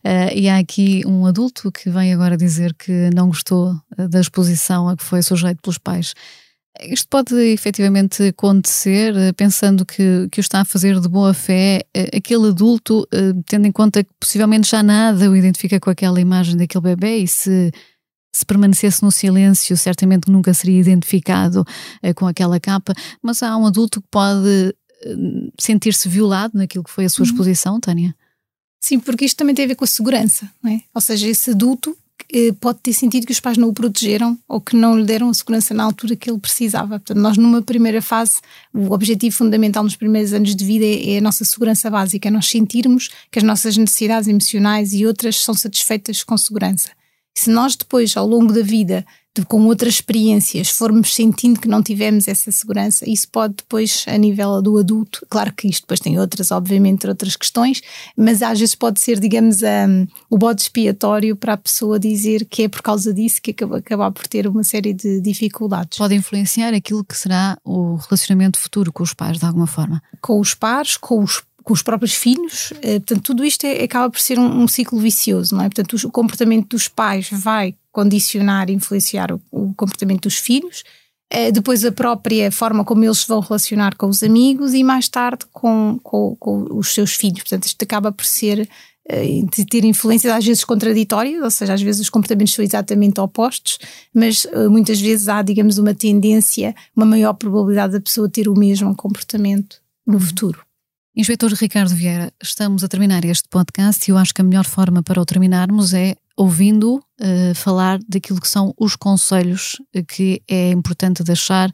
Uh, 0.04 0.34
e 0.34 0.50
há 0.50 0.58
aqui 0.58 1.04
um 1.06 1.28
adulto 1.28 1.72
que 1.72 1.92
vem 1.92 2.12
agora 2.12 2.36
dizer 2.36 2.74
que 2.74 3.12
não 3.14 3.28
gostou 3.28 3.80
eh, 4.00 4.08
da 4.08 4.20
exposição 4.20 4.90
a 4.90 4.98
que 4.98 5.04
foi 5.04 5.22
sujeito 5.22 5.62
pelos 5.62 5.78
pais. 5.78 6.16
Isto 6.80 7.08
pode 7.10 7.36
efetivamente 7.36 8.24
acontecer, 8.24 9.14
pensando 9.36 9.86
que, 9.86 10.28
que 10.32 10.40
o 10.40 10.42
está 10.42 10.62
a 10.62 10.66
fazer 10.66 11.00
de 11.00 11.08
boa 11.08 11.34
fé, 11.34 11.84
aquele 12.16 12.48
adulto, 12.48 13.08
tendo 13.46 13.68
em 13.68 13.72
conta 13.72 14.04
que 14.04 14.10
possivelmente 14.20 14.70
já 14.70 14.82
nada 14.82 15.30
o 15.30 15.36
identifica 15.36 15.80
com 15.80 15.90
aquela 15.90 16.20
imagem 16.20 16.56
daquele 16.56 16.84
bebê 16.84 17.18
e 17.18 17.28
se 17.28 17.72
se 18.34 18.46
permanecesse 18.46 19.04
no 19.04 19.12
silêncio, 19.12 19.76
certamente 19.76 20.32
nunca 20.32 20.54
seria 20.54 20.80
identificado 20.80 21.66
com 22.16 22.26
aquela 22.26 22.60
capa, 22.62 22.94
mas 23.22 23.44
há 23.44 23.58
um 23.58 23.66
adulto 23.66 24.02
que 24.02 24.08
pode 24.10 24.74
sentir-se 25.60 26.08
violado 26.08 26.58
naquilo 26.58 26.84
que 26.84 26.92
foi 26.92 27.06
a 27.06 27.10
sua 27.10 27.24
uhum. 27.24 27.32
exposição, 27.32 27.80
Tânia? 27.80 28.16
Sim, 28.80 29.00
porque 29.00 29.26
isto 29.26 29.38
também 29.38 29.54
tem 29.54 29.66
a 29.66 29.68
ver 29.68 29.76
com 29.76 29.84
a 29.84 29.88
segurança, 29.88 30.50
não 30.64 30.72
é? 30.72 30.82
Ou 30.94 31.02
seja, 31.02 31.28
esse 31.28 31.52
adulto 31.52 31.96
pode 32.60 32.80
ter 32.80 32.94
sentido 32.94 33.26
que 33.26 33.32
os 33.34 33.40
pais 33.40 33.58
não 33.58 33.68
o 33.68 33.74
protegeram 33.74 34.38
ou 34.48 34.62
que 34.62 34.76
não 34.76 34.98
lhe 34.98 35.06
deram 35.06 35.30
a 35.30 35.34
segurança 35.34 35.74
na 35.74 35.84
altura 35.84 36.16
que 36.16 36.30
ele 36.30 36.40
precisava. 36.40 37.00
Portanto, 37.00 37.18
nós 37.18 37.38
numa 37.38 37.62
primeira 37.62 38.02
fase, 38.02 38.36
o 38.74 38.94
objetivo 38.94 39.36
fundamental 39.36 39.84
nos 39.84 39.96
primeiros 39.96 40.32
anos 40.32 40.56
de 40.56 40.64
vida 40.64 40.86
é, 40.86 41.16
é 41.16 41.18
a 41.18 41.22
nossa 41.22 41.44
segurança 41.44 41.90
básica, 41.90 42.30
é 42.30 42.32
nós 42.32 42.48
sentirmos 42.48 43.10
que 43.30 43.40
as 43.40 43.44
nossas 43.44 43.76
necessidades 43.76 44.30
emocionais 44.30 44.94
e 44.94 45.06
outras 45.06 45.38
são 45.38 45.54
satisfeitas 45.54 46.24
com 46.24 46.38
segurança. 46.38 46.92
Se 47.36 47.50
nós 47.50 47.76
depois, 47.76 48.16
ao 48.16 48.28
longo 48.28 48.54
da 48.54 48.62
vida, 48.62 49.06
de, 49.36 49.46
com 49.46 49.66
outras 49.66 49.96
experiências, 49.96 50.70
formos 50.70 51.14
sentindo 51.14 51.60
que 51.60 51.68
não 51.68 51.82
tivemos 51.82 52.28
essa 52.28 52.52
segurança, 52.52 53.10
isso 53.10 53.28
pode 53.30 53.56
depois, 53.56 54.04
a 54.08 54.18
nível 54.18 54.62
do 54.62 54.78
adulto, 54.78 55.26
claro 55.30 55.54
que 55.54 55.68
isto 55.68 55.84
depois 55.84 56.00
tem 56.00 56.20
outras, 56.20 56.52
obviamente, 56.52 57.08
outras 57.08 57.36
questões, 57.36 57.82
mas 58.16 58.42
às 58.42 58.60
vezes 58.60 58.76
pode 58.76 59.00
ser, 59.00 59.20
digamos, 59.20 59.62
um, 59.62 60.06
o 60.30 60.38
bode 60.38 60.64
expiatório 60.64 61.36
para 61.36 61.54
a 61.54 61.58
pessoa 61.58 61.98
dizer 61.98 62.46
que 62.46 62.64
é 62.64 62.68
por 62.68 62.82
causa 62.82 63.14
disso 63.14 63.42
que 63.42 63.52
acaba, 63.52 63.78
acabar 63.78 64.12
por 64.12 64.28
ter 64.28 64.48
uma 64.48 64.64
série 64.64 64.94
de 64.94 65.22
dificuldades. 65.22 65.98
Pode 65.98 66.16
influenciar 66.16 66.74
aquilo 66.74 67.04
que 67.04 67.18
será 67.18 67.58
o 67.64 67.96
relacionamento 67.96 68.60
futuro 68.60 68.92
com 68.92 69.04
os 69.04 69.14
pais, 69.14 69.38
de 69.38 69.46
alguma 69.46 69.68
forma? 69.68 70.04
Com 70.20 70.40
os 70.40 70.54
pais, 70.54 70.98
com 70.98 71.24
os 71.24 71.42
com 71.64 71.74
os 71.74 71.82
próprios 71.82 72.14
filhos, 72.14 72.74
eh, 72.82 73.00
portanto, 73.00 73.22
tudo 73.24 73.46
isto 73.46 73.66
é, 73.66 73.84
acaba 73.84 74.10
por 74.10 74.20
ser 74.20 74.40
um, 74.40 74.64
um, 74.64 74.68
ciclo 74.68 75.00
vicioso, 75.00 75.56
não 75.56 75.64
é? 75.64 75.70
Portanto, 75.70 75.96
o 76.06 76.12
comportamento 76.12 76.70
dos 76.70 76.88
pais 76.88 77.30
vai 77.32 77.76
condicionar 77.92 78.70
influenciar 78.70 79.32
o, 79.32 79.42
o 79.52 79.74
comportamento 79.76 80.24
dos 80.24 80.38
filhos, 80.38 80.84
eh, 81.30 81.52
depois 81.52 81.86
a 81.86 81.92
própria 81.92 82.52
forma 82.52 82.84
como 82.84 83.04
eles 83.04 83.20
se 83.20 83.28
vão 83.28 83.40
relacionar 83.40 83.96
com 83.96 84.08
os 84.08 84.24
amigos 84.24 84.74
e 84.74 84.84
mais 84.84 85.08
tarde 85.08 85.46
com, 85.52 86.00
com, 86.02 86.36
com 86.38 86.68
os 86.78 86.94
seus 86.94 87.14
filhos. 87.14 87.42
Portanto, 87.42 87.66
isto 87.66 87.84
acaba 87.84 88.12
por 88.12 88.26
ser 88.26 88.68
eh, 89.08 89.42
de 89.54 89.66
ter 89.66 89.84
influências 89.86 90.34
às 90.34 90.46
vezes 90.46 90.64
contraditórias, 90.64 91.44
ou 91.44 91.52
seja, 91.52 91.74
às 91.74 91.82
vezes 91.82 92.02
os 92.02 92.10
comportamentos 92.10 92.54
são 92.54 92.64
exatamente 92.64 93.20
opostos, 93.20 93.78
mas 94.14 94.48
muitas 94.70 95.00
vezes 95.00 95.28
há, 95.28 95.42
digamos, 95.42 95.78
uma 95.78 95.94
tendência, 95.94 96.76
uma 96.96 97.06
maior 97.06 97.34
probabilidade 97.34 97.94
da 97.94 98.02
pessoa 98.02 98.30
ter 98.30 98.48
o 98.48 98.58
mesmo 98.58 98.96
comportamento 98.96 99.82
no 100.06 100.20
futuro. 100.20 100.71
Inspetor 101.14 101.52
Ricardo 101.54 101.94
Vieira, 101.94 102.32
estamos 102.42 102.86
a 102.86 102.88
terminar 102.88 103.26
este 103.26 103.50
podcast 103.50 104.10
e 104.10 104.14
eu 104.14 104.18
acho 104.18 104.34
que 104.34 104.40
a 104.40 104.46
melhor 104.46 104.64
forma 104.64 105.04
para 105.04 105.20
o 105.20 105.26
terminarmos 105.26 105.94
é 105.94 106.16
ouvindo 106.38 106.96
uh, 106.96 107.54
falar 107.54 108.00
daquilo 108.08 108.40
que 108.40 108.48
são 108.48 108.74
os 108.80 108.96
conselhos 108.96 109.76
que 110.08 110.42
é 110.48 110.72
importante 110.72 111.22
deixar 111.22 111.70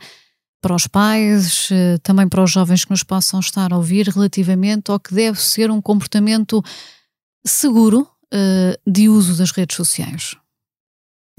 para 0.60 0.74
os 0.74 0.88
pais, 0.88 1.70
uh, 1.70 2.00
também 2.02 2.28
para 2.28 2.44
os 2.44 2.52
jovens 2.52 2.84
que 2.84 2.90
nos 2.90 3.04
possam 3.04 3.40
estar 3.40 3.72
a 3.72 3.78
ouvir 3.78 4.08
relativamente 4.10 4.90
ao 4.90 5.00
que 5.00 5.14
deve 5.14 5.40
ser 5.40 5.70
um 5.70 5.80
comportamento 5.80 6.64
seguro 7.46 8.10
uh, 8.34 8.92
de 8.92 9.08
uso 9.08 9.38
das 9.38 9.52
redes 9.52 9.78
sociais. 9.78 10.36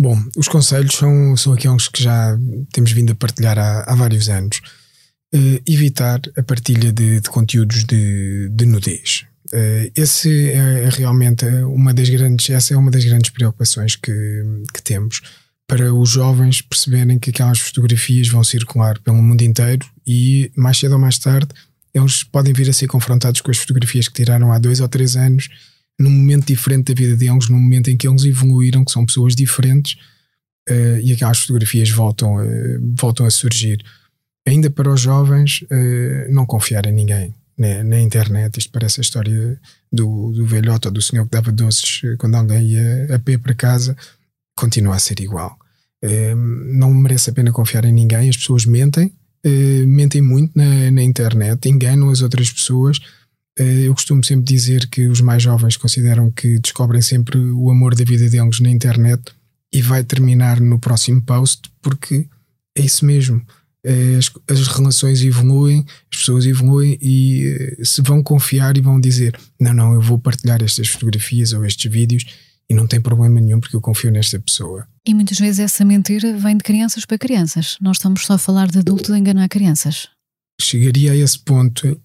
Bom, 0.01 0.17
os 0.37 0.47
conselhos 0.47 0.95
são, 0.95 1.37
são 1.37 1.53
aqueles 1.53 1.89
que 1.89 2.01
já 2.01 2.39
temos 2.73 2.93
vindo 2.93 3.11
a 3.11 3.17
partilhar 3.17 3.59
há, 3.59 3.93
há 3.93 3.95
vários 3.97 4.29
anos 4.29 4.61
uh, 5.35 5.63
evitar 5.67 6.21
a 6.37 6.43
partilha 6.43 6.93
de, 6.93 7.21
de 7.21 7.29
conteúdos 7.29 7.85
de, 7.85 8.49
de 8.51 8.67
nudez. 8.67 9.25
Uh, 9.49 9.91
esse 9.97 10.51
é, 10.51 10.85
é, 10.85 10.89
realmente 10.91 11.47
uma 11.65 11.95
das 11.95 12.09
grandes, 12.09 12.51
essa 12.51 12.75
é 12.75 12.77
uma 12.77 12.91
das 12.91 13.05
grandes 13.05 13.31
preocupações 13.31 13.97
que, 13.97 14.13
que 14.75 14.83
temos 14.83 15.23
para 15.67 15.93
os 15.93 16.11
jovens 16.11 16.63
perceberem 16.63 17.19
que 17.19 17.31
aquelas 17.31 17.59
fotografias 17.59 18.29
vão 18.29 18.43
circular 18.43 18.99
pelo 19.01 19.23
mundo 19.23 19.43
inteiro 19.43 19.87
e 20.07 20.51
mais 20.57 20.79
cedo 20.79 20.93
ou 20.93 20.99
mais 20.99 21.19
tarde 21.19 21.49
eles 21.95 22.23
podem 22.23 22.53
vir 22.53 22.69
a 22.69 22.73
ser 22.73 22.87
confrontados 22.87 23.41
com 23.41 23.51
as 23.51 23.59
fotografias 23.59 24.09
que 24.09 24.15
tiraram 24.15 24.53
há 24.53 24.59
dois 24.59 24.81
ou 24.81 24.89
três 24.89 25.17
anos 25.17 25.49
num 25.99 26.11
momento 26.11 26.47
diferente 26.47 26.95
da 26.95 26.99
vida 26.99 27.17
deles, 27.17 27.49
num 27.49 27.59
momento 27.59 27.91
em 27.91 27.97
que 27.97 28.07
eles 28.07 28.25
evoluíram, 28.25 28.85
que 28.85 28.93
são 28.93 29.05
pessoas 29.05 29.35
diferentes 29.35 29.95
uh, 30.71 31.01
e 31.03 31.13
aquelas 31.13 31.41
fotografias 31.41 31.91
voltam, 31.91 32.37
uh, 32.37 32.95
voltam 32.97 33.27
a 33.27 33.31
surgir 33.31 33.79
ainda 34.49 34.71
para 34.71 34.91
os 34.91 35.01
jovens, 35.01 35.63
uh, 35.63 36.33
não 36.33 36.47
confiar 36.47 36.87
em 36.87 36.93
ninguém. 36.93 37.35
Né? 37.57 37.83
Na 37.83 38.01
internet, 38.01 38.59
isto 38.59 38.71
parece 38.71 39.01
a 39.01 39.03
história 39.03 39.61
do, 39.93 40.33
do 40.33 40.47
velhote 40.47 40.89
ou 40.89 40.93
do 40.93 41.03
senhor 41.03 41.25
que 41.25 41.33
dava 41.33 41.51
doces 41.51 42.03
eh, 42.05 42.15
quando 42.17 42.37
alguém 42.37 42.63
ia 42.63 43.17
a 43.17 43.19
pé 43.19 43.37
para 43.37 43.53
casa, 43.53 43.97
continua 44.57 44.95
a 44.95 44.99
ser 44.99 45.21
igual. 45.21 45.59
Uh, 46.05 46.37
não 46.37 46.95
merece 46.95 47.31
a 47.31 47.33
pena 47.33 47.51
confiar 47.51 47.85
em 47.85 47.93
ninguém, 47.93 48.29
as 48.29 48.37
pessoas 48.37 48.65
mentem, 48.65 49.13
mentem 49.87 50.21
muito 50.21 50.53
na, 50.55 50.91
na, 50.91 51.03
internet, 51.03 51.69
enganam 51.69 52.11
as 52.11 52.23
outras 52.23 52.53
pessoas. 52.53 53.01
eu 53.57 53.95
costumo 53.95 54.23
sempre 54.23 54.45
dizer 54.45 54.87
que 54.89 55.07
os 55.07 55.21
mais 55.21 55.43
jovens 55.43 55.77
consideram 55.77 56.31
que 56.31 56.59
descobrem 56.59 57.01
sempre 57.01 57.39
o 57.39 57.71
amor 57.71 57.95
da 57.95 58.05
vida 58.05 58.29
deles 58.29 58.61
na 58.61 58.69
internet 58.69 59.23
e 59.73 59.81
vai 59.81 60.05
terminar 60.05 60.61
no 60.61 60.79
próximo 60.79 61.23
post, 61.23 61.63
porque 61.81 62.27
é 62.77 62.83
isso 62.83 63.07
mesmo 63.07 63.43
as, 64.19 64.31
as, 64.51 64.67
relações 64.67 65.23
evoluem, 65.23 65.85
as 66.13 66.19
pessoas 66.19 66.47
evoluem 66.47 66.99
e 67.01 67.47
eh, 67.47 67.85
se 67.85 68.03
vão 68.03 68.23
confiar 68.23 68.77
e 68.77 68.81
vão 68.81 69.01
dizer: 69.01 69.39
Não, 69.61 69.73
não, 69.73 69.93
eu 69.95 70.01
vou 70.01 70.19
partilhar 70.19 70.63
estas 70.63 70.89
fotografias 70.89 71.53
ou 71.53 71.65
estes 71.65 71.91
vídeos 71.91 72.25
e 72.69 72.75
não 72.75 72.87
tem 72.87 73.01
problema 73.01 73.41
nenhum 73.41 73.61
porque 73.61 73.77
eu 73.77 73.81
confio 73.81 74.11
nesta 74.11 74.39
pessoa. 74.39 74.87
E 75.07 75.15
muitas 75.15 75.39
vezes 75.39 75.61
essa 75.61 75.85
mentira 75.85 76.37
vem 76.37 76.57
de 76.57 76.65
crianças 76.65 77.07
para 77.07 77.17
crianças. 77.17 77.79
Nós 77.81 77.97
estamos 77.97 78.27
só 78.27 78.35
a 78.35 78.39
falar 78.39 78.69
de 78.69 78.79
adultos 78.79 79.11
a 79.11 79.19
enganar 79.19 79.49
crianças. 79.49 80.09
Chegaria 80.61 81.13
a 81.13 81.17
esse 81.17 81.39
ponto. 81.39 81.99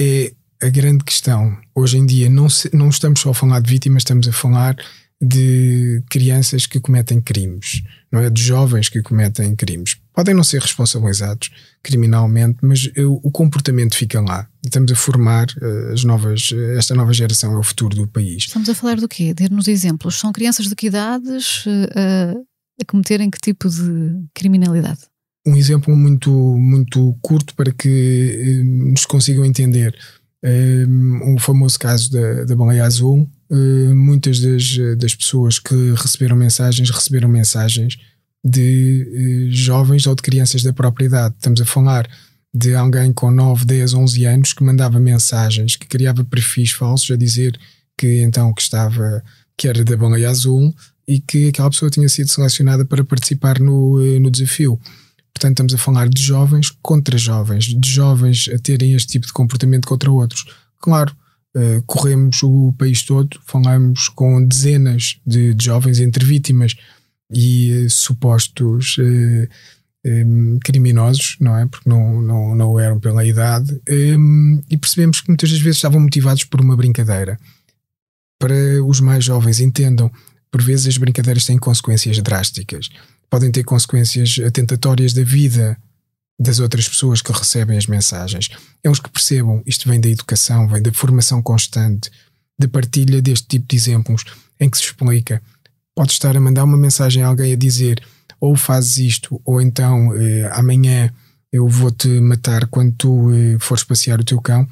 É 0.00 0.32
a 0.60 0.68
grande 0.68 1.04
questão. 1.04 1.56
Hoje 1.74 1.98
em 1.98 2.06
dia 2.06 2.28
não, 2.28 2.48
se, 2.48 2.74
não 2.74 2.88
estamos 2.88 3.20
só 3.20 3.30
a 3.30 3.34
falar 3.34 3.60
de 3.60 3.70
vítimas, 3.70 4.00
estamos 4.00 4.26
a 4.26 4.32
falar 4.32 4.76
de 5.20 6.02
crianças 6.10 6.66
que 6.66 6.80
cometem 6.80 7.20
crimes, 7.20 7.82
não 8.10 8.20
é? 8.20 8.30
De 8.30 8.40
jovens 8.40 8.88
que 8.88 9.02
cometem 9.02 9.54
crimes 9.54 9.96
podem 10.18 10.34
não 10.34 10.42
ser 10.42 10.60
responsabilizados 10.60 11.48
criminalmente, 11.80 12.58
mas 12.60 12.90
o 12.96 13.30
comportamento 13.30 13.94
fica 13.94 14.20
lá. 14.20 14.48
Estamos 14.64 14.90
a 14.90 14.96
formar 14.96 15.46
uh, 15.62 15.92
as 15.92 16.02
novas, 16.02 16.52
esta 16.76 16.92
nova 16.92 17.12
geração 17.12 17.52
é 17.52 17.56
o 17.56 17.62
futuro 17.62 17.94
do 17.94 18.04
país. 18.08 18.46
Estamos 18.46 18.68
a 18.68 18.74
falar 18.74 18.96
do 18.96 19.06
quê? 19.06 19.32
Dê-nos 19.32 19.68
exemplos. 19.68 20.18
São 20.18 20.32
crianças 20.32 20.66
de 20.66 20.74
que 20.74 20.88
idades 20.88 21.64
uh, 21.66 22.44
a 22.82 22.84
cometerem 22.84 23.30
que 23.30 23.38
tipo 23.38 23.68
de 23.68 24.24
criminalidade? 24.34 25.02
Um 25.46 25.54
exemplo 25.54 25.96
muito, 25.96 26.32
muito 26.32 27.16
curto 27.22 27.54
para 27.54 27.70
que 27.70 28.60
uh, 28.60 28.90
nos 28.90 29.06
consigam 29.06 29.44
entender. 29.44 29.96
Um, 30.44 31.36
o 31.36 31.38
famoso 31.38 31.78
caso 31.78 32.10
da, 32.10 32.42
da 32.42 32.56
baleia 32.56 32.84
azul, 32.84 33.30
muitas 33.94 34.40
das, 34.40 34.76
das 34.98 35.14
pessoas 35.14 35.60
que 35.60 35.74
receberam 35.96 36.36
mensagens 36.36 36.90
receberam 36.90 37.28
mensagens 37.28 37.96
de 38.48 39.48
eh, 39.48 39.52
jovens 39.52 40.06
ou 40.06 40.14
de 40.14 40.22
crianças 40.22 40.62
da 40.62 40.72
própria 40.72 41.06
idade. 41.06 41.34
Estamos 41.36 41.60
a 41.60 41.64
falar 41.64 42.08
de 42.52 42.74
alguém 42.74 43.12
com 43.12 43.30
9, 43.30 43.64
10, 43.64 43.94
11 43.94 44.24
anos 44.24 44.52
que 44.52 44.64
mandava 44.64 44.98
mensagens, 44.98 45.76
que 45.76 45.86
criava 45.86 46.24
perfis 46.24 46.72
falsos 46.72 47.10
a 47.10 47.16
dizer 47.16 47.58
que 47.96 48.22
então 48.22 48.52
que 48.54 48.62
estava, 48.62 49.22
que 49.56 49.68
era 49.68 49.84
da 49.84 49.96
baleia 49.96 50.30
azul 50.30 50.74
e 51.06 51.20
que 51.20 51.48
aquela 51.48 51.70
pessoa 51.70 51.90
tinha 51.90 52.08
sido 52.08 52.30
selecionada 52.30 52.84
para 52.84 53.04
participar 53.04 53.60
no, 53.60 54.00
eh, 54.02 54.18
no 54.18 54.30
desafio. 54.30 54.80
Portanto, 55.32 55.52
estamos 55.52 55.74
a 55.74 55.78
falar 55.78 56.08
de 56.08 56.20
jovens 56.20 56.70
contra 56.82 57.16
jovens, 57.16 57.66
de 57.66 57.88
jovens 57.90 58.48
a 58.52 58.58
terem 58.58 58.94
este 58.94 59.12
tipo 59.12 59.26
de 59.26 59.32
comportamento 59.32 59.86
contra 59.86 60.10
outros. 60.10 60.44
Claro, 60.80 61.14
uh, 61.56 61.82
corremos 61.86 62.42
o 62.42 62.74
país 62.76 63.04
todo, 63.04 63.38
falamos 63.46 64.08
com 64.08 64.44
dezenas 64.44 65.20
de, 65.24 65.54
de 65.54 65.64
jovens 65.64 66.00
entre 66.00 66.24
vítimas 66.24 66.74
e 67.30 67.84
uh, 67.84 67.90
supostos 67.90 68.96
eh, 68.98 69.48
um, 70.04 70.58
criminosos, 70.60 71.36
não 71.40 71.56
é? 71.56 71.66
Porque 71.66 71.88
não, 71.88 72.22
não, 72.22 72.54
não 72.54 72.80
eram 72.80 72.98
pela 72.98 73.24
idade, 73.24 73.80
e 74.70 74.76
percebemos 74.78 75.20
que 75.20 75.28
muitas 75.28 75.50
das 75.50 75.60
vezes 75.60 75.76
estavam 75.76 76.00
motivados 76.00 76.44
por 76.44 76.60
uma 76.60 76.76
brincadeira. 76.76 77.38
Para 78.38 78.82
os 78.86 79.00
mais 79.00 79.24
jovens 79.24 79.60
entendam, 79.60 80.10
por 80.50 80.62
vezes 80.62 80.86
as 80.86 80.96
brincadeiras 80.96 81.44
têm 81.44 81.58
consequências 81.58 82.18
drásticas, 82.22 82.88
podem 83.28 83.50
ter 83.50 83.64
consequências 83.64 84.38
atentatórias 84.44 85.12
da 85.12 85.22
vida 85.22 85.76
das 86.38 86.60
outras 86.60 86.88
pessoas 86.88 87.20
que 87.20 87.32
recebem 87.32 87.76
as 87.76 87.86
mensagens. 87.86 88.48
É 88.82 88.88
uns 88.88 89.00
que 89.00 89.10
percebam, 89.10 89.60
isto 89.66 89.88
vem 89.88 90.00
da 90.00 90.08
educação, 90.08 90.68
vem 90.68 90.80
da 90.80 90.92
formação 90.92 91.42
constante, 91.42 92.10
da 92.58 92.68
partilha 92.68 93.20
deste 93.20 93.48
tipo 93.48 93.66
de 93.68 93.76
exemplos, 93.76 94.24
em 94.60 94.70
que 94.70 94.78
se 94.78 94.84
explica 94.84 95.42
Podes 95.98 96.14
estar 96.14 96.36
a 96.36 96.40
mandar 96.40 96.62
uma 96.62 96.76
mensagem 96.76 97.24
a 97.24 97.26
alguém 97.26 97.52
a 97.52 97.56
dizer 97.56 98.00
ou 98.38 98.54
fazes 98.54 98.98
isto, 98.98 99.42
ou 99.44 99.60
então 99.60 100.14
eh, 100.14 100.48
amanhã 100.52 101.12
eu 101.52 101.66
vou-te 101.66 102.06
matar 102.20 102.68
quando 102.68 102.94
tu 102.96 103.32
eh, 103.32 103.56
fores 103.58 103.82
passear 103.82 104.20
o 104.20 104.24
teu 104.24 104.40
cão. 104.40 104.64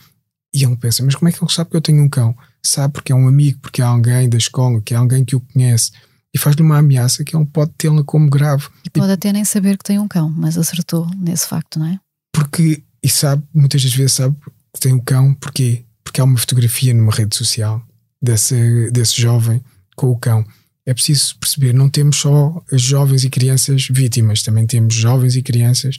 E 0.55 0.63
ele 0.63 0.77
pensa, 0.77 1.03
mas 1.03 1.17
como 1.17 1.29
é 1.29 1.33
que 1.33 1.43
ele 1.43 1.53
sabe 1.53 1.71
que 1.71 1.77
eu 1.77 1.81
tenho 1.81 2.01
um 2.01 2.09
cão? 2.09 2.33
Sabe 2.63 2.93
porque 2.93 3.11
é 3.11 3.15
um 3.17 3.27
amigo, 3.27 3.59
porque 3.59 3.83
é 3.83 3.85
alguém 3.85 4.29
da 4.29 4.39
escola, 4.39 4.81
que 4.81 4.95
é 4.95 4.97
alguém 4.97 5.25
que 5.25 5.35
o 5.35 5.41
conhece. 5.41 5.91
E 6.33 6.39
faz-lhe 6.39 6.63
uma 6.63 6.79
ameaça 6.79 7.25
que 7.25 7.37
ele 7.37 7.45
pode 7.47 7.73
tê-la 7.77 8.05
como 8.05 8.31
grave. 8.31 8.69
E 8.85 8.91
pode 8.91 9.11
até 9.11 9.33
nem 9.33 9.45
saber 9.45 9.77
que 9.77 9.83
tem 9.83 9.99
um 9.99 10.07
cão, 10.07 10.31
mas 10.31 10.57
acertou 10.57 11.11
nesse 11.17 11.49
facto, 11.49 11.81
não 11.81 11.87
é? 11.87 11.99
Porque, 12.33 12.85
e 13.03 13.09
sabe, 13.09 13.43
muitas 13.53 13.83
das 13.83 13.93
vezes 13.93 14.13
sabe 14.13 14.37
que 14.73 14.79
tem 14.79 14.93
um 14.93 15.01
cão, 15.01 15.35
porquê? 15.35 15.85
Porque 16.05 16.21
há 16.21 16.25
uma 16.25 16.39
fotografia 16.39 16.95
numa 16.95 17.11
rede 17.11 17.35
social 17.35 17.83
desse, 18.23 18.93
desse 18.93 19.21
jovem 19.21 19.61
com 19.97 20.09
o 20.13 20.17
cão 20.17 20.47
é 20.87 20.95
preciso 20.95 21.37
perceber, 21.39 21.75
não 21.75 21.91
temos 21.91 22.17
só 22.17 22.63
jovens 22.73 23.25
e 23.25 23.31
crianças 23.31 23.89
vítimas, 23.91 24.43
também 24.43 24.67
temos 24.67 24.95
jovens 24.95 25.35
e 25.35 25.43
crianças 25.43 25.99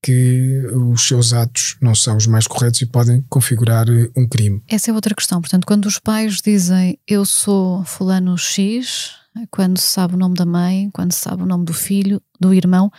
que 0.00 0.62
os 0.72 1.08
seus 1.08 1.32
atos 1.32 1.76
não 1.82 1.92
são 1.92 2.16
os 2.16 2.26
mais 2.26 2.46
corretos 2.46 2.80
e 2.80 2.86
podem 2.86 3.20
configurar 3.28 3.88
eh, 3.88 4.08
um 4.16 4.28
crime. 4.28 4.62
Essa 4.68 4.92
é 4.92 4.94
outra 4.94 5.12
questão. 5.12 5.40
Portanto, 5.40 5.66
quando 5.66 5.86
os 5.86 5.98
pais 5.98 6.40
dizem 6.40 6.96
eu 7.06 7.24
sou 7.24 7.84
fulano 7.84 8.38
X, 8.38 9.10
quando 9.50 9.76
se 9.76 9.90
sabe 9.90 10.14
o 10.14 10.18
nome 10.18 10.36
da 10.36 10.46
mãe, 10.46 10.88
quando 10.92 11.12
se 11.12 11.20
sabe 11.20 11.42
o 11.42 11.46
nome 11.46 11.64
do 11.64 11.72
filho, 11.72 12.22
do 12.40 12.54
irmão, 12.54 12.90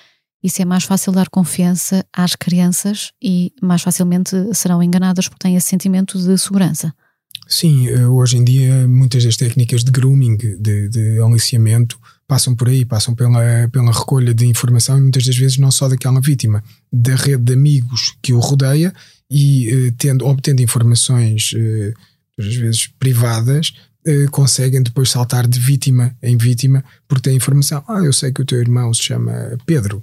isso 0.44 0.62
é 0.62 0.66
mais 0.66 0.84
fácil 0.84 1.12
dar 1.12 1.30
confiança 1.30 2.06
às 2.14 2.36
crianças 2.36 3.12
e 3.22 3.54
mais 3.62 3.82
facilmente 3.82 4.32
serão 4.54 4.84
enganadas 4.84 5.28
porque 5.28 5.44
têm 5.44 5.56
esse 5.56 5.68
sentimento 5.68 6.18
de 6.18 6.38
segurança. 6.38 6.94
Sim, 7.50 7.88
eh, 7.88 8.06
hoje 8.06 8.38
em 8.38 8.44
dia 8.44 8.88
muitas 8.88 9.24
das 9.24 9.36
técnicas 9.36 9.84
de 9.84 9.90
grooming, 9.92 10.38
de, 10.38 10.88
de 10.88 11.20
aliciamento, 11.20 12.00
passam 12.28 12.56
por 12.56 12.70
aí, 12.70 12.86
passam 12.86 13.16
pela, 13.16 13.68
pela 13.72 13.92
recolha 13.92 14.36
de 14.36 14.46
informação 14.46 15.00
e 15.00 15.02
muitas 15.02 15.26
das 15.26 15.36
vezes 15.36 15.58
não 15.58 15.72
só 15.72 15.90
daquela 15.90 16.22
vítima, 16.22 16.64
da 16.94 17.16
rede 17.16 17.42
de 17.42 17.54
amigos 17.54 18.16
que 18.22 18.34
o 18.34 18.40
rodeia 18.40 18.94
e 19.32 19.68
eh, 19.68 19.94
tendo, 19.98 20.28
obtendo 20.28 20.62
informações, 20.62 21.52
eh, 21.56 21.92
às 22.38 22.56
vezes 22.56 22.88
privadas, 23.00 23.74
conseguem 24.32 24.82
depois 24.82 25.10
saltar 25.10 25.46
de 25.46 25.60
vítima 25.60 26.16
em 26.24 26.38
vítima 26.38 26.84
porque 27.08 27.30
têm 27.30 27.36
informação. 27.36 27.84
Ah, 27.88 28.00
eu 28.00 28.14
sei 28.14 28.32
que 28.32 28.42
o 28.42 28.46
teu 28.46 28.60
irmão 28.60 28.92
se 28.94 29.04
chama 29.04 29.58
Pedro, 29.66 30.02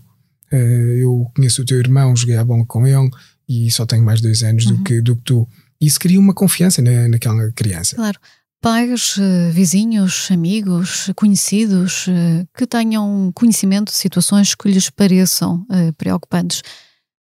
eu 0.52 1.28
conheço 1.34 1.62
o 1.62 1.64
teu 1.64 1.78
irmão, 1.78 2.14
joguei 2.14 2.36
a 2.36 2.44
bola 2.44 2.64
com 2.66 2.86
ele 2.86 3.10
e 3.48 3.70
só 3.70 3.86
tenho 3.86 4.04
mais 4.04 4.20
dois 4.20 4.42
anos 4.42 4.66
uhum. 4.66 4.76
do, 4.76 4.84
que, 4.84 5.00
do 5.00 5.16
que 5.16 5.22
tu 5.22 5.48
isso 5.80 5.98
cria 6.00 6.18
uma 6.18 6.34
confiança 6.34 6.80
na, 6.82 7.08
naquela 7.08 7.50
criança. 7.52 7.96
Claro. 7.96 8.18
Pais, 8.60 9.16
eh, 9.18 9.50
vizinhos, 9.52 10.28
amigos, 10.30 11.10
conhecidos 11.14 12.06
eh, 12.08 12.44
que 12.56 12.66
tenham 12.66 13.30
conhecimento 13.34 13.92
de 13.92 13.98
situações 13.98 14.54
que 14.54 14.68
lhes 14.68 14.90
pareçam 14.90 15.64
eh, 15.70 15.92
preocupantes. 15.92 16.62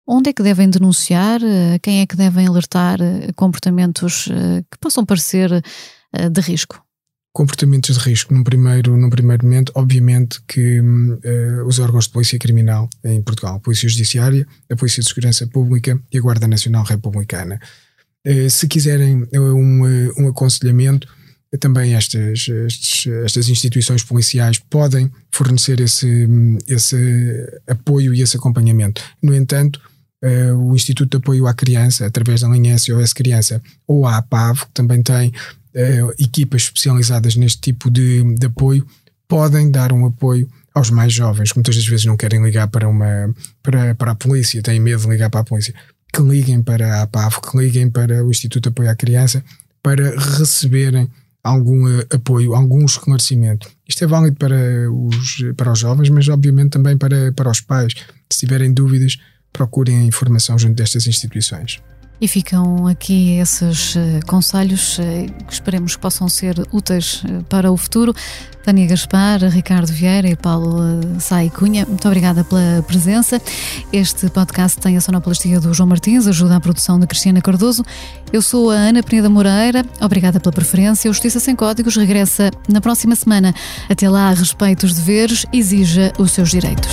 Onde 0.06 0.30
é 0.30 0.32
que 0.32 0.42
devem 0.42 0.70
denunciar? 0.70 1.40
Quem 1.82 2.00
é 2.02 2.06
que 2.06 2.14
devem 2.14 2.46
alertar 2.46 2.98
comportamentos 3.36 4.28
que 4.70 4.78
possam 4.78 5.02
parecer 5.02 5.48
de 6.30 6.40
risco? 6.42 6.84
Comportamentos 7.32 7.98
de 7.98 8.04
risco, 8.04 8.32
num 8.32 8.44
primeiro, 8.44 8.96
num 8.96 9.10
primeiro 9.10 9.44
momento, 9.44 9.72
obviamente 9.74 10.40
que 10.46 10.80
uh, 10.80 11.66
os 11.66 11.80
órgãos 11.80 12.04
de 12.04 12.12
polícia 12.12 12.38
criminal 12.38 12.88
em 13.02 13.20
Portugal, 13.22 13.56
a 13.56 13.58
Polícia 13.58 13.88
Judiciária, 13.88 14.46
a 14.70 14.76
Polícia 14.76 15.02
de 15.02 15.08
Segurança 15.08 15.44
Pública 15.46 15.98
e 16.12 16.18
a 16.18 16.20
Guarda 16.20 16.46
Nacional 16.46 16.84
Republicana. 16.84 17.58
Eh, 18.24 18.48
se 18.48 18.66
quiserem 18.66 19.26
eh, 19.30 19.38
um, 19.38 19.86
eh, 19.86 20.12
um 20.16 20.28
aconselhamento, 20.28 21.06
também 21.60 21.94
estas, 21.94 22.48
estes, 22.48 23.06
estas 23.24 23.48
instituições 23.48 24.02
policiais 24.02 24.58
podem 24.58 25.08
fornecer 25.30 25.78
esse, 25.78 26.26
esse 26.66 26.96
apoio 27.68 28.12
e 28.12 28.22
esse 28.22 28.36
acompanhamento. 28.36 29.00
No 29.22 29.32
entanto, 29.32 29.80
o 30.58 30.74
Instituto 30.74 31.10
de 31.12 31.16
Apoio 31.18 31.46
à 31.46 31.54
Criança, 31.54 32.06
através 32.06 32.40
da 32.40 32.48
linha 32.48 32.76
SOS 32.76 33.12
Criança, 33.12 33.62
ou 33.86 34.04
a 34.04 34.16
APAV, 34.16 34.62
que 34.62 34.72
também 34.74 35.00
tem 35.00 35.32
equipas 36.18 36.62
especializadas 36.62 37.36
neste 37.36 37.60
tipo 37.60 37.88
de, 37.88 38.24
de 38.34 38.46
apoio, 38.46 38.84
podem 39.28 39.70
dar 39.70 39.92
um 39.92 40.06
apoio 40.06 40.48
aos 40.74 40.90
mais 40.90 41.12
jovens, 41.12 41.52
que 41.52 41.58
muitas 41.58 41.76
das 41.76 41.86
vezes 41.86 42.04
não 42.04 42.16
querem 42.16 42.42
ligar 42.42 42.66
para, 42.66 42.88
uma, 42.88 43.32
para, 43.62 43.94
para 43.94 44.10
a 44.10 44.16
polícia, 44.16 44.60
têm 44.60 44.80
medo 44.80 45.02
de 45.02 45.08
ligar 45.08 45.30
para 45.30 45.40
a 45.40 45.44
polícia 45.44 45.72
que 46.14 46.22
liguem 46.22 46.62
para 46.62 47.02
a 47.02 47.06
PAF, 47.08 47.40
que 47.40 47.58
liguem 47.58 47.90
para 47.90 48.24
o 48.24 48.30
Instituto 48.30 48.64
de 48.64 48.68
Apoio 48.68 48.90
à 48.90 48.94
Criança 48.94 49.42
para 49.82 50.14
receberem 50.38 51.08
algum 51.42 51.88
eh, 51.88 52.06
apoio, 52.14 52.54
algum 52.54 52.84
esclarecimento. 52.84 53.68
Isto 53.86 54.04
é 54.04 54.06
válido 54.06 54.36
para 54.36 54.56
os, 54.90 55.44
para 55.56 55.72
os 55.72 55.78
jovens, 55.80 56.08
mas 56.10 56.28
obviamente 56.28 56.70
também 56.70 56.96
para, 56.96 57.32
para 57.32 57.50
os 57.50 57.60
pais. 57.60 57.94
Se 58.32 58.38
tiverem 58.38 58.72
dúvidas, 58.72 59.18
procurem 59.52 59.98
a 59.98 60.04
informação 60.04 60.56
junto 60.56 60.76
destas 60.76 61.06
instituições. 61.06 61.82
E 62.24 62.26
ficam 62.26 62.86
aqui 62.86 63.36
esses 63.36 63.96
uh, 63.96 63.98
conselhos 64.26 64.96
uh, 64.96 65.02
que 65.46 65.52
esperemos 65.52 65.94
que 65.94 66.00
possam 66.00 66.26
ser 66.26 66.54
úteis 66.72 67.22
uh, 67.22 67.44
para 67.50 67.70
o 67.70 67.76
futuro. 67.76 68.14
Tânia 68.64 68.86
Gaspar, 68.86 69.40
Ricardo 69.50 69.92
Vieira 69.92 70.26
e 70.26 70.34
Paulo 70.34 70.80
Sai 71.20 71.50
Cunha, 71.50 71.84
muito 71.84 72.08
obrigada 72.08 72.42
pela 72.42 72.82
presença. 72.86 73.38
Este 73.92 74.30
podcast 74.30 74.80
tem 74.80 74.96
a 74.96 75.02
sonoplastia 75.02 75.60
do 75.60 75.74
João 75.74 75.86
Martins, 75.86 76.26
ajuda 76.26 76.56
à 76.56 76.60
produção 76.60 76.98
de 76.98 77.06
Cristina 77.06 77.42
Cardoso. 77.42 77.84
Eu 78.32 78.40
sou 78.40 78.70
a 78.70 78.74
Ana 78.74 79.02
Peneda 79.02 79.28
Moreira, 79.28 79.84
obrigada 80.00 80.40
pela 80.40 80.52
preferência. 80.54 81.10
O 81.10 81.12
Justiça 81.12 81.38
Sem 81.38 81.54
Códigos 81.54 81.94
regressa 81.94 82.50
na 82.66 82.80
próxima 82.80 83.14
semana. 83.14 83.54
Até 83.86 84.08
lá, 84.08 84.30
respeite 84.30 84.86
os 84.86 84.94
deveres, 84.94 85.44
exija 85.52 86.10
os 86.18 86.30
seus 86.30 86.48
direitos. 86.48 86.90